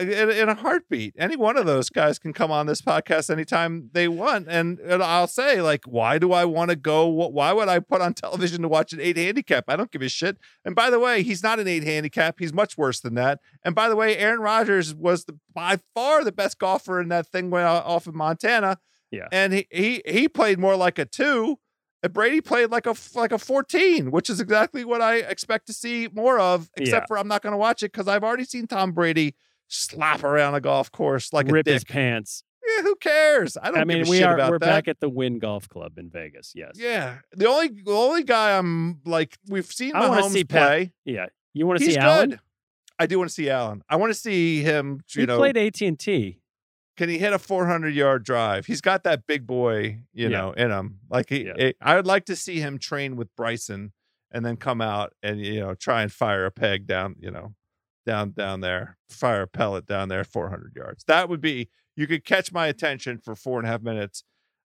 in, 0.00 0.30
in 0.30 0.48
a 0.48 0.54
heartbeat. 0.54 1.14
Any 1.18 1.36
one 1.36 1.56
of 1.56 1.66
those 1.66 1.90
guys 1.90 2.18
can 2.18 2.32
come 2.32 2.50
on 2.50 2.66
this 2.66 2.80
podcast 2.80 3.30
anytime 3.30 3.90
they 3.92 4.08
want. 4.08 4.46
And, 4.48 4.78
and 4.80 5.02
I'll 5.02 5.26
say, 5.26 5.60
like, 5.60 5.82
why 5.86 6.18
do 6.18 6.32
I 6.32 6.44
want 6.44 6.70
to 6.70 6.76
go? 6.76 7.06
Why 7.06 7.52
would 7.52 7.68
I 7.68 7.78
put 7.80 8.00
on 8.00 8.14
television 8.14 8.62
to 8.62 8.68
watch 8.68 8.92
an 8.92 9.00
eight 9.00 9.16
handicap? 9.16 9.64
I 9.68 9.76
don't 9.76 9.90
give 9.90 10.02
a 10.02 10.08
shit. 10.08 10.38
And 10.64 10.74
by 10.74 10.90
the 10.90 10.98
way, 10.98 11.22
he's 11.22 11.42
not 11.42 11.60
an 11.60 11.68
eight 11.68 11.84
handicap. 11.84 12.36
He's 12.38 12.52
much 12.52 12.76
worse 12.78 13.00
than 13.00 13.14
that. 13.14 13.40
And 13.64 13.74
by 13.74 13.88
the 13.88 13.96
way, 13.96 14.16
Aaron 14.16 14.40
Rodgers 14.40 14.94
was 14.94 15.24
the, 15.26 15.38
by 15.54 15.78
far 15.94 16.24
the 16.24 16.32
best 16.32 16.58
golfer 16.58 17.00
in 17.00 17.08
that 17.08 17.26
thing 17.26 17.50
went 17.50 17.66
uh, 17.66 17.82
off 17.84 18.06
of 18.06 18.14
Montana. 18.14 18.78
Yeah. 19.10 19.26
And 19.32 19.52
he, 19.52 19.66
he, 19.70 20.02
he 20.06 20.28
played 20.28 20.58
more 20.58 20.76
like 20.76 20.98
a 20.98 21.04
two. 21.04 21.58
And 22.02 22.14
Brady 22.14 22.40
played 22.40 22.70
like 22.70 22.86
a 22.86 22.94
like 23.14 23.30
a 23.30 23.38
14, 23.38 24.10
which 24.10 24.30
is 24.30 24.40
exactly 24.40 24.86
what 24.86 25.02
I 25.02 25.16
expect 25.16 25.66
to 25.66 25.74
see 25.74 26.08
more 26.14 26.40
of, 26.40 26.70
except 26.78 27.02
Yeah. 27.02 27.06
for 27.06 27.18
I'm 27.18 27.28
not 27.28 27.42
going 27.42 27.50
to 27.52 27.58
watch 27.58 27.82
it 27.82 27.92
because 27.92 28.08
I've 28.08 28.24
already 28.24 28.44
seen 28.44 28.66
Tom 28.66 28.92
Brady 28.92 29.34
slap 29.70 30.22
around 30.24 30.54
a 30.54 30.60
golf 30.60 30.90
course 30.92 31.32
like 31.32 31.50
rip 31.50 31.66
a 31.66 31.72
his 31.72 31.84
pants. 31.84 32.44
Yeah, 32.76 32.82
who 32.82 32.94
cares? 32.96 33.56
I 33.60 33.70
don't 33.70 33.78
I 33.80 33.84
mean, 33.84 34.06
we 34.08 34.22
are 34.22 34.36
we're 34.36 34.58
that. 34.58 34.60
back 34.60 34.88
at 34.88 35.00
the 35.00 35.08
Wynn 35.08 35.38
Golf 35.38 35.68
Club 35.68 35.98
in 35.98 36.10
Vegas. 36.10 36.52
Yes. 36.54 36.72
yeah, 36.76 37.18
the 37.32 37.46
only 37.48 37.68
the 37.68 37.90
only 37.92 38.22
guy 38.22 38.56
I'm 38.58 39.00
like 39.06 39.38
we've 39.48 39.64
seen 39.66 39.96
I 39.96 40.02
Mahomes 40.02 40.30
see 40.30 40.44
Pat- 40.44 40.66
play. 40.68 40.92
Yeah. 41.04 41.26
You 41.54 41.66
want 41.66 41.78
to 41.80 41.84
see 41.86 41.92
good. 41.92 42.00
Allen? 42.00 42.40
I 42.98 43.06
do 43.06 43.18
want 43.18 43.30
to 43.30 43.34
see 43.34 43.48
Allen. 43.50 43.82
I 43.88 43.96
want 43.96 44.10
to 44.10 44.18
see 44.18 44.60
him. 44.62 45.00
You 45.14 45.22
He 45.22 45.26
know, 45.26 45.38
played 45.38 45.56
AT 45.56 45.80
and 45.80 45.98
T. 45.98 46.38
Can 46.96 47.08
he 47.08 47.16
hit 47.18 47.32
a 47.32 47.38
400 47.38 47.94
yard 47.94 48.24
drive? 48.24 48.66
He's 48.66 48.82
got 48.82 49.04
that 49.04 49.26
big 49.26 49.46
boy, 49.46 50.00
you 50.12 50.28
Yeah. 50.28 50.36
know, 50.38 50.52
in 50.52 50.70
him. 50.70 51.00
Like 51.08 51.30
he, 51.30 51.46
Yeah. 51.46 51.54
it- 51.56 51.76
I 51.80 51.96
would 51.96 52.06
like 52.06 52.26
to 52.26 52.36
see 52.36 52.60
him 52.60 52.78
train 52.78 53.16
with 53.16 53.34
Bryson 53.36 53.92
and 54.30 54.44
then 54.44 54.56
come 54.58 54.80
out 54.82 55.14
and 55.22 55.40
you 55.40 55.60
know 55.60 55.74
try 55.74 56.02
and 56.02 56.12
fire 56.12 56.44
a 56.44 56.50
peg 56.52 56.86
down, 56.86 57.16
you 57.18 57.30
know, 57.30 57.54
down 58.06 58.30
down 58.32 58.60
there, 58.60 58.96
fire 59.08 59.42
a 59.42 59.46
pellet 59.46 59.86
down 59.86 60.08
there, 60.08 60.24
400 60.24 60.72
yards. 60.74 61.04
That 61.04 61.28
would 61.28 61.40
be 61.40 61.68
you 61.96 62.06
could 62.06 62.24
catch 62.24 62.52
my 62.52 62.66
attention 62.66 63.18
for 63.18 63.34
four 63.34 63.58
and 63.58 63.66
a 63.68 63.70
half 63.70 63.82
minutes, 63.82 64.24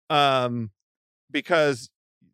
um, 0.10 0.72
because 1.32 1.90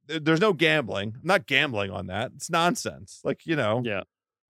th- 0.07 0.23
there's 0.23 0.41
no 0.41 0.53
gambling. 0.53 1.13
I'm 1.15 1.27
not 1.27 1.47
gambling 1.47 1.91
on 1.91 2.07
that. 2.07 2.31
It's 2.35 2.49
nonsense. 2.49 3.19
Like 3.23 3.45
you 3.45 3.55
know, 3.55 3.81
Yeah. 3.85 4.01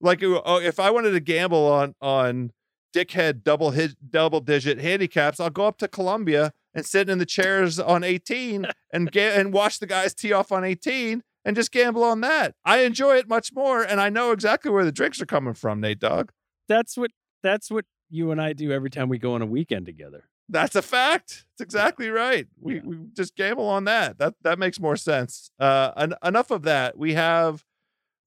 like 0.01 0.23
uh, 0.23 0.41
oh, 0.45 0.59
if 0.59 0.79
I 0.79 0.89
wanted 0.91 1.11
to 1.11 1.19
gamble 1.19 1.65
on 1.71 1.95
on 2.01 2.51
dickhead 2.93 3.43
double 3.43 3.71
hit 3.71 3.95
double 4.11 4.41
digit 4.41 4.79
handicaps, 4.79 5.39
I'll 5.39 5.49
go 5.49 5.65
up 5.67 5.77
to 5.77 5.87
Columbia 5.87 6.51
and 6.73 6.85
sit 6.85 7.09
in 7.09 7.17
the 7.17 7.25
chairs 7.25 7.79
on 7.79 8.03
18 8.03 8.65
and 8.93 9.11
get 9.11 9.37
and 9.39 9.53
watch 9.53 9.79
the 9.79 9.87
guys 9.87 10.13
tee 10.13 10.33
off 10.33 10.51
on 10.51 10.63
18 10.63 11.21
and 11.45 11.55
just 11.55 11.71
gamble 11.71 12.03
on 12.03 12.21
that. 12.21 12.53
I 12.65 12.79
enjoy 12.79 13.17
it 13.17 13.27
much 13.27 13.51
more, 13.53 13.81
and 13.81 13.99
I 14.01 14.09
know 14.09 14.31
exactly 14.31 14.69
where 14.71 14.85
the 14.85 14.91
drinks 14.91 15.21
are 15.21 15.25
coming 15.25 15.53
from, 15.53 15.79
Nate 15.81 15.99
Dog. 15.99 16.31
That's 16.67 16.97
what 16.97 17.11
that's 17.43 17.69
what 17.71 17.85
you 18.09 18.31
and 18.31 18.41
I 18.41 18.53
do 18.53 18.71
every 18.71 18.89
time 18.89 19.09
we 19.09 19.17
go 19.17 19.33
on 19.35 19.41
a 19.41 19.45
weekend 19.45 19.85
together. 19.85 20.25
That's 20.49 20.75
a 20.75 20.81
fact. 20.81 21.45
It's 21.53 21.61
exactly 21.61 22.09
right. 22.09 22.47
We 22.59 22.75
Yeah. 22.75 22.81
we 22.83 22.97
just 23.13 23.35
gamble 23.35 23.67
on 23.67 23.85
that. 23.85 24.17
That 24.17 24.35
that 24.43 24.59
makes 24.59 24.79
more 24.79 24.97
sense. 24.97 25.51
Uh, 25.59 25.91
en- 25.97 26.15
enough 26.23 26.51
of 26.51 26.63
that. 26.63 26.97
We 26.97 27.13
have 27.13 27.63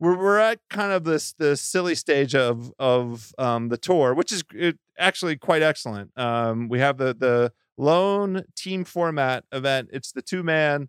we're 0.01 0.17
we're 0.17 0.39
at 0.39 0.61
kind 0.71 0.93
of 0.93 1.05
this 1.05 1.33
this 1.35 1.61
silly 1.61 1.95
stage 1.95 2.35
of 2.35 2.73
of 2.79 3.33
um 3.39 3.69
the 3.69 3.77
tour, 3.77 4.15
which 4.15 4.33
is 4.33 4.43
uh, 4.61 4.73
actually 4.99 5.37
quite 5.37 5.63
excellent. 5.63 6.11
Um, 6.19 6.69
we 6.69 6.81
have 6.81 6.97
the 6.99 7.15
the 7.15 7.53
lone 7.77 8.45
team 8.57 8.85
format 8.85 9.45
event. 9.53 9.91
It's 9.93 10.13
the 10.13 10.23
two 10.23 10.43
man 10.43 10.89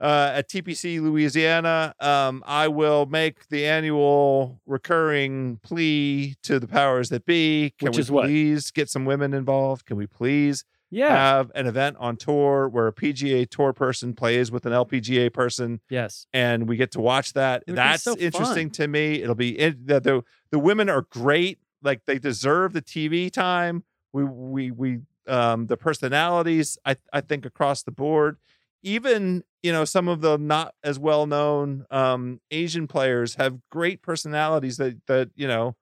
uh, 0.00 0.32
at 0.34 0.48
TPC 0.48 1.00
Louisiana. 1.00 1.94
Um, 2.00 2.42
I 2.46 2.68
will 2.68 3.06
make 3.06 3.48
the 3.48 3.66
annual 3.66 4.60
recurring 4.66 5.58
plea 5.62 6.36
to 6.44 6.58
the 6.60 6.68
powers 6.68 7.08
that 7.10 7.24
be. 7.26 7.74
Can 7.78 7.86
Which 7.88 7.96
we 7.96 8.00
is 8.02 8.10
what? 8.10 8.24
please 8.26 8.70
get 8.70 8.88
some 8.90 9.04
women 9.04 9.34
involved? 9.34 9.86
Can 9.86 9.96
we 9.96 10.06
please 10.06 10.64
Yeah. 10.90 11.08
have 11.10 11.50
an 11.54 11.66
event 11.66 11.96
on 11.98 12.16
tour 12.16 12.68
where 12.68 12.86
a 12.86 12.92
PGA 12.92 13.44
tour 13.48 13.72
person 13.72 14.14
plays 14.14 14.50
with 14.50 14.64
an 14.66 14.72
LPGA 14.72 15.32
person 15.32 15.80
yes. 15.90 16.26
and 16.32 16.68
we 16.68 16.76
get 16.76 16.92
to 16.92 17.00
watch 17.00 17.32
that. 17.34 17.64
That's 17.66 18.02
so 18.04 18.16
interesting 18.18 18.70
to 18.70 18.88
me. 18.88 19.22
It'll 19.22 19.34
be 19.34 19.58
in, 19.58 19.78
the, 19.84 20.00
the 20.00 20.22
the 20.50 20.58
women 20.58 20.88
are 20.88 21.02
great. 21.02 21.58
Like 21.82 22.04
they 22.06 22.18
deserve 22.18 22.72
the 22.72 22.82
TV 22.82 23.30
time. 23.30 23.84
We 24.12 24.24
we 24.24 24.70
we 24.70 24.98
um 25.26 25.66
the 25.66 25.76
personalities 25.76 26.78
I 26.86 26.96
I 27.12 27.20
think 27.20 27.44
across 27.44 27.82
the 27.82 27.90
board. 27.92 28.38
Even 28.82 29.42
you 29.62 29.72
know 29.72 29.84
some 29.84 30.08
of 30.08 30.20
the 30.20 30.36
not 30.38 30.74
as 30.84 30.98
well 30.98 31.26
known 31.26 31.84
um 31.90 32.40
Asian 32.50 32.86
players 32.86 33.34
have 33.34 33.58
great 33.70 34.02
personalities 34.02 34.76
that 34.76 35.04
that 35.06 35.30
you 35.34 35.48
know 35.48 35.76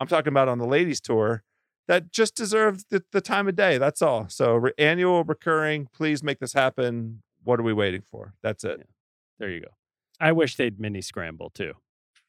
I'm 0.00 0.08
talking 0.08 0.28
about 0.32 0.48
on 0.48 0.58
the 0.58 0.66
ladies 0.66 1.00
tour 1.00 1.42
that 1.86 2.10
just 2.10 2.34
deserve 2.34 2.82
the, 2.90 3.04
the 3.12 3.20
time 3.20 3.46
of 3.46 3.54
day. 3.54 3.78
That's 3.78 4.02
all. 4.02 4.26
So 4.28 4.54
re- 4.56 4.72
annual 4.78 5.22
recurring. 5.22 5.86
Please 5.94 6.22
make 6.22 6.40
this 6.40 6.52
happen. 6.52 7.22
What 7.44 7.60
are 7.60 7.62
we 7.62 7.72
waiting 7.72 8.02
for? 8.02 8.34
That's 8.42 8.64
it. 8.64 8.88
There 9.38 9.50
you 9.50 9.60
go. 9.60 9.68
I 10.18 10.32
wish 10.32 10.56
they'd 10.56 10.80
mini 10.80 11.00
scramble 11.02 11.50
too. 11.50 11.74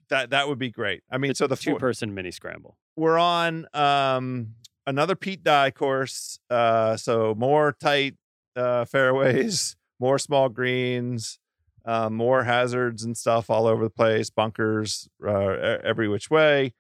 That 0.10 0.30
that 0.30 0.48
would 0.48 0.60
be 0.60 0.70
great. 0.70 1.04
I 1.10 1.18
mean, 1.18 1.34
so 1.34 1.48
the 1.48 1.56
Two 1.56 1.72
four, 1.72 1.80
person 1.80 2.14
mini 2.14 2.32
scramble. 2.32 2.78
we're 2.96 3.18
on 3.18 3.66
um 3.74 4.50
another 4.86 5.16
Pete 5.16 5.44
Dye 5.44 5.72
course. 5.72 6.38
Uh, 6.50 6.98
so 6.98 7.34
more 7.36 7.76
tight 7.80 8.16
uh, 8.58 8.86
fairways, 8.86 9.76
more 10.00 10.20
small 10.20 10.50
greens, 10.50 11.40
uh, 11.86 12.10
more 12.10 12.44
hazards 12.44 13.04
and 13.04 13.18
stuff 13.18 13.50
all 13.50 13.66
over 13.68 13.84
the 13.84 13.90
place, 13.90 14.30
bunkers 14.30 15.08
uh, 15.26 15.78
every 15.84 16.08
which 16.08 16.30
way. 16.30 16.74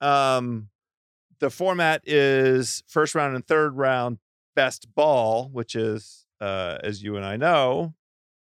Um, 0.00 0.68
the 1.40 1.50
format 1.50 2.02
is 2.04 2.82
first 2.88 3.14
round 3.14 3.34
and 3.34 3.46
third 3.46 3.76
round 3.76 4.18
best 4.56 4.92
ball, 4.94 5.48
which 5.52 5.74
is 5.74 6.26
uh, 6.40 6.78
as 6.82 7.02
you 7.02 7.16
and 7.16 7.24
I 7.24 7.36
know. 7.36 7.94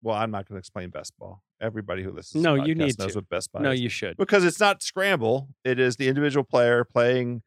Well, 0.03 0.15
I'm 0.17 0.31
not 0.31 0.47
going 0.49 0.55
to 0.57 0.59
explain 0.61 0.91
best 0.91 1.13
ball. 1.19 1.43
Everybody 1.61 2.05
who 2.05 2.13
listens, 2.13 2.45
No, 2.45 2.55
you 2.55 2.77
need 2.77 2.97
knows 3.01 3.13
to. 3.13 3.19
what 3.19 3.29
best 3.29 3.51
ball 3.51 3.63
No, 3.63 3.73
is 3.73 3.81
you 3.81 3.89
should. 3.89 4.17
because 4.17 4.45
it's 4.45 4.61
not 4.61 4.81
scramble. 4.81 5.49
It 5.65 5.81
is 5.81 5.97
the 5.97 6.07
individual 6.07 6.45
player 6.45 6.85
playing 6.85 7.43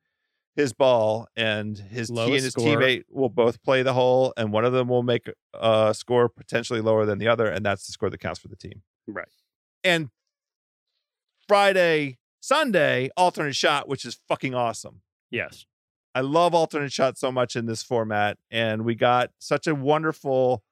his 0.55 0.73
ball, 0.73 1.27
and 1.35 1.77
his 1.77 2.09
he 2.09 2.19
and 2.19 2.33
his 2.33 2.51
score. 2.51 2.65
teammate 2.65 3.03
will 3.09 3.29
both 3.29 3.63
play 3.63 3.83
the 3.83 3.93
hole, 3.93 4.33
and 4.35 4.51
one 4.51 4.65
of 4.65 4.73
them 4.73 4.87
will 4.87 5.03
make 5.03 5.27
a 5.27 5.57
uh, 5.57 5.93
score 5.93 6.27
potentially 6.29 6.81
lower 6.81 7.05
than 7.05 7.19
the 7.19 7.27
other, 7.27 7.47
and 7.47 7.65
that's 7.65 7.85
the 7.85 7.91
score 7.91 8.09
that 8.09 8.19
counts 8.19 8.39
for 8.39 8.47
the 8.47 8.55
team. 8.55 8.81
Right. 9.07 9.27
And 9.83 10.09
Friday, 11.47 12.17
Sunday, 12.41 13.09
alternate 13.15 13.55
shot, 13.55 13.87
which 13.87 14.05
is 14.05 14.19
fucking 14.27 14.53
awesome. 14.53 15.01
Yes. 15.29 15.65
I 16.13 16.21
love 16.21 16.53
alternate 16.53 16.91
shot 16.91 17.17
so 17.17 17.31
much 17.31 17.55
in 17.55 17.65
this 17.65 17.83
format, 17.83 18.37
and 18.49 18.83
we 18.83 18.95
got 18.95 19.31
such 19.39 19.67
a 19.67 19.73
wonderful, 19.73 20.63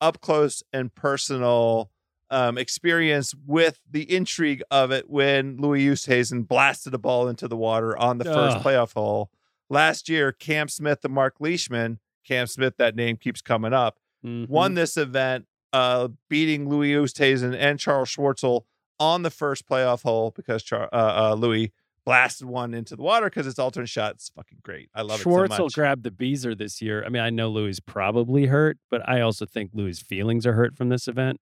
up 0.00 0.20
close 0.20 0.62
and 0.72 0.94
personal 0.94 1.90
um, 2.30 2.58
experience 2.58 3.34
with 3.46 3.80
the 3.90 4.10
intrigue 4.14 4.62
of 4.70 4.90
it 4.90 5.08
when 5.08 5.56
Louis 5.58 5.86
Oosthuizen 5.86 6.46
blasted 6.46 6.94
a 6.94 6.98
ball 6.98 7.28
into 7.28 7.46
the 7.48 7.56
water 7.56 7.96
on 7.96 8.18
the 8.18 8.24
first 8.24 8.56
Ugh. 8.58 8.62
playoff 8.62 8.94
hole 8.94 9.30
last 9.70 10.08
year. 10.08 10.32
Cam 10.32 10.68
Smith 10.68 11.04
and 11.04 11.14
Marc 11.14 11.36
Leishman, 11.40 11.98
Cam 12.26 12.46
Smith, 12.46 12.74
that 12.78 12.96
name 12.96 13.16
keeps 13.16 13.40
coming 13.42 13.72
up, 13.72 13.98
Mhm. 14.24 14.48
won 14.48 14.74
this 14.74 14.96
event, 14.96 15.46
uh, 15.72 16.08
beating 16.28 16.68
Louis 16.68 16.92
Oosthuizen 16.92 17.54
and 17.56 17.78
Charl 17.78 18.04
Schwartzel 18.04 18.62
on 18.98 19.22
the 19.22 19.30
first 19.30 19.68
playoff 19.68 20.02
hole 20.02 20.32
because 20.34 20.62
Char- 20.62 20.88
uh, 20.92 21.30
uh, 21.30 21.34
Louis 21.34 21.72
blasted 22.04 22.46
one 22.46 22.72
into 22.72 22.94
the 22.96 23.02
water 23.02 23.26
because 23.26 23.46
it's 23.48 23.58
alternate 23.58 23.88
shot. 23.88 24.12
It's 24.14 24.30
fucking 24.30 24.58
great. 24.62 24.88
I 24.94 25.02
love 25.02 25.20
Schwartz 25.20 25.54
it 25.54 25.56
so 25.56 25.62
will 25.64 25.66
much. 25.66 25.74
grab 25.74 26.02
the 26.04 26.10
Beezer 26.12 26.54
this 26.54 26.80
year. 26.80 27.04
I 27.04 27.08
mean, 27.08 27.20
I 27.20 27.30
know 27.30 27.50
Louis 27.50 27.78
probably 27.80 28.46
hurt, 28.46 28.78
but 28.90 29.06
I 29.08 29.20
also 29.20 29.44
think 29.44 29.72
Louis' 29.74 30.00
feelings 30.00 30.46
are 30.46 30.52
hurt 30.54 30.76
from 30.76 30.88
this 30.88 31.08
event. 31.08 31.40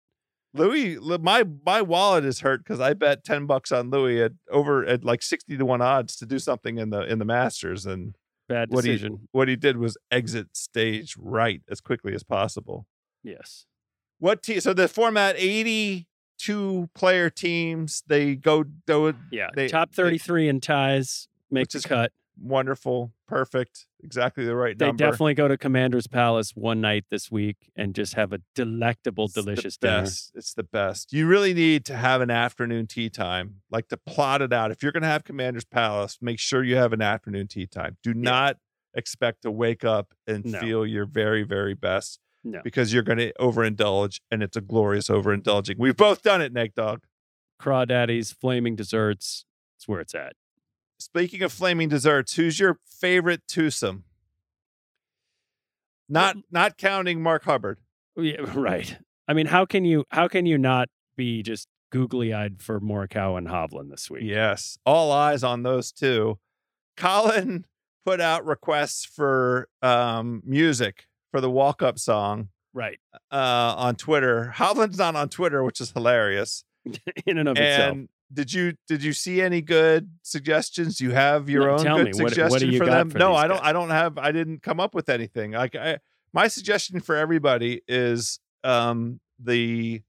Louis, 0.55 0.99
my 1.21 1.45
my 1.65 1.81
wallet 1.83 2.25
is 2.25 2.41
hurt 2.41 2.63
because 2.65 2.81
I 2.81 2.93
bet 2.95 3.25
ten 3.25 3.47
bucks 3.47 3.73
on 3.73 3.91
Louis 3.91 4.23
at 4.23 4.33
over 4.51 4.85
at 4.85 5.05
like 5.05 5.23
sixty 5.23 5.57
to 5.57 5.65
one 5.65 5.81
odds 5.81 6.17
to 6.17 6.27
do 6.27 6.39
something 6.39 6.79
in 6.79 6.91
the 6.91 7.01
in 7.03 7.19
the 7.19 7.25
Masters, 7.25 7.87
and 7.87 8.17
Bad 8.49 8.69
What 8.71 8.85
do 8.85 8.91
you- 8.91 8.97
decision. 8.99 9.29
what 9.33 9.49
he 9.49 9.57
did 9.57 9.77
was 9.79 9.97
exit 10.11 10.57
stage 10.57 11.15
right 11.19 11.63
as 11.71 11.81
quickly 11.81 12.13
as 12.15 12.23
possible. 12.23 12.87
Yes. 13.23 13.67
What 14.19 14.43
te- 14.43 14.61
so 14.61 14.75
the 14.75 14.89
format 14.89 15.37
eighty 15.39 16.07
two 16.39 16.91
player 16.95 17.31
teams 17.31 18.03
they 18.09 18.35
go 18.35 18.65
do 18.65 19.15
Yeah. 19.31 19.49
They- 19.55 19.69
Top 19.69 19.95
33 19.95 20.49
in 20.49 20.61
ties 20.61 21.29
make 21.51 21.63
Which 21.63 21.73
the 21.73 21.79
is 21.79 21.87
cut. 21.87 22.13
Wonderful, 22.41 23.13
perfect, 23.27 23.87
exactly 24.03 24.45
the 24.45 24.57
right 24.57 24.79
They 24.79 24.87
number. 24.87 25.05
definitely 25.05 25.35
go 25.35 25.49
to 25.49 25.57
Commander's 25.57 26.07
Palace 26.07 26.53
one 26.57 26.81
night 26.81 27.05
this 27.11 27.31
week 27.31 27.71
and 27.77 27.95
just 27.95 28.15
have 28.15 28.33
a 28.33 28.41
delectable, 28.55 29.25
It's 29.27 29.35
delicious 29.35 29.77
dinner. 29.77 30.03
It's 30.03 30.55
the 30.55 30.63
best. 30.63 31.13
You 31.13 31.27
really 31.27 31.55
need 31.55 31.85
to 31.87 31.97
have 31.97 32.21
an 32.21 32.31
afternoon 32.31 32.87
tea 32.87 33.11
time, 33.11 33.57
like 33.71 33.89
to 33.89 33.97
plot 33.97 34.43
it 34.43 34.53
out. 34.53 34.71
If 34.71 34.83
you're 34.83 34.93
going 34.93 35.03
to 35.03 35.09
have 35.09 35.25
Commander's 35.25 35.65
Palace, 35.65 36.19
make 36.21 36.39
sure 36.39 36.63
you 36.65 36.77
have 36.77 36.93
an 36.93 37.03
afternoon 37.03 37.49
tea 37.49 37.67
time. 37.67 37.97
Do 38.03 38.15
not 38.15 38.57
expect 38.95 39.43
to 39.43 39.51
wake 39.51 39.85
up 39.85 40.13
and 40.27 40.45
No. 40.45 40.59
feel 40.61 40.87
your 40.87 41.07
very, 41.07 41.43
very 41.45 41.75
best 41.75 42.21
No. 42.45 42.61
because 42.65 42.93
you're 42.93 43.03
going 43.03 43.19
to 43.19 43.33
overindulge, 43.41 44.21
and 44.31 44.43
it's 44.43 44.57
a 44.57 44.61
glorious 44.61 45.09
overindulging. 45.09 45.77
We've 45.79 45.97
both 45.97 46.23
done 46.23 46.43
it, 46.43 46.53
Neck 46.53 46.75
Dog. 46.75 47.05
Crawdaddies, 47.61 48.35
flaming 48.35 48.75
desserts. 48.77 49.45
It's 49.77 49.87
where 49.87 50.01
it's 50.01 50.15
at. 50.15 50.35
Speaking 51.03 51.43
of 51.43 51.53
flaming 51.53 51.89
desserts, 51.89 52.35
who's 52.35 52.59
your 52.61 52.79
favorite 52.87 53.43
twosome? 53.49 54.05
Not 56.09 56.37
not 56.51 56.77
counting 56.79 57.23
Mark 57.23 57.45
Hubbard. 57.45 57.79
Yeah, 58.17 58.37
right. 58.55 58.97
I 59.29 59.33
mean, 59.35 59.47
how 59.47 59.65
can 59.65 59.85
you 59.85 60.05
how 60.11 60.29
can 60.29 60.47
you 60.47 60.59
not 60.59 60.89
be 61.17 61.43
just 61.43 61.69
googly 61.91 62.33
eyed 62.33 62.61
for 62.61 62.81
Morikawa 62.81 63.39
and 63.39 63.49
Hovland 63.49 63.91
this 63.91 64.11
week? 64.11 64.23
Yes, 64.25 64.79
all 64.85 65.13
eyes 65.13 65.43
on 65.45 65.63
those 65.63 65.93
two. 65.93 66.39
Collin 66.97 67.65
put 68.05 68.21
out 68.21 68.45
requests 68.45 69.05
for 69.05 69.69
um, 69.81 70.43
music 70.45 71.07
for 71.31 71.41
the 71.41 71.51
walk 71.51 71.83
up 71.83 71.99
song 71.99 72.49
Right. 72.75 72.99
uh, 73.31 73.75
on 73.77 73.97
Twitter. 73.97 74.53
Hovland's 74.57 74.99
not 74.99 75.15
on 75.17 75.29
Twitter, 75.29 75.63
which 75.63 75.81
is 75.81 75.91
hilarious. 75.93 76.65
In 77.27 77.39
and 77.39 77.49
of 77.49 77.57
itself. 77.57 77.97
Did 78.33 78.53
you 78.53 78.75
did 78.89 79.03
you 79.03 79.13
see 79.13 79.43
any 79.43 79.61
good 79.61 80.11
suggestions? 80.23 81.01
You 81.01 81.11
have 81.11 81.49
your 81.51 81.67
No, 81.67 81.71
own 81.75 81.79
tell 81.85 81.97
good 81.99 82.07
me, 82.07 82.13
what- 82.15 82.23
what 82.23 82.29
do 82.31 82.35
suggestion 82.35 82.71
you 82.73 82.79
for 82.79 82.87
got 82.87 82.99
them? 82.99 83.11
for 83.11 83.19
no, 83.19 83.35
I 83.35 83.47
don't. 83.47 83.59
guys? 83.59 83.69
I 83.69 83.73
don't 83.73 83.91
have. 83.91 84.19
I 84.19 84.33
didn't 84.33 84.63
come 84.63 84.81
up 84.81 84.95
with 84.95 85.09
anything. 85.09 85.53
Like 85.53 85.75
I, 85.77 85.99
my 86.33 86.49
suggestion 86.49 87.01
for 87.01 87.15
everybody 87.17 87.83
is 87.89 88.41
um, 88.65 89.21
the 89.39 90.03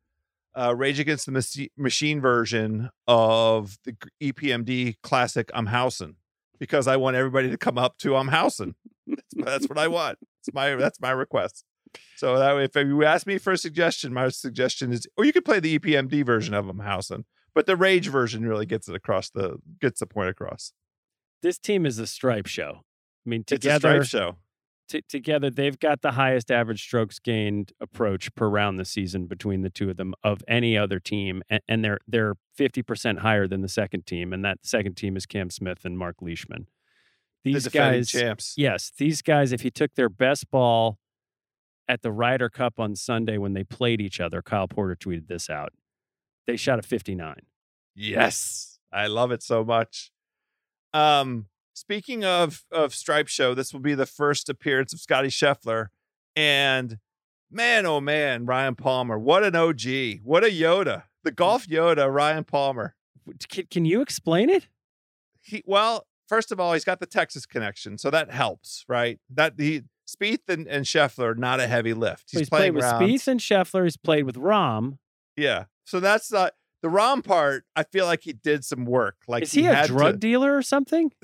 uh, 0.56 0.74
Rage 0.76 1.00
Against 1.00 1.26
the 1.26 1.70
Machine 1.78 2.22
version 2.22 2.90
of 3.08 3.78
the 3.84 3.96
EPMD 4.22 4.96
classic 5.04 5.50
"I'm 5.54 5.68
Housin" 5.68 6.16
because 6.60 6.88
I 6.88 6.96
want 6.98 7.16
everybody 7.18 7.50
to 7.50 7.58
come 7.58 7.78
up 7.78 7.98
to 8.00 8.16
"I'm 8.16 8.30
Housin." 8.30 8.76
That's, 9.08 9.24
that's 9.36 9.68
what 9.70 9.78
I 9.78 9.88
want. 9.90 10.18
It's 10.40 10.54
my 10.54 10.76
that's 10.76 11.02
my 11.02 11.12
request. 11.12 11.66
So 12.16 12.40
that 12.40 12.56
way, 12.56 12.64
if 12.64 12.76
you 12.76 13.04
ask 13.04 13.28
me 13.28 13.38
for 13.38 13.52
a 13.54 13.58
suggestion, 13.58 14.14
my 14.14 14.30
suggestion 14.30 14.92
is, 14.94 15.06
or 15.18 15.26
you 15.26 15.34
could 15.34 15.46
play 15.46 15.60
the 15.60 15.78
EPMD 15.78 16.26
version 16.26 16.54
of 16.54 16.70
"I'm 16.70 16.78
Housin. 16.80 17.26
But 17.56 17.66
the 17.68 17.76
Rage 17.76 18.08
version 18.08 18.46
really 18.48 18.66
gets 18.66 18.88
it 18.90 18.96
across 18.96 19.30
the 19.30 19.58
gets 19.80 20.00
the 20.00 20.08
point 20.08 20.30
across. 20.30 20.74
This 21.42 21.60
team 21.60 21.86
is 21.86 22.00
a 22.00 22.08
stripe 22.08 22.48
show. 22.48 22.80
I 23.26 23.30
mean, 23.30 23.42
It's 23.42 23.52
a 23.52 23.56
together, 23.58 24.04
stripe 24.04 24.24
show. 24.24 24.36
t- 24.90 25.04
together 25.08 25.50
they've 25.50 25.78
got 25.78 26.02
the 26.02 26.12
highest 26.14 26.50
average 26.52 26.82
strokes 26.84 27.20
gained 27.20 27.74
approach 27.80 28.34
per 28.36 28.48
round 28.48 28.80
this 28.80 28.90
season 28.90 29.28
between 29.28 29.62
the 29.62 29.70
two 29.70 29.90
of 29.90 29.98
them 29.98 30.14
of 30.24 30.42
any 30.48 30.78
other 30.78 31.00
team, 31.00 31.44
and, 31.50 31.62
and 31.68 31.84
they're 31.84 32.00
they're 32.08 32.36
fifty 32.56 32.82
percent 32.82 33.20
higher 33.20 33.48
than 33.48 33.62
the 33.62 33.70
second 33.70 34.06
team, 34.06 34.34
and 34.34 34.44
that 34.44 34.60
second 34.64 34.96
team 34.96 35.16
is 35.16 35.26
Cam 35.26 35.50
Smith 35.50 35.86
and 35.86 35.98
Marc 35.98 36.22
Leishman. 36.22 36.68
These 37.44 37.66
defending 37.66 38.00
guys, 38.00 38.10
champs. 38.10 38.54
yes, 38.58 38.92
these 38.98 39.22
guys, 39.22 39.52
if 39.52 39.66
you 39.66 39.70
took 39.72 39.96
their 39.96 40.08
best 40.10 40.50
ball 40.50 40.98
at 41.90 42.02
the 42.02 42.12
Ryder 42.12 42.48
Cup 42.50 42.80
on 42.80 42.96
Sunday 42.96 43.38
when 43.38 43.52
they 43.52 43.66
played 43.66 44.00
each 44.00 44.22
other, 44.22 44.42
Kyle 44.42 44.68
Porter 44.70 44.96
tweeted 44.96 45.28
this 45.28 45.50
out. 45.50 45.74
They 46.48 46.58
shot 46.58 46.80
a 46.80 46.82
fifty 46.82 47.16
nine. 47.16 47.44
Yes, 47.96 48.80
I 48.92 49.08
love 49.08 49.32
it 49.32 49.44
so 49.44 49.64
much. 49.64 50.12
Um, 50.94 51.48
speaking 51.74 52.24
of 52.24 52.66
of 52.72 52.94
Stripe 52.94 53.28
Show, 53.28 53.54
this 53.54 53.74
will 53.74 53.80
be 53.80 53.96
the 53.96 54.06
first 54.06 54.50
appearance 54.50 54.94
of 54.94 55.00
Scottie 55.00 55.30
Scheffler, 55.30 55.88
and 56.36 57.00
man, 57.52 57.86
oh 57.86 58.02
man, 58.02 58.46
Ryan 58.46 58.76
Palmer, 58.76 59.18
what 59.18 59.44
an 59.44 59.56
OG, 59.56 60.22
what 60.24 60.44
a 60.44 60.48
Yoda, 60.48 61.04
the 61.24 61.32
golf 61.32 61.68
Yoda, 61.68 62.12
Ryan 62.12 62.44
Palmer. 62.44 62.96
Can, 63.48 63.68
can 63.72 63.86
you 63.86 64.02
explain 64.02 64.50
it? 64.50 64.68
He 65.40 65.64
well, 65.66 66.08
first 66.28 66.52
of 66.52 66.60
all, 66.60 66.74
he's 66.74 66.86
got 66.86 67.00
the 67.00 67.06
Texas 67.06 67.46
connection, 67.46 67.98
so 67.98 68.10
that 68.10 68.32
helps, 68.32 68.86
right? 68.88 69.20
That 69.30 69.54
he 69.58 69.84
Spieth 70.08 70.50
and, 70.50 70.68
and 70.68 70.86
Scheffler 70.86 71.38
not 71.38 71.60
a 71.60 71.68
heavy 71.68 71.94
lift. 71.94 72.30
He's, 72.32 72.42
he's 72.42 72.50
played 72.50 72.60
playing 72.60 72.74
with 72.76 72.84
rounds. 72.84 73.04
Spieth 73.04 73.28
and 73.28 73.40
Scheffler. 73.40 73.84
He's 73.84 73.98
played 73.98 74.26
with 74.26 74.36
Rahm. 74.36 74.98
Yeah, 75.36 75.66
so 75.86 76.00
that's 76.00 76.34
uh, 76.34 76.50
the 76.82 76.88
Rahm 76.90 77.24
part. 77.24 77.66
I 77.76 77.84
feel 77.84 78.06
like 78.06 78.22
he 78.24 78.34
did 78.34 78.64
some 78.66 78.86
work. 78.86 79.18
Like 79.28 79.44
Is 79.44 79.52
he, 79.52 79.66
a 79.66 79.74
had 79.74 79.88
drug 79.88 80.14
to- 80.16 80.18
dealer 80.20 80.56
or 80.56 80.62
something? 80.62 81.12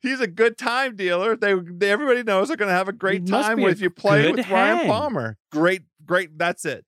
He's 0.00 0.20
a 0.20 0.26
good 0.26 0.56
time 0.56 0.96
dealer. 0.96 1.36
They, 1.36 1.54
they 1.54 1.90
everybody 1.90 2.22
knows 2.22 2.48
they're 2.48 2.56
going 2.56 2.68
to 2.68 2.74
have 2.74 2.88
a 2.88 2.92
great 2.92 3.26
time 3.26 3.60
with 3.60 3.80
you 3.80 3.90
play 3.90 4.30
with 4.30 4.48
Ryan. 4.48 4.86
Palmer. 4.86 5.36
Great, 5.50 5.82
great. 6.04 6.38
That's 6.38 6.64
it. 6.64 6.84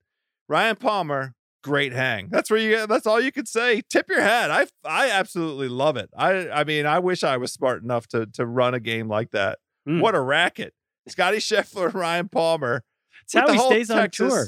Ryan 0.48 0.76
Palmer, 0.76 1.34
great 1.62 1.92
hang. 1.92 2.28
That's 2.30 2.50
where 2.50 2.60
you. 2.60 2.86
That's 2.86 3.06
all 3.06 3.20
you 3.20 3.32
could 3.32 3.48
say. 3.48 3.82
Tip 3.90 4.08
your 4.08 4.20
hat. 4.22 4.50
I 4.50 4.66
I 4.84 5.10
absolutely 5.10 5.68
love 5.68 5.96
it. 5.96 6.08
I 6.16 6.48
I 6.50 6.64
mean, 6.64 6.86
I 6.86 7.00
wish 7.00 7.24
I 7.24 7.36
was 7.36 7.52
smart 7.52 7.82
enough 7.82 8.06
to 8.08 8.26
to 8.34 8.46
run 8.46 8.74
a 8.74 8.80
game 8.80 9.08
like 9.08 9.32
that. 9.32 9.58
Mm. 9.88 10.00
What 10.00 10.14
a 10.14 10.20
racket! 10.20 10.74
Scottie 11.08 11.38
Scheffler, 11.38 11.92
Ryan 11.94 12.28
Palmer. 12.28 12.84
It's 13.24 13.34
how 13.34 13.50
he 13.52 13.58
stays 13.58 13.90
on 13.90 14.08
tour. 14.10 14.46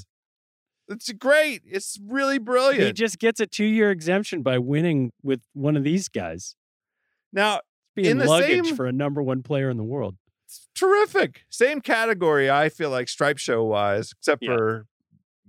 It's 0.91 1.11
great. 1.13 1.63
It's 1.65 1.99
really 2.05 2.39
brilliant. 2.39 2.83
He 2.85 2.93
just 2.93 3.19
gets 3.19 3.39
a 3.41 3.47
two 3.47 3.65
year 3.65 3.91
exemption 3.91 4.43
by 4.43 4.59
winning 4.59 5.13
with 5.23 5.41
one 5.55 5.77
of 5.77 5.85
these 5.85 6.09
guys. 6.09 6.57
now 7.33 7.61
Being 7.95 8.11
In 8.13 8.19
the 8.19 8.27
luggage 8.27 8.67
same- 8.67 8.77
for 8.77 8.87
a 8.87 8.93
number 8.93 9.23
one 9.23 9.43
player 9.43 9.69
in 9.71 9.77
the 9.77 9.85
world. 9.85 10.17
It's 10.47 10.69
terrific. 10.75 11.43
Same 11.49 11.81
category, 11.81 12.51
I 12.51 12.69
feel 12.69 12.91
like 12.91 13.09
stripe 13.09 13.39
show 13.39 13.65
wise, 13.65 14.13
except 14.19 14.43
Yeah. 14.43 14.57
for 14.57 14.87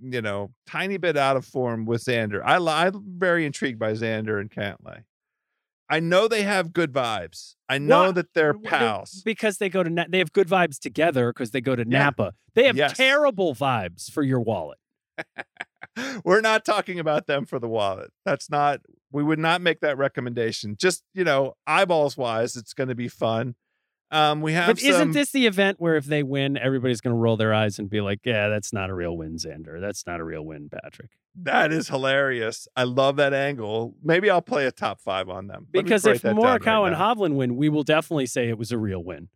you 0.04 0.20
know, 0.20 0.52
tiny 0.66 0.96
bit 0.96 1.16
out 1.16 1.36
of 1.36 1.44
form 1.44 1.84
with 1.84 2.02
Xander. 2.04 2.42
I, 2.44 2.56
I'm 2.56 3.04
very 3.18 3.46
intrigued 3.46 3.78
by 3.78 3.92
Xander 3.92 4.40
and 4.40 4.50
Cantlay. 4.50 5.04
I 5.88 6.00
know 6.00 6.26
they 6.26 6.42
have 6.42 6.72
good 6.72 6.92
vibes. 6.92 7.54
I 7.68 7.78
know 7.78 8.06
Wha- 8.06 8.12
that 8.12 8.34
they're 8.34 8.54
pals. 8.54 9.22
because 9.24 9.58
they 9.58 9.68
go 9.68 9.84
to 9.84 10.06
they 10.08 10.18
have 10.18 10.32
good 10.32 10.48
vibes 10.48 10.80
together 10.80 11.32
because 11.32 11.52
they 11.52 11.60
go 11.60 11.76
to 11.76 11.82
Yeah. 11.88 11.98
Napa. 12.04 12.32
They 12.54 12.64
have 12.66 12.76
Yes. 12.76 12.96
terrible 12.96 13.54
vibes 13.54 14.10
for 14.10 14.24
your 14.24 14.40
wallet. 14.40 14.78
We're 16.24 16.40
not 16.40 16.64
talking 16.64 16.98
about 16.98 17.26
them 17.26 17.44
for 17.44 17.58
the 17.58 17.68
wallet. 17.68 18.10
That's 18.24 18.48
not. 18.50 18.80
We 19.10 19.22
would 19.22 19.38
not 19.38 19.60
make 19.60 19.80
that 19.80 19.98
recommendation. 19.98 20.76
Just 20.78 21.02
you 21.14 21.24
know, 21.24 21.54
eyeballs 21.66 22.16
wise, 22.16 22.56
it's 22.56 22.72
going 22.72 22.88
to 22.88 22.94
be 22.94 23.08
fun. 23.08 23.54
Um, 24.10 24.42
we 24.42 24.52
have. 24.52 24.66
But 24.68 24.82
isn't 24.82 24.92
some- 24.92 25.12
this 25.12 25.32
the 25.32 25.46
event 25.46 25.80
where 25.80 25.96
if 25.96 26.04
they 26.04 26.22
win, 26.22 26.56
everybody's 26.56 27.00
going 27.00 27.14
to 27.16 27.18
roll 27.18 27.36
their 27.36 27.54
eyes 27.54 27.78
and 27.78 27.88
be 27.88 28.00
like, 28.00 28.20
"Yeah, 28.24 28.48
that's 28.48 28.72
not 28.72 28.90
a 28.90 28.94
real 28.94 29.16
win, 29.16 29.36
Xander. 29.36 29.80
That's 29.80 30.06
not 30.06 30.20
a 30.20 30.24
real 30.24 30.44
win, 30.44 30.68
Patrick." 30.70 31.10
That 31.34 31.72
is 31.72 31.88
hilarious. 31.88 32.68
I 32.76 32.84
love 32.84 33.16
that 33.16 33.32
angle. 33.32 33.94
Maybe 34.02 34.28
I'll 34.28 34.42
play 34.42 34.66
a 34.66 34.72
top 34.72 35.00
five 35.00 35.30
on 35.30 35.46
them. 35.46 35.66
Because 35.70 36.04
if 36.04 36.20
down 36.22 36.36
right 36.36 36.92
and. 36.92 36.96
Hovland 36.96 37.34
win, 37.36 37.56
we 37.56 37.70
will 37.70 37.84
definitely 37.84 38.26
say 38.26 38.50
it 38.50 38.58
was 38.58 38.70
a 38.70 38.76
real 38.76 39.02
win. 39.02 39.28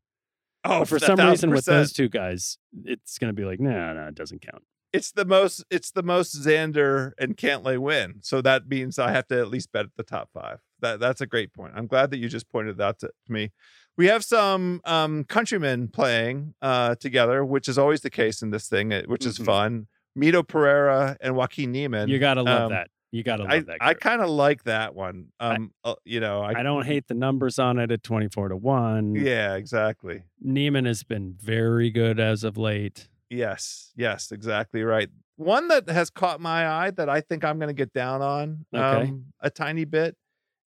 oh, 0.65 0.81
But 0.81 0.89
for 0.89 0.99
some 0.99 1.19
reason, 1.19 1.51
with 1.51 1.65
those 1.65 1.95
two 1.95 2.11
guys, 2.11 2.59
it's 2.85 3.17
going 3.17 3.31
to 3.31 3.35
be 3.35 3.47
like, 3.47 3.61
"No, 3.61 3.95
no, 3.95 4.09
it 4.09 4.15
doesn't 4.15 4.43
count." 4.43 4.63
It's 4.93 5.13
the 5.13 5.25
most 5.25 5.65
it's 5.71 5.91
the 5.91 6.03
most 6.03 6.35
Xander 6.37 7.13
and 7.19 7.37
Cantlay 7.37 7.79
win. 7.79 8.21
So 8.23 8.41
that 8.43 8.69
means 8.69 8.99
I 8.99 9.11
have 9.11 9.27
to 9.29 9.39
at 9.39 9.49
least 9.49 9.73
bet 9.73 9.85
at 9.85 9.97
the 9.97 10.03
top 10.03 10.31
five. 10.33 10.61
That 10.81 11.01
that's 11.01 11.21
a 11.21 11.27
great 11.27 11.53
point. 11.53 11.73
I'm 11.77 11.87
glad 11.87 12.11
that 12.11 12.19
you 12.19 12.29
just 12.29 12.49
pointed 12.49 12.79
that 12.79 12.99
to, 13.01 13.09
to 13.09 13.33
me. 13.33 13.53
We 13.99 14.07
have 14.07 14.25
some 14.25 14.81
um 14.85 15.25
countrymen 15.25 15.89
playing 15.89 16.55
uh 16.63 16.95
together, 16.97 17.45
which 17.45 17.69
is 17.69 17.79
always 17.79 18.01
the 18.03 18.11
case 18.11 18.43
in 18.43 18.51
this 18.51 18.69
thing, 18.69 18.93
eh, 18.93 19.03
which 19.07 19.27
is 19.27 19.39
Mhm. 19.39 19.45
fun. 19.45 19.87
Mito 20.17 20.47
Pereira 20.47 21.17
and 21.21 21.37
Joaquin 21.37 21.73
Niemann. 21.73 22.09
You 22.09 22.19
got 22.19 22.35
to 22.35 22.43
love 22.43 22.63
um, 22.63 22.73
that. 22.73 22.89
You 23.13 23.23
got 23.23 23.37
to 23.37 23.43
love 23.45 23.53
I, 23.53 23.61
that. 23.61 23.77
I 23.81 23.95
kind 23.95 24.23
of 24.23 24.31
like 24.31 24.65
that 24.65 24.95
one. 24.95 25.27
Um, 25.41 25.73
uh, 25.85 25.95
you 26.05 26.21
know, 26.21 26.41
I, 26.41 26.61
I 26.61 26.63
don't 26.63 26.87
hate 26.87 27.07
the 27.07 27.15
numbers 27.15 27.59
on 27.59 27.79
it 27.79 27.91
at 27.91 28.03
24 28.03 28.49
to 28.49 28.57
1. 28.57 29.15
yeah, 29.15 29.55
exactly. 29.57 30.23
Neiman 30.45 30.87
has 30.87 31.03
been 31.03 31.35
very 31.39 31.91
good 31.91 32.19
as 32.19 32.45
of 32.45 32.57
late. 32.57 33.09
Yes, 33.31 33.93
yes, 33.97 34.31
exactly 34.33 34.83
right. 34.83 35.09
One 35.37 35.69
that 35.69 35.89
has 35.89 36.11
caught 36.11 36.41
my 36.41 36.67
eye 36.67 36.91
that 36.93 37.09
I 37.09 37.21
think 37.21 37.45
I'm 37.45 37.59
going 37.59 37.69
to 37.69 37.75
get 37.75 37.93
down 37.93 38.23
on 38.23 38.67
Okay. 38.75 39.09
um, 39.09 39.27
a 39.41 39.51
tiny 39.51 39.85
bit. 39.85 40.17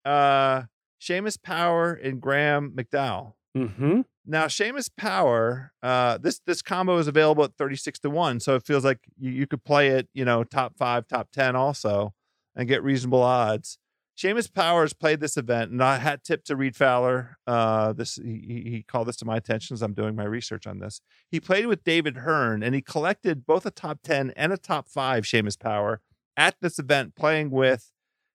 Uh, 0.06 0.64
Seamus 1.02 1.41
Power 1.41 1.93
and 1.93 2.22
Graham 2.22 2.72
McDowell. 2.72 3.34
Mm-hmm. 3.58 4.02
Now, 4.26 4.45
Seamus 4.45 4.89
Power, 4.95 5.72
uh, 5.82 6.18
this 6.20 6.39
this 6.45 6.62
combo 6.62 6.97
is 6.99 7.08
available 7.08 7.43
at 7.43 7.56
36 7.58 7.99
to 8.02 8.10
1. 8.10 8.39
So 8.39 8.56
it 8.56 8.64
feels 8.66 8.86
like 8.86 8.99
you, 9.18 9.32
you 9.32 9.47
could 9.47 9.64
play 9.64 9.89
it, 9.89 10.08
you 10.14 10.26
know, 10.26 10.43
top 10.43 10.78
five, 10.78 11.08
top 11.08 11.30
10 11.32 11.56
also 11.56 12.14
and 12.56 12.68
get 12.68 12.84
reasonable 12.84 13.24
odds. 13.24 13.80
Seamus 14.22 14.53
Powers 14.53 14.93
played 14.93 15.19
this 15.19 15.36
event, 15.36 15.72
and 15.72 15.82
I 15.82 15.97
had 15.97 16.24
tip 16.24 16.43
to 16.45 16.55
Reed 16.55 16.76
Fowler. 16.76 17.38
Uh, 17.47 17.91
this 17.93 18.17
he, 18.17 18.61
he 18.65 18.86
called 18.88 19.07
this 19.07 19.15
to 19.17 19.26
my 19.26 19.38
attention 19.38 19.74
as 19.74 19.82
I'm 19.82 19.93
doing 19.93 20.15
my 20.15 20.26
research 20.26 20.67
on 20.67 20.78
this. 20.78 21.01
He 21.30 21.39
played 21.39 21.65
with 21.65 21.84
David 21.84 22.17
Hearn, 22.17 22.61
and 22.61 22.76
he 22.76 22.82
collected 22.82 23.47
both 23.47 23.65
a 23.65 23.72
top 23.72 23.99
10 24.03 24.32
and 24.36 24.53
a 24.53 24.57
top 24.57 24.88
five 24.88 25.24
Seamus 25.24 25.59
Power 25.59 26.01
at 26.38 26.55
this 26.61 26.78
event, 26.78 27.15
playing 27.15 27.49
with 27.49 27.91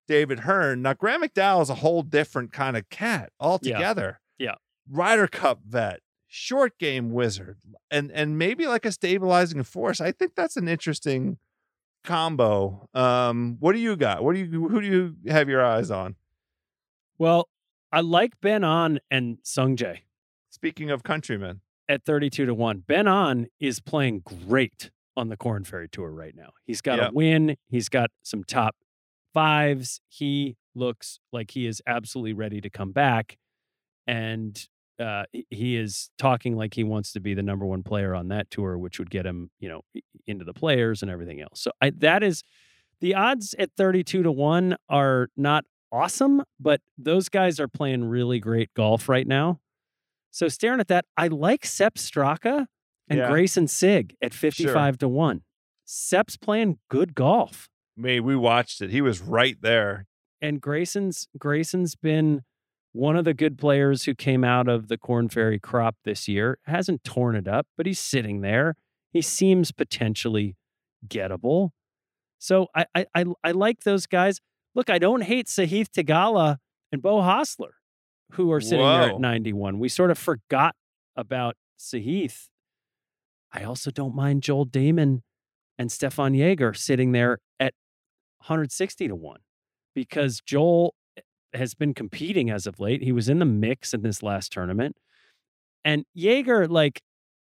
David 0.09 0.41
Hearn. 0.41 0.83
Now, 0.83 0.95
Graham 0.95 1.23
McDowell 1.23 1.63
is 1.63 1.71
a 1.71 1.77
whole 1.77 2.03
different 2.03 2.53
kind 2.53 2.77
of 2.77 2.89
cat 2.91 3.31
altogether. 3.39 4.21
Yeah. 4.39 4.55
Ryder 4.91 5.29
Cup 5.29 5.61
vet, 5.65 6.01
short 6.27 6.79
game 6.79 7.13
wizard, 7.13 7.59
and 7.93 8.11
and 8.11 8.37
maybe 8.37 8.67
like 8.67 8.85
a 8.85 8.93
stabilizing 8.93 9.63
force. 9.63 10.01
I 10.01 10.11
think 10.11 10.35
that's 10.35 10.57
an 10.57 10.69
interesting 10.69 11.39
combo. 12.07 12.89
Um, 12.95 13.57
what 13.61 13.75
do 13.75 13.79
you 13.81 13.97
got? 13.97 14.25
What 14.25 14.35
do 14.35 14.41
you 14.41 14.69
who 14.69 14.81
do 14.81 14.87
you 14.87 15.31
have 15.31 15.49
your 15.49 15.63
eyes 15.65 15.91
on? 15.91 16.17
Well, 17.19 17.49
I 17.93 18.01
like 18.01 18.41
Ben 18.41 18.65
An 18.65 19.01
and 19.11 19.39
Sung 19.43 19.77
Jae 19.77 20.01
Speaking 20.51 20.91
of 20.91 21.03
countrymen, 21.03 21.61
at 21.89 22.05
32 22.05 22.47
to 22.47 22.55
1. 22.55 22.81
Ben 22.87 23.07
An 23.07 23.49
is 23.61 23.81
playing 23.81 24.21
great 24.21 24.91
on 25.17 25.29
the 25.29 25.37
Corn 25.37 25.65
Ferry 25.65 25.89
Tour 25.89 26.11
right 26.11 26.35
now. 26.35 26.51
He's 26.65 26.81
got 26.81 26.99
Yep. 26.99 27.11
a 27.11 27.15
win, 27.15 27.57
he's 27.69 27.89
got 27.89 28.11
some 28.23 28.43
top 28.45 28.75
fives. 29.35 30.01
He 30.09 30.57
looks 30.75 31.21
like 31.33 31.51
he 31.53 31.67
is 31.67 31.83
absolutely 31.87 32.33
ready 32.33 32.61
to 32.61 32.71
come 32.71 32.93
back. 32.93 33.39
And 34.07 34.67
uh, 34.99 35.25
he- 35.51 35.77
is 35.77 36.11
talking 36.19 36.57
like 36.57 36.75
he 36.75 36.85
wants 36.85 37.13
to 37.13 37.21
be 37.21 37.35
the 37.35 37.43
number 37.43 37.67
one 37.67 37.83
player 37.83 38.15
on 38.15 38.29
that 38.29 38.51
tour, 38.51 38.79
which 38.79 38.99
would 38.99 39.11
get 39.11 39.27
him, 39.27 39.51
you 39.61 39.69
know, 39.69 39.83
into 40.27 40.45
the 40.45 40.55
players 40.55 41.03
and 41.03 41.11
everything 41.11 41.41
else. 41.41 41.61
So 41.61 41.71
I, 41.81 41.91
that 41.99 42.23
is 42.23 42.43
the 43.01 43.15
odds 43.15 43.55
at 43.59 43.71
32 43.77 44.23
to 44.23 44.33
1 44.33 44.77
are 44.89 45.29
not 45.37 45.65
awesome, 45.93 46.43
but 46.59 46.81
those 46.99 47.29
guys 47.29 47.61
are 47.61 47.69
playing 47.69 48.05
really 48.05 48.39
great 48.41 48.73
golf 48.75 49.09
right 49.09 49.27
now. 49.27 49.61
So 50.31 50.49
staring 50.49 50.81
at 50.81 50.89
that, 50.89 51.05
I 51.17 51.29
like 51.29 51.65
Sepp 51.67 51.95
Straka 51.97 52.67
and 53.09 53.19
Yeah. 53.19 53.31
Greyson 53.31 53.69
Sigg 53.69 54.17
at 54.21 54.35
55 54.35 54.99
to 54.99 55.09
1. 55.09 55.43
Sepp's 55.85 56.37
playing 56.37 56.79
good 56.91 57.15
golf. 57.15 57.69
me 57.97 58.19
we 58.21 58.35
watched 58.37 58.81
it. 58.83 58.91
He 58.91 59.01
was 59.01 59.21
right 59.21 59.57
there. 59.63 60.07
And 60.43 60.61
Greyson's 60.61 61.29
Greyson's 61.39 61.95
been 61.95 62.43
one 62.97 63.17
of 63.17 63.25
the 63.25 63.35
good 63.35 63.59
players 63.59 64.05
who 64.05 64.15
came 64.15 64.45
out 64.45 64.69
of 64.69 64.89
the 64.89 64.97
Corn 64.97 65.29
Ferry 65.29 65.59
crop 65.59 65.97
this 66.05 66.29
year. 66.29 66.59
Hasn't 66.65 67.05
torn 67.05 67.37
it 67.37 67.47
up, 67.47 67.67
but 67.77 67.87
he's 67.87 67.99
sitting 67.99 68.41
there. 68.41 68.75
He 69.13 69.23
seems 69.23 69.73
potentially 69.73 70.57
gettable. 71.07 71.71
So 72.39 72.69
I 72.75 72.87
I 72.95 73.07
I, 73.15 73.25
I 73.45 73.51
like 73.53 73.81
those 73.85 74.07
guys. 74.07 74.41
Look, 74.75 74.91
I 74.91 74.99
don't 74.99 75.23
hate 75.23 75.47
Sahith 75.47 75.89
Theegala 75.91 76.57
and 76.93 77.01
Beau 77.01 77.21
Hossler, 77.21 77.73
who 78.33 78.53
are 78.53 78.61
sitting 78.61 78.85
there 78.85 79.11
at 79.11 79.21
91. 79.21 79.79
We 79.79 79.89
sort 79.89 80.11
of 80.11 80.19
forgot 80.19 80.75
about 81.17 81.57
Sahith, 81.79 82.49
I 83.53 83.65
also 83.65 83.91
don't 83.91 84.15
mind 84.15 84.43
Joel 84.43 84.67
Dahmen 84.67 85.23
and 85.79 85.91
Stephan 85.91 86.35
Jaeger 86.35 86.75
sitting 86.75 87.13
there 87.13 87.39
at 87.59 87.75
160 88.41 89.09
to 89.09 89.15
1 89.15 89.41
because 89.95 90.41
Joel 90.45 90.95
has 91.57 91.75
been 91.75 91.95
competing 91.95 92.51
as 92.51 92.67
of 92.67 92.81
late. 92.81 93.03
He 93.03 93.13
was 93.13 93.29
in 93.29 93.39
the 93.39 93.45
mix 93.45 93.95
in 93.95 94.03
this 94.03 94.23
last 94.23 94.53
tournament. 94.53 94.97
And 95.85 96.05
Jaeger, 96.15 96.67
like, 96.69 97.01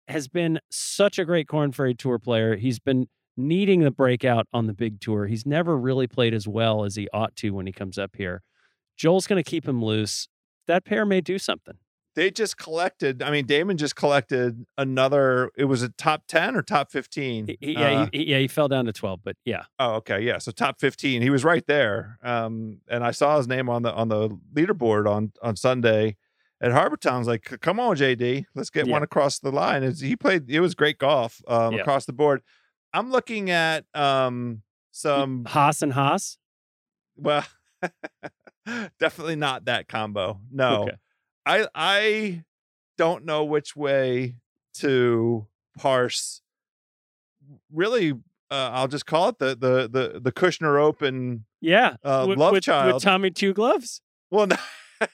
has 0.08 0.28
been 0.28 0.60
such 0.70 1.20
a 1.20 1.26
great 1.26 1.48
Corn 1.48 1.72
Ferry 1.72 1.96
Tour 1.96 2.20
player. 2.20 2.56
He's 2.56 2.80
been 2.80 3.08
needing 3.38 3.82
the 3.82 3.92
breakout 3.92 4.48
on 4.54 4.68
the 4.68 4.74
big 4.74 5.00
tour. 5.00 5.28
He's 5.28 5.46
never 5.46 5.78
really 5.78 6.08
played 6.08 6.34
as 6.34 6.48
well 6.48 6.84
as 6.84 6.96
he 6.96 7.08
ought 7.14 7.36
to 7.38 7.52
when 7.52 7.66
he 7.66 7.74
comes 7.74 7.98
up 7.98 8.16
here. 8.16 8.42
Joel's 8.98 9.28
going 9.28 9.44
to 9.44 9.50
keep 9.50 9.68
him 9.68 9.84
loose. 9.84 10.28
That 10.68 10.86
pair 10.86 11.06
may 11.06 11.22
do 11.22 11.40
something. 11.40 11.76
They 12.16 12.30
just 12.30 12.58
collected. 12.58 13.24
I 13.24 13.32
mean, 13.32 13.46
Dahmen 13.48 13.76
just 13.76 13.96
collected 13.96 14.66
another. 14.78 15.50
It 15.58 15.66
was 15.66 15.82
a 15.82 15.90
top 15.90 16.24
ten 16.28 16.56
or 16.56 16.62
top 16.62 16.92
fifteen. 16.92 17.48
Yeah, 17.60 17.88
Uh, 18.04 18.08
he, 18.14 18.26
yeah, 18.32 18.38
he 18.40 18.48
fell 18.48 18.68
down 18.68 18.86
to 18.86 18.94
12, 18.94 19.22
but 19.24 19.36
yeah. 19.46 19.64
Oh, 19.80 19.96
okay, 19.96 20.22
yeah. 20.22 20.38
So 20.38 20.52
top 20.52 20.80
fifteen, 20.80 21.22
he 21.24 21.30
was 21.32 21.44
right 21.44 21.66
there. 21.66 22.20
Um, 22.22 22.82
and 22.88 23.04
I 23.04 23.12
saw 23.12 23.38
his 23.38 23.48
name 23.48 23.68
on 23.70 23.82
the 23.82 23.92
on 23.94 24.10
the 24.10 24.30
leaderboard 24.54 25.10
on 25.10 25.32
on 25.42 25.56
Sunday 25.56 26.16
at 26.62 26.72
Harbor 26.72 26.98
Town's. 26.98 27.26
Like, 27.28 27.60
come 27.62 27.80
on, 27.80 27.96
JD, 27.98 28.46
let's 28.54 28.70
get 28.70 28.86
Yeah. 28.86 28.94
one 28.94 29.04
across 29.04 29.40
the 29.40 29.52
line. 29.52 29.82
It's, 29.84 30.00
he 30.02 30.16
played. 30.16 30.50
It 30.52 30.60
was 30.60 30.76
great 30.76 31.00
golf 31.00 31.42
um, 31.48 31.74
Yeah. 31.74 31.82
across 31.82 32.06
the 32.06 32.14
board. 32.14 32.42
I'm 32.94 33.10
looking 33.10 33.50
at 33.50 33.86
um 33.96 34.62
some 34.92 35.46
Haas 35.46 35.82
and 35.82 35.94
Haas. 35.94 36.38
well, 37.16 37.44
definitely 39.00 39.36
not 39.36 39.66
that 39.66 39.88
combo. 39.88 40.40
No, 40.52 40.84
Okay. 40.84 40.98
I 41.46 41.68
I 41.76 42.44
don't 42.98 43.26
know 43.26 43.44
which 43.44 43.76
way 43.76 44.36
to 44.76 45.48
parse. 45.78 46.42
Really, 47.72 48.12
uh, 48.52 48.70
I'll 48.74 48.88
just 48.88 49.06
call 49.06 49.30
it 49.30 49.40
the 49.40 49.50
the 49.56 49.90
the 49.90 50.20
the 50.20 50.32
Kushner 50.32 50.80
Open 50.82 51.46
Yeah. 51.62 51.96
uh, 52.04 52.26
with, 52.28 52.38
love 52.38 52.54
with, 52.54 52.64
child. 52.64 52.94
with 52.94 53.04
Tommy 53.04 53.32
Two 53.32 53.54
Gloves. 53.54 54.02
well, 54.32 54.48
no, 54.48 54.56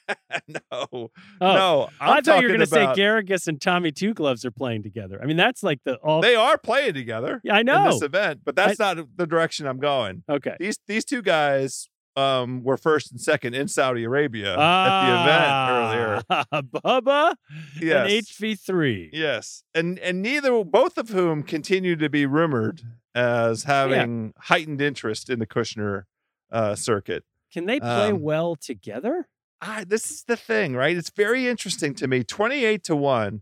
no, 0.47 0.61
Oh, 0.91 1.09
no. 1.41 1.89
I'm 1.99 2.17
I 2.17 2.21
thought 2.21 2.41
you 2.41 2.47
were 2.47 2.57
going 2.57 2.59
to 2.59 2.65
say 2.67 2.85
Garrigus 2.87 3.47
and 3.47 3.59
Tommy 3.59 3.91
Two 3.91 4.13
Gloves 4.13 4.45
are 4.45 4.51
playing 4.51 4.83
together. 4.83 5.19
I 5.21 5.25
mean, 5.25 5.37
that's 5.37 5.63
like 5.63 5.79
the 5.83 5.95
all. 5.95 6.21
They 6.21 6.35
are 6.35 6.57
playing 6.57 6.93
together 6.93 7.41
yeah, 7.43 7.55
I 7.55 7.59
in 7.61 7.65
know. 7.65 7.91
this 7.91 8.01
event, 8.03 8.41
but 8.45 8.55
that's 8.55 8.77
not 8.77 8.97
the 9.15 9.25
direction 9.25 9.65
I'm 9.65 9.79
going. 9.79 10.23
Okay. 10.29 10.55
These 10.59 10.79
these 10.87 11.05
two 11.05 11.21
guys 11.21 11.89
um, 12.15 12.63
were 12.63 12.77
first 12.77 13.11
and 13.11 13.21
second 13.21 13.53
in 13.53 13.67
Saudi 13.67 14.03
Arabia 14.03 14.53
at 14.57 15.05
the 15.05 15.21
event 15.21 15.69
earlier. 15.71 16.21
Ah, 16.29 16.61
Bubba 16.61 17.35
Yes. 17.81 18.11
and 18.11 18.57
HV3. 18.57 19.09
Yes, 19.13 19.63
and 19.73 19.97
and 19.99 20.21
neither, 20.21 20.63
both 20.63 20.97
of 20.97 21.09
whom 21.09 21.43
continue 21.43 21.95
to 21.95 22.09
be 22.09 22.25
rumored 22.25 22.81
as 23.15 23.63
having 23.63 24.33
heightened 24.37 24.81
interest 24.81 25.29
in 25.29 25.39
the 25.39 25.47
Kushner 25.47 26.03
uh, 26.51 26.75
circuit. 26.75 27.23
Can 27.51 27.65
they 27.65 27.79
play 27.79 28.09
Um, 28.11 28.21
well 28.21 28.55
together? 28.55 29.27
I, 29.61 29.83
this 29.83 30.09
is 30.11 30.23
the 30.23 30.37
thing, 30.37 30.73
right? 30.75 30.95
It's 30.95 31.09
very 31.09 31.47
interesting 31.47 31.93
to 31.95 32.07
me. 32.07 32.23
Twenty-eight 32.23 32.83
to 32.85 32.95
one. 32.95 33.41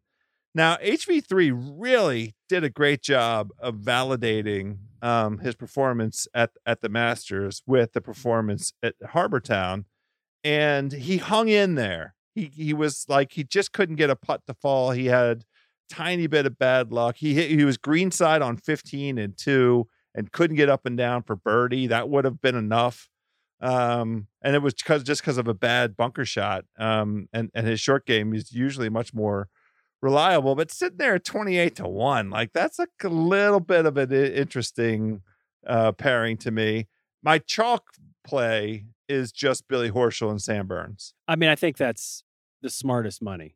Now, 0.56 0.78
HV3 0.78 1.76
really 1.78 2.34
did 2.50 2.64
a 2.64 2.70
great 2.70 3.04
job 3.04 3.52
of 3.60 3.76
validating 3.76 4.78
um, 5.02 5.40
his 5.40 5.56
performance 5.56 6.28
at 6.34 6.52
at 6.66 6.82
the 6.82 6.90
Masters 6.90 7.62
with 7.66 7.94
the 7.94 8.02
performance 8.02 8.74
at 8.82 8.96
Harbor 9.10 9.40
Town, 9.40 9.86
and 10.44 10.92
he 10.92 11.18
hung 11.18 11.50
in 11.50 11.76
there. 11.76 12.16
He 12.36 12.52
he 12.56 12.74
was 12.74 13.06
like 13.08 13.34
he 13.34 13.44
just 13.44 13.74
couldn't 13.74 13.96
get 13.96 14.10
a 14.10 14.16
putt 14.16 14.42
to 14.48 14.54
fall. 14.54 14.92
He 14.92 15.06
had 15.08 15.46
tiny 15.90 16.28
bit 16.28 16.46
of 16.46 16.58
bad 16.58 16.92
luck. 16.92 17.18
He 17.18 17.34
hit, 17.34 17.50
he 17.50 17.64
was 17.64 17.78
greenside 17.78 18.42
on 18.42 18.58
15 18.58 19.18
and 19.18 19.38
2 19.38 19.88
and 20.16 20.32
couldn't 20.32 20.58
get 20.58 20.70
up 20.70 20.86
and 20.86 20.98
down 20.98 21.24
for 21.24 21.36
birdie. 21.36 21.88
That 21.88 22.10
would 22.10 22.26
have 22.26 22.42
been 22.42 22.56
enough. 22.56 23.10
Um, 23.60 24.28
and 24.42 24.56
it 24.56 24.62
was 24.62 24.74
because 24.74 25.04
just 25.04 25.22
because 25.22 25.38
of 25.38 25.48
a 25.48 25.54
bad 25.54 25.98
bunker 25.98 26.26
shot. 26.26 26.66
Um, 26.78 27.28
and 27.34 27.50
and 27.56 27.66
his 27.66 27.80
short 27.80 28.06
game 28.06 28.34
is 28.34 28.52
usually 28.52 28.90
much 28.90 29.14
more 29.14 29.50
reliable, 30.02 30.56
but 30.56 30.72
sitting 30.72 30.98
there 30.98 31.16
at 31.16 31.26
28 31.26 31.76
to 31.78 31.88
1, 31.88 32.30
like 32.30 32.54
that's 32.54 32.80
a 32.80 32.88
little 33.08 33.60
bit 33.60 33.86
of 33.86 33.98
an 33.98 34.12
interesting 34.12 35.22
uh 35.66 35.92
pairing 35.92 36.38
to 36.38 36.52
me. 36.52 36.88
My 37.24 37.40
chalk 37.40 37.90
play 38.26 38.86
is 39.10 39.32
just 39.32 39.68
Billy 39.68 39.90
Horschel 39.90 40.30
and 40.30 40.42
Sam 40.42 40.68
Burns. 40.68 41.14
I 41.28 41.36
mean, 41.36 41.50
I 41.50 41.56
think 41.56 41.78
that's 41.78 42.24
the 42.62 42.70
smartest 42.70 43.22
money. 43.22 43.56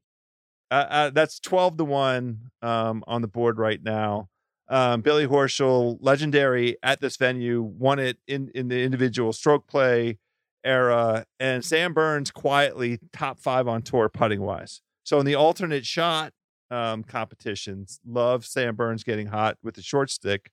Uh, 0.69 0.85
uh, 0.89 1.09
that's 1.09 1.39
12 1.39 1.77
to 1.77 1.83
1 1.83 2.51
um, 2.61 3.03
on 3.05 3.21
the 3.21 3.27
board 3.27 3.57
right 3.57 3.83
now. 3.83 4.29
Um, 4.69 5.01
Billy 5.01 5.27
Horschel, 5.27 5.97
legendary 5.99 6.77
at 6.81 7.01
this 7.01 7.17
venue, 7.17 7.61
won 7.61 7.99
it 7.99 8.17
in, 8.25 8.49
in 8.55 8.69
the 8.69 8.81
individual 8.81 9.33
stroke 9.33 9.67
play 9.67 10.17
era. 10.63 11.25
And 11.41 11.65
Sam 11.65 11.93
Burns 11.93 12.31
quietly 12.31 12.99
top 13.11 13.37
five 13.37 13.67
on 13.67 13.81
tour 13.81 14.07
putting 14.07 14.41
wise. 14.41 14.81
So 15.03 15.19
in 15.19 15.25
the 15.25 15.35
alternate 15.35 15.85
shot 15.85 16.33
um, 16.69 17.03
competitions, 17.03 17.99
love 18.05 18.45
Sam 18.45 18.75
Burns 18.75 19.03
getting 19.03 19.27
hot 19.27 19.57
with 19.63 19.75
the 19.75 19.81
short 19.81 20.09
stick. 20.09 20.51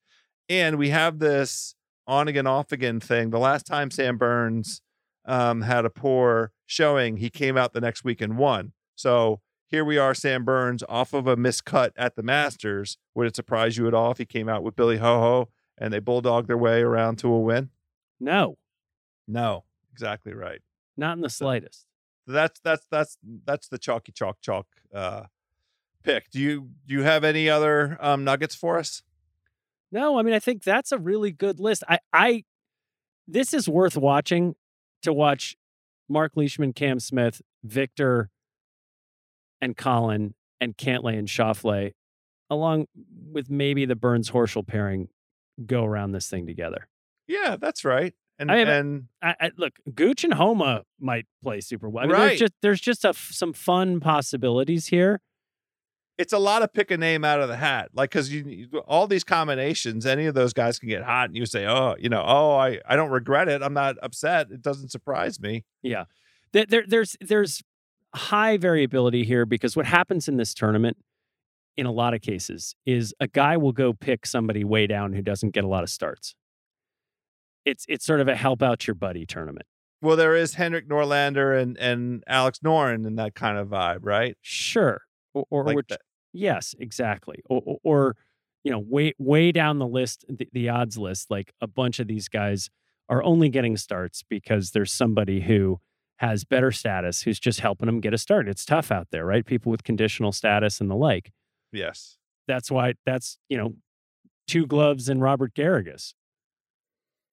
And 0.48 0.78
we 0.78 0.88
have 0.90 1.18
this 1.18 1.74
on 2.06 2.26
again, 2.28 2.46
off 2.46 2.72
again 2.72 3.00
thing. 3.00 3.30
The 3.30 3.38
last 3.38 3.66
time 3.66 3.90
Sam 3.90 4.16
Burns 4.16 4.80
um, 5.26 5.62
had 5.62 5.84
a 5.84 5.90
poor 5.90 6.52
showing, 6.66 7.18
he 7.18 7.28
came 7.30 7.56
out 7.58 7.72
the 7.74 7.80
next 7.80 8.02
week 8.04 8.20
and 8.22 8.38
won. 8.38 8.72
So 8.94 9.40
here 9.66 9.84
we 9.84 9.98
are, 9.98 10.14
Sam 10.14 10.44
Burns 10.44 10.82
off 10.88 11.12
of 11.12 11.26
a 11.26 11.36
miscut 11.36 11.90
at 11.96 12.16
the 12.16 12.22
Masters. 12.22 12.96
Would 13.14 13.26
it 13.26 13.36
surprise 13.36 13.76
you 13.76 13.86
at 13.86 13.92
all 13.94 14.10
if 14.10 14.18
he 14.18 14.24
came 14.24 14.48
out 14.48 14.62
with 14.62 14.74
Billy 14.74 14.96
Ho 14.96 15.20
Ho 15.20 15.48
and 15.76 15.92
they 15.92 15.98
bulldog 15.98 16.46
their 16.46 16.56
way 16.56 16.80
around 16.80 17.18
to 17.18 17.28
a 17.30 17.38
win? 17.38 17.68
No, 18.18 18.56
No, 19.28 19.64
exactly 19.92 20.32
right. 20.32 20.62
not 20.96 21.16
in 21.16 21.20
the 21.20 21.28
slightest. 21.30 21.86
That's 22.28 22.60
that's 22.60 22.86
that's 22.90 23.18
that's 23.44 23.68
the 23.68 23.78
chalky 23.78 24.12
chalk 24.12 24.40
chalk 24.40 24.66
uh, 24.94 25.22
pick. 26.02 26.30
Do 26.30 26.38
you 26.38 26.68
do 26.86 26.94
you 26.94 27.02
have 27.02 27.24
any 27.24 27.48
other 27.48 27.96
um, 28.00 28.22
nuggets 28.22 28.54
for 28.54 28.78
us? 28.78 29.02
No, 29.90 30.18
I 30.18 30.22
mean, 30.22 30.34
I 30.34 30.38
think 30.38 30.62
that's 30.62 30.92
a 30.92 30.98
really 30.98 31.32
good 31.32 31.58
list. 31.60 31.82
I, 31.88 31.98
I, 32.12 32.44
this 33.26 33.54
is 33.54 33.68
worth 33.68 33.96
watching 33.96 34.54
to 35.02 35.12
watch 35.12 35.56
Marc 36.08 36.32
Leishman, 36.36 36.74
Cam 36.74 37.00
Smith, 37.00 37.40
Victor, 37.64 38.30
and 39.60 39.76
Collin, 39.76 40.34
and 40.60 40.76
Cantlay 40.76 41.18
and 41.18 41.26
Scheffler, 41.26 41.92
along 42.50 42.86
with 43.30 43.50
maybe 43.50 43.86
the 43.86 43.96
Burns 43.96 44.30
Horschel 44.30 44.66
pairing, 44.66 45.08
go 45.64 45.84
around 45.84 46.12
this 46.12 46.28
thing 46.28 46.46
together. 46.46 46.88
Yeah, 47.26 47.56
that's 47.58 47.84
right. 47.84 48.14
And 48.38 48.50
I 48.52 48.58
have- 48.58 48.68
and 48.68 49.04
I, 49.20 49.34
I, 49.40 49.50
look, 49.56 49.74
Gooch 49.94 50.22
and 50.24 50.34
Homa 50.34 50.84
might 51.00 51.26
play 51.42 51.60
super 51.60 51.88
well. 51.88 52.04
I 52.04 52.06
mean, 52.06 52.16
Right. 52.16 52.26
there's 52.28 52.38
just 52.40 52.52
there's 52.62 52.80
just 52.80 53.04
a 53.04 53.12
some 53.14 53.52
fun 53.52 54.00
possibilities 54.00 54.86
here. 54.88 55.20
it's 56.18 56.32
a 56.32 56.38
lot 56.38 56.62
of 56.62 56.72
pick 56.72 56.90
a 56.90 56.96
name 56.96 57.24
out 57.24 57.40
of 57.40 57.48
the 57.48 57.56
hat. 57.56 57.90
Like 57.94 58.10
because 58.10 58.32
you, 58.32 58.42
you 58.44 58.78
all 58.88 59.06
these 59.06 59.22
combinations, 59.24 60.04
any 60.06 60.26
of 60.26 60.34
those 60.34 60.52
guys 60.52 60.78
can 60.78 60.88
get 60.88 61.02
hot, 61.04 61.28
and 61.28 61.36
you 61.36 61.46
say, 61.46 61.64
oh, 61.66 61.94
you 61.98 62.08
know, 62.08 62.22
oh, 62.26 62.56
I 62.56 62.80
I 62.88 62.96
don't 62.96 63.10
regret 63.10 63.48
it. 63.48 63.62
I'm 63.62 63.74
not 63.74 63.96
upset. 64.02 64.50
It 64.50 64.62
doesn't 64.62 64.90
surprise 64.90 65.38
me. 65.40 65.64
Yeah. 65.82 66.04
There, 66.52 66.66
there, 66.66 66.84
there's 66.86 67.16
there's 67.20 67.62
high 68.14 68.56
variability 68.56 69.24
here 69.24 69.46
because 69.46 69.76
what 69.76 69.86
happens 69.86 70.28
in 70.28 70.38
this 70.38 70.54
tournament 70.54 70.96
in 71.76 71.86
a 71.86 71.92
lot 71.92 72.14
of 72.14 72.20
cases 72.20 72.74
is 72.86 73.14
a 73.20 73.28
guy 73.28 73.56
will 73.56 73.70
go 73.72 73.92
pick 73.92 74.26
somebody 74.26 74.64
way 74.64 74.86
down 74.88 75.12
who 75.12 75.22
doesn't 75.22 75.50
get 75.50 75.62
a 75.62 75.68
lot 75.68 75.82
of 75.84 75.90
starts. 75.90 76.34
It's 77.64 77.84
it's 77.88 78.04
sort 78.04 78.20
of 78.20 78.28
a 78.28 78.36
help 78.36 78.62
out 78.62 78.86
your 78.86 78.94
buddy 78.94 79.26
tournament. 79.26 79.66
Well, 80.00 80.16
there 80.16 80.36
is 80.36 80.54
Henrik 80.54 80.88
Norlander 80.88 81.60
and 81.60 81.76
and 81.78 82.22
Alex 82.26 82.60
Noren 82.64 83.06
in 83.06 83.16
that 83.16 83.34
kind 83.34 83.58
of 83.58 83.68
vibe, 83.68 84.00
right? 84.02 84.36
Sure. 84.42 85.02
Or, 85.34 85.44
or 85.50 85.64
Like 85.64 85.76
which, 85.76 85.90
yes, 86.32 86.74
exactly. 86.78 87.42
Or, 87.48 87.62
or, 87.64 87.78
or, 87.82 88.16
you 88.64 88.72
know, 88.72 88.78
way 88.78 89.12
way 89.18 89.52
down 89.52 89.78
the 89.78 89.86
list, 89.86 90.24
the, 90.28 90.48
the 90.52 90.68
odds 90.68 90.96
list, 90.96 91.30
like 91.30 91.52
a 91.60 91.66
bunch 91.66 91.98
of 91.98 92.06
these 92.06 92.28
guys 92.28 92.70
are 93.08 93.22
only 93.22 93.48
getting 93.48 93.76
starts 93.76 94.22
because 94.28 94.70
there's 94.72 94.92
somebody 94.92 95.40
who 95.40 95.80
has 96.18 96.44
better 96.44 96.72
status 96.72 97.22
who's 97.22 97.38
just 97.38 97.60
helping 97.60 97.86
them 97.86 98.00
get 98.00 98.12
a 98.12 98.18
start. 98.18 98.48
It's 98.48 98.64
tough 98.64 98.90
out 98.90 99.08
there, 99.10 99.24
right? 99.24 99.46
People 99.46 99.70
with 99.70 99.84
conditional 99.84 100.32
status 100.32 100.80
and 100.80 100.90
the 100.90 100.96
like. 100.96 101.32
Yes. 101.72 102.16
That's 102.46 102.70
why 102.70 102.94
that's, 103.06 103.38
you 103.48 103.56
know, 103.56 103.74
two 104.46 104.66
gloves 104.66 105.08
and 105.08 105.20
Robert 105.22 105.54
Garrigus. 105.54 106.14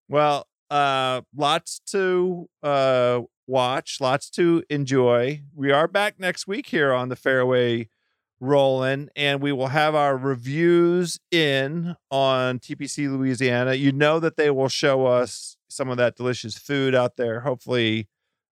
Well, 0.08 0.48
uh, 0.70 1.22
lots 1.36 1.80
to 1.88 2.50
uh 2.64 3.22
watch, 3.48 4.00
lots 4.02 4.30
to 4.32 4.64
enjoy. 4.70 5.42
We 5.54 5.72
are 5.72 5.88
back 5.88 6.20
next 6.20 6.48
week 6.48 6.68
here 6.68 6.94
on 6.94 7.10
the 7.10 7.16
Fairway 7.16 7.90
Rollin', 8.40 9.10
and 9.16 9.42
we 9.42 9.52
will 9.52 9.68
have 9.68 9.96
our 9.96 10.18
reviews 10.18 11.20
in 11.32 11.96
on 12.12 12.60
TPC 12.60 13.10
Louisiana. 13.10 13.74
You 13.76 13.92
know 13.92 14.20
that 14.20 14.38
they 14.38 14.50
will 14.50 14.70
show 14.70 15.06
us 15.06 15.58
some 15.68 15.90
of 15.90 15.98
that 15.98 16.16
delicious 16.16 16.58
food 16.58 16.96
out 16.96 17.16
there. 17.18 17.42
Hopefully, 17.42 18.08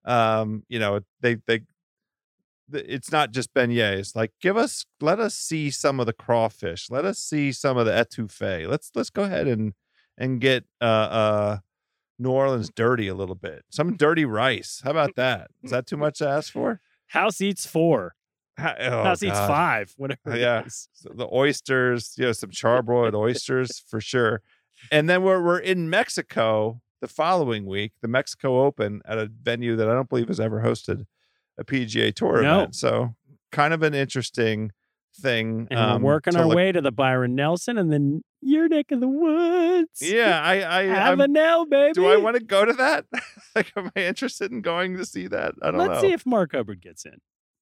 um, 0.06 0.64
you 0.70 0.80
know 0.80 1.02
they 1.22 1.36
they 1.48 1.62
it's 2.72 3.12
not 3.12 3.32
just 3.32 3.54
beignets. 3.54 4.16
Like, 4.16 4.32
give 4.42 4.58
us, 4.58 4.86
let 5.02 5.20
us 5.20 5.36
see 5.36 5.70
some 5.70 6.00
of 6.00 6.06
the 6.06 6.14
crawfish. 6.14 6.90
Let 6.90 7.06
us 7.06 7.20
see 7.20 7.52
some 7.52 7.78
of 7.78 7.86
the 7.86 7.92
etouffee. 7.92 8.68
Let's 8.68 8.92
let's 8.96 9.10
go 9.10 9.24
ahead 9.24 9.48
and 9.48 9.74
and 10.18 10.40
get 10.42 10.66
uh 10.82 10.86
uh 10.86 11.58
New 12.20 12.30
Orleans 12.32 12.70
dirty 12.76 13.08
a 13.08 13.16
little 13.16 13.36
bit. 13.36 13.64
Some 13.70 13.96
dirty 13.98 14.26
rice. 14.26 14.82
How 14.84 14.92
about 14.92 15.16
that? 15.16 15.50
Is 15.64 15.72
that 15.72 15.88
too 15.88 15.98
much 15.98 16.20
to 16.20 16.28
ask 16.30 16.52
for? 16.54 16.80
House 17.08 17.42
eats 17.42 17.66
four. 17.66 18.14
Ha- 18.60 18.76
oh, 18.80 19.04
House 19.04 19.24
eats 19.24 19.38
five. 19.38 19.94
Whatever. 19.98 20.38
Yeah. 20.38 20.64
So 20.68 21.10
the 21.16 21.28
oysters, 21.34 22.14
you 22.18 22.26
know, 22.26 22.32
some 22.32 22.52
charbroiled 22.52 23.16
oysters 23.16 23.80
for 23.88 24.00
sure. 24.00 24.42
And 24.92 25.10
then 25.10 25.24
we're 25.24 25.42
we're 25.44 25.60
in 25.60 25.90
Mexico 25.90 26.82
the 27.02 27.08
following 27.08 27.66
week, 27.66 27.94
the 28.02 28.08
Mexico 28.08 28.64
Open 28.64 29.02
at 29.06 29.18
a 29.18 29.30
venue 29.42 29.76
that 29.76 29.90
I 29.90 29.94
don't 29.94 30.08
believe 30.10 30.28
has 30.30 30.40
ever 30.40 30.62
hosted 30.62 31.06
a 31.58 31.64
PGA 31.66 32.14
Tour 32.14 32.42
No. 32.42 32.60
event. 32.60 32.76
So 32.76 33.16
kind 33.52 33.74
of 33.74 33.84
an 33.84 33.94
interesting 33.94 34.72
thing. 35.16 35.68
And 35.72 35.80
um, 35.80 36.02
we're 36.02 36.14
working 36.14 36.36
our 36.36 36.46
look- 36.46 36.56
way 36.56 36.72
to 36.72 36.82
the 36.82 36.92
Byron 36.92 37.36
Nelson, 37.36 37.78
and 37.78 37.92
then 37.92 38.22
your 38.42 38.68
neck 38.68 38.92
of 38.92 39.00
the 39.00 39.08
woods. 39.08 40.02
Yeah, 40.02 40.42
I 40.44 40.62
I 40.62 40.84
I'm- 40.86 41.18
Avenel, 41.20 41.70
baby. 41.70 41.94
do 41.94 42.08
I 42.08 42.18
want 42.18 42.36
to 42.38 42.44
go 42.44 42.66
to 42.66 42.74
that? 42.74 43.06
like, 43.56 43.72
am 43.76 43.92
I 43.96 44.02
interested 44.02 44.52
in 44.52 44.62
going 44.62 44.98
to 44.98 45.06
see 45.06 45.28
that? 45.28 45.54
I 45.62 45.72
don't 45.72 45.80
Let's 45.80 45.96
know. 45.96 46.02
see 46.02 46.14
if 46.14 46.26
Mark 46.26 46.52
Hubbard 46.54 46.82
gets 46.82 47.06
in. 47.06 47.18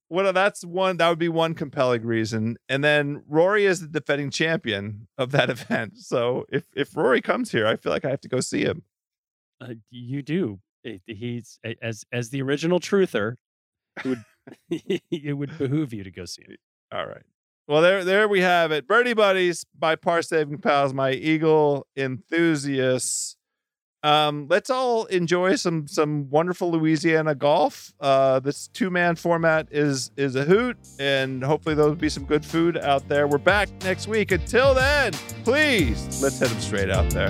well, 0.09 0.33
that's 0.33 0.63
one. 0.65 0.97
That 0.97 1.09
would 1.09 1.19
be 1.19 1.29
one 1.29 1.53
compelling 1.53 2.03
reason. 2.05 2.57
And 2.67 2.83
then 2.83 3.23
Rory 3.27 3.65
is 3.65 3.81
the 3.81 3.87
defending 3.87 4.29
champion 4.29 5.07
of 5.17 5.31
that 5.31 5.49
event. 5.55 5.97
So 5.99 6.45
if 6.51 6.65
if 6.75 6.95
Rory 6.97 7.21
comes 7.21 7.51
here, 7.51 7.67
I 7.67 7.75
feel 7.75 7.91
like 7.91 8.05
I 8.05 8.09
have 8.09 8.21
to 8.21 8.29
go 8.29 8.39
see 8.39 8.63
him. 8.63 8.83
Uh, 9.59 9.75
you 9.91 10.21
do. 10.23 10.59
He's 11.05 11.59
as 11.81 12.03
as 12.11 12.29
the 12.31 12.41
original 12.41 12.79
truther. 12.79 13.35
It 14.03 14.05
would 14.07 14.23
it 15.11 15.33
would 15.37 15.55
behoove 15.59 15.93
you 15.93 16.03
to 16.03 16.09
go 16.11 16.25
see 16.25 16.41
him. 16.47 16.55
All 16.91 17.05
right. 17.05 17.21
Well, 17.71 17.81
there, 17.81 18.03
there 18.03 18.27
we 18.27 18.41
have 18.41 18.73
it. 18.73 18.85
Birdie 18.85 19.13
Buddies, 19.13 19.65
my 19.79 19.95
par 19.95 20.21
saving 20.23 20.57
pals, 20.57 20.93
my 20.93 21.13
Eagle 21.13 21.87
enthusiasts. 21.95 23.37
Um, 24.03 24.47
let's 24.49 24.69
all 24.69 25.05
enjoy 25.05 25.55
some 25.55 25.87
some 25.87 26.29
wonderful 26.29 26.69
Louisiana 26.69 27.33
golf. 27.33 27.93
Uh, 28.01 28.41
this 28.41 28.67
two 28.67 28.89
man 28.89 29.15
format 29.15 29.69
is 29.71 30.11
is 30.17 30.35
a 30.35 30.43
hoot, 30.43 30.75
and 30.99 31.41
hopefully 31.41 31.73
there'll 31.73 31.95
be 31.95 32.09
some 32.09 32.25
good 32.25 32.45
food 32.45 32.75
out 32.75 33.07
there. 33.07 33.25
We're 33.25 33.37
back 33.37 33.69
next 33.83 34.05
week. 34.09 34.33
Until 34.33 34.73
then, 34.73 35.13
please 35.45 36.21
let's 36.21 36.39
hit 36.39 36.49
them 36.49 36.59
straight 36.59 36.89
out 36.89 37.09
there. 37.11 37.29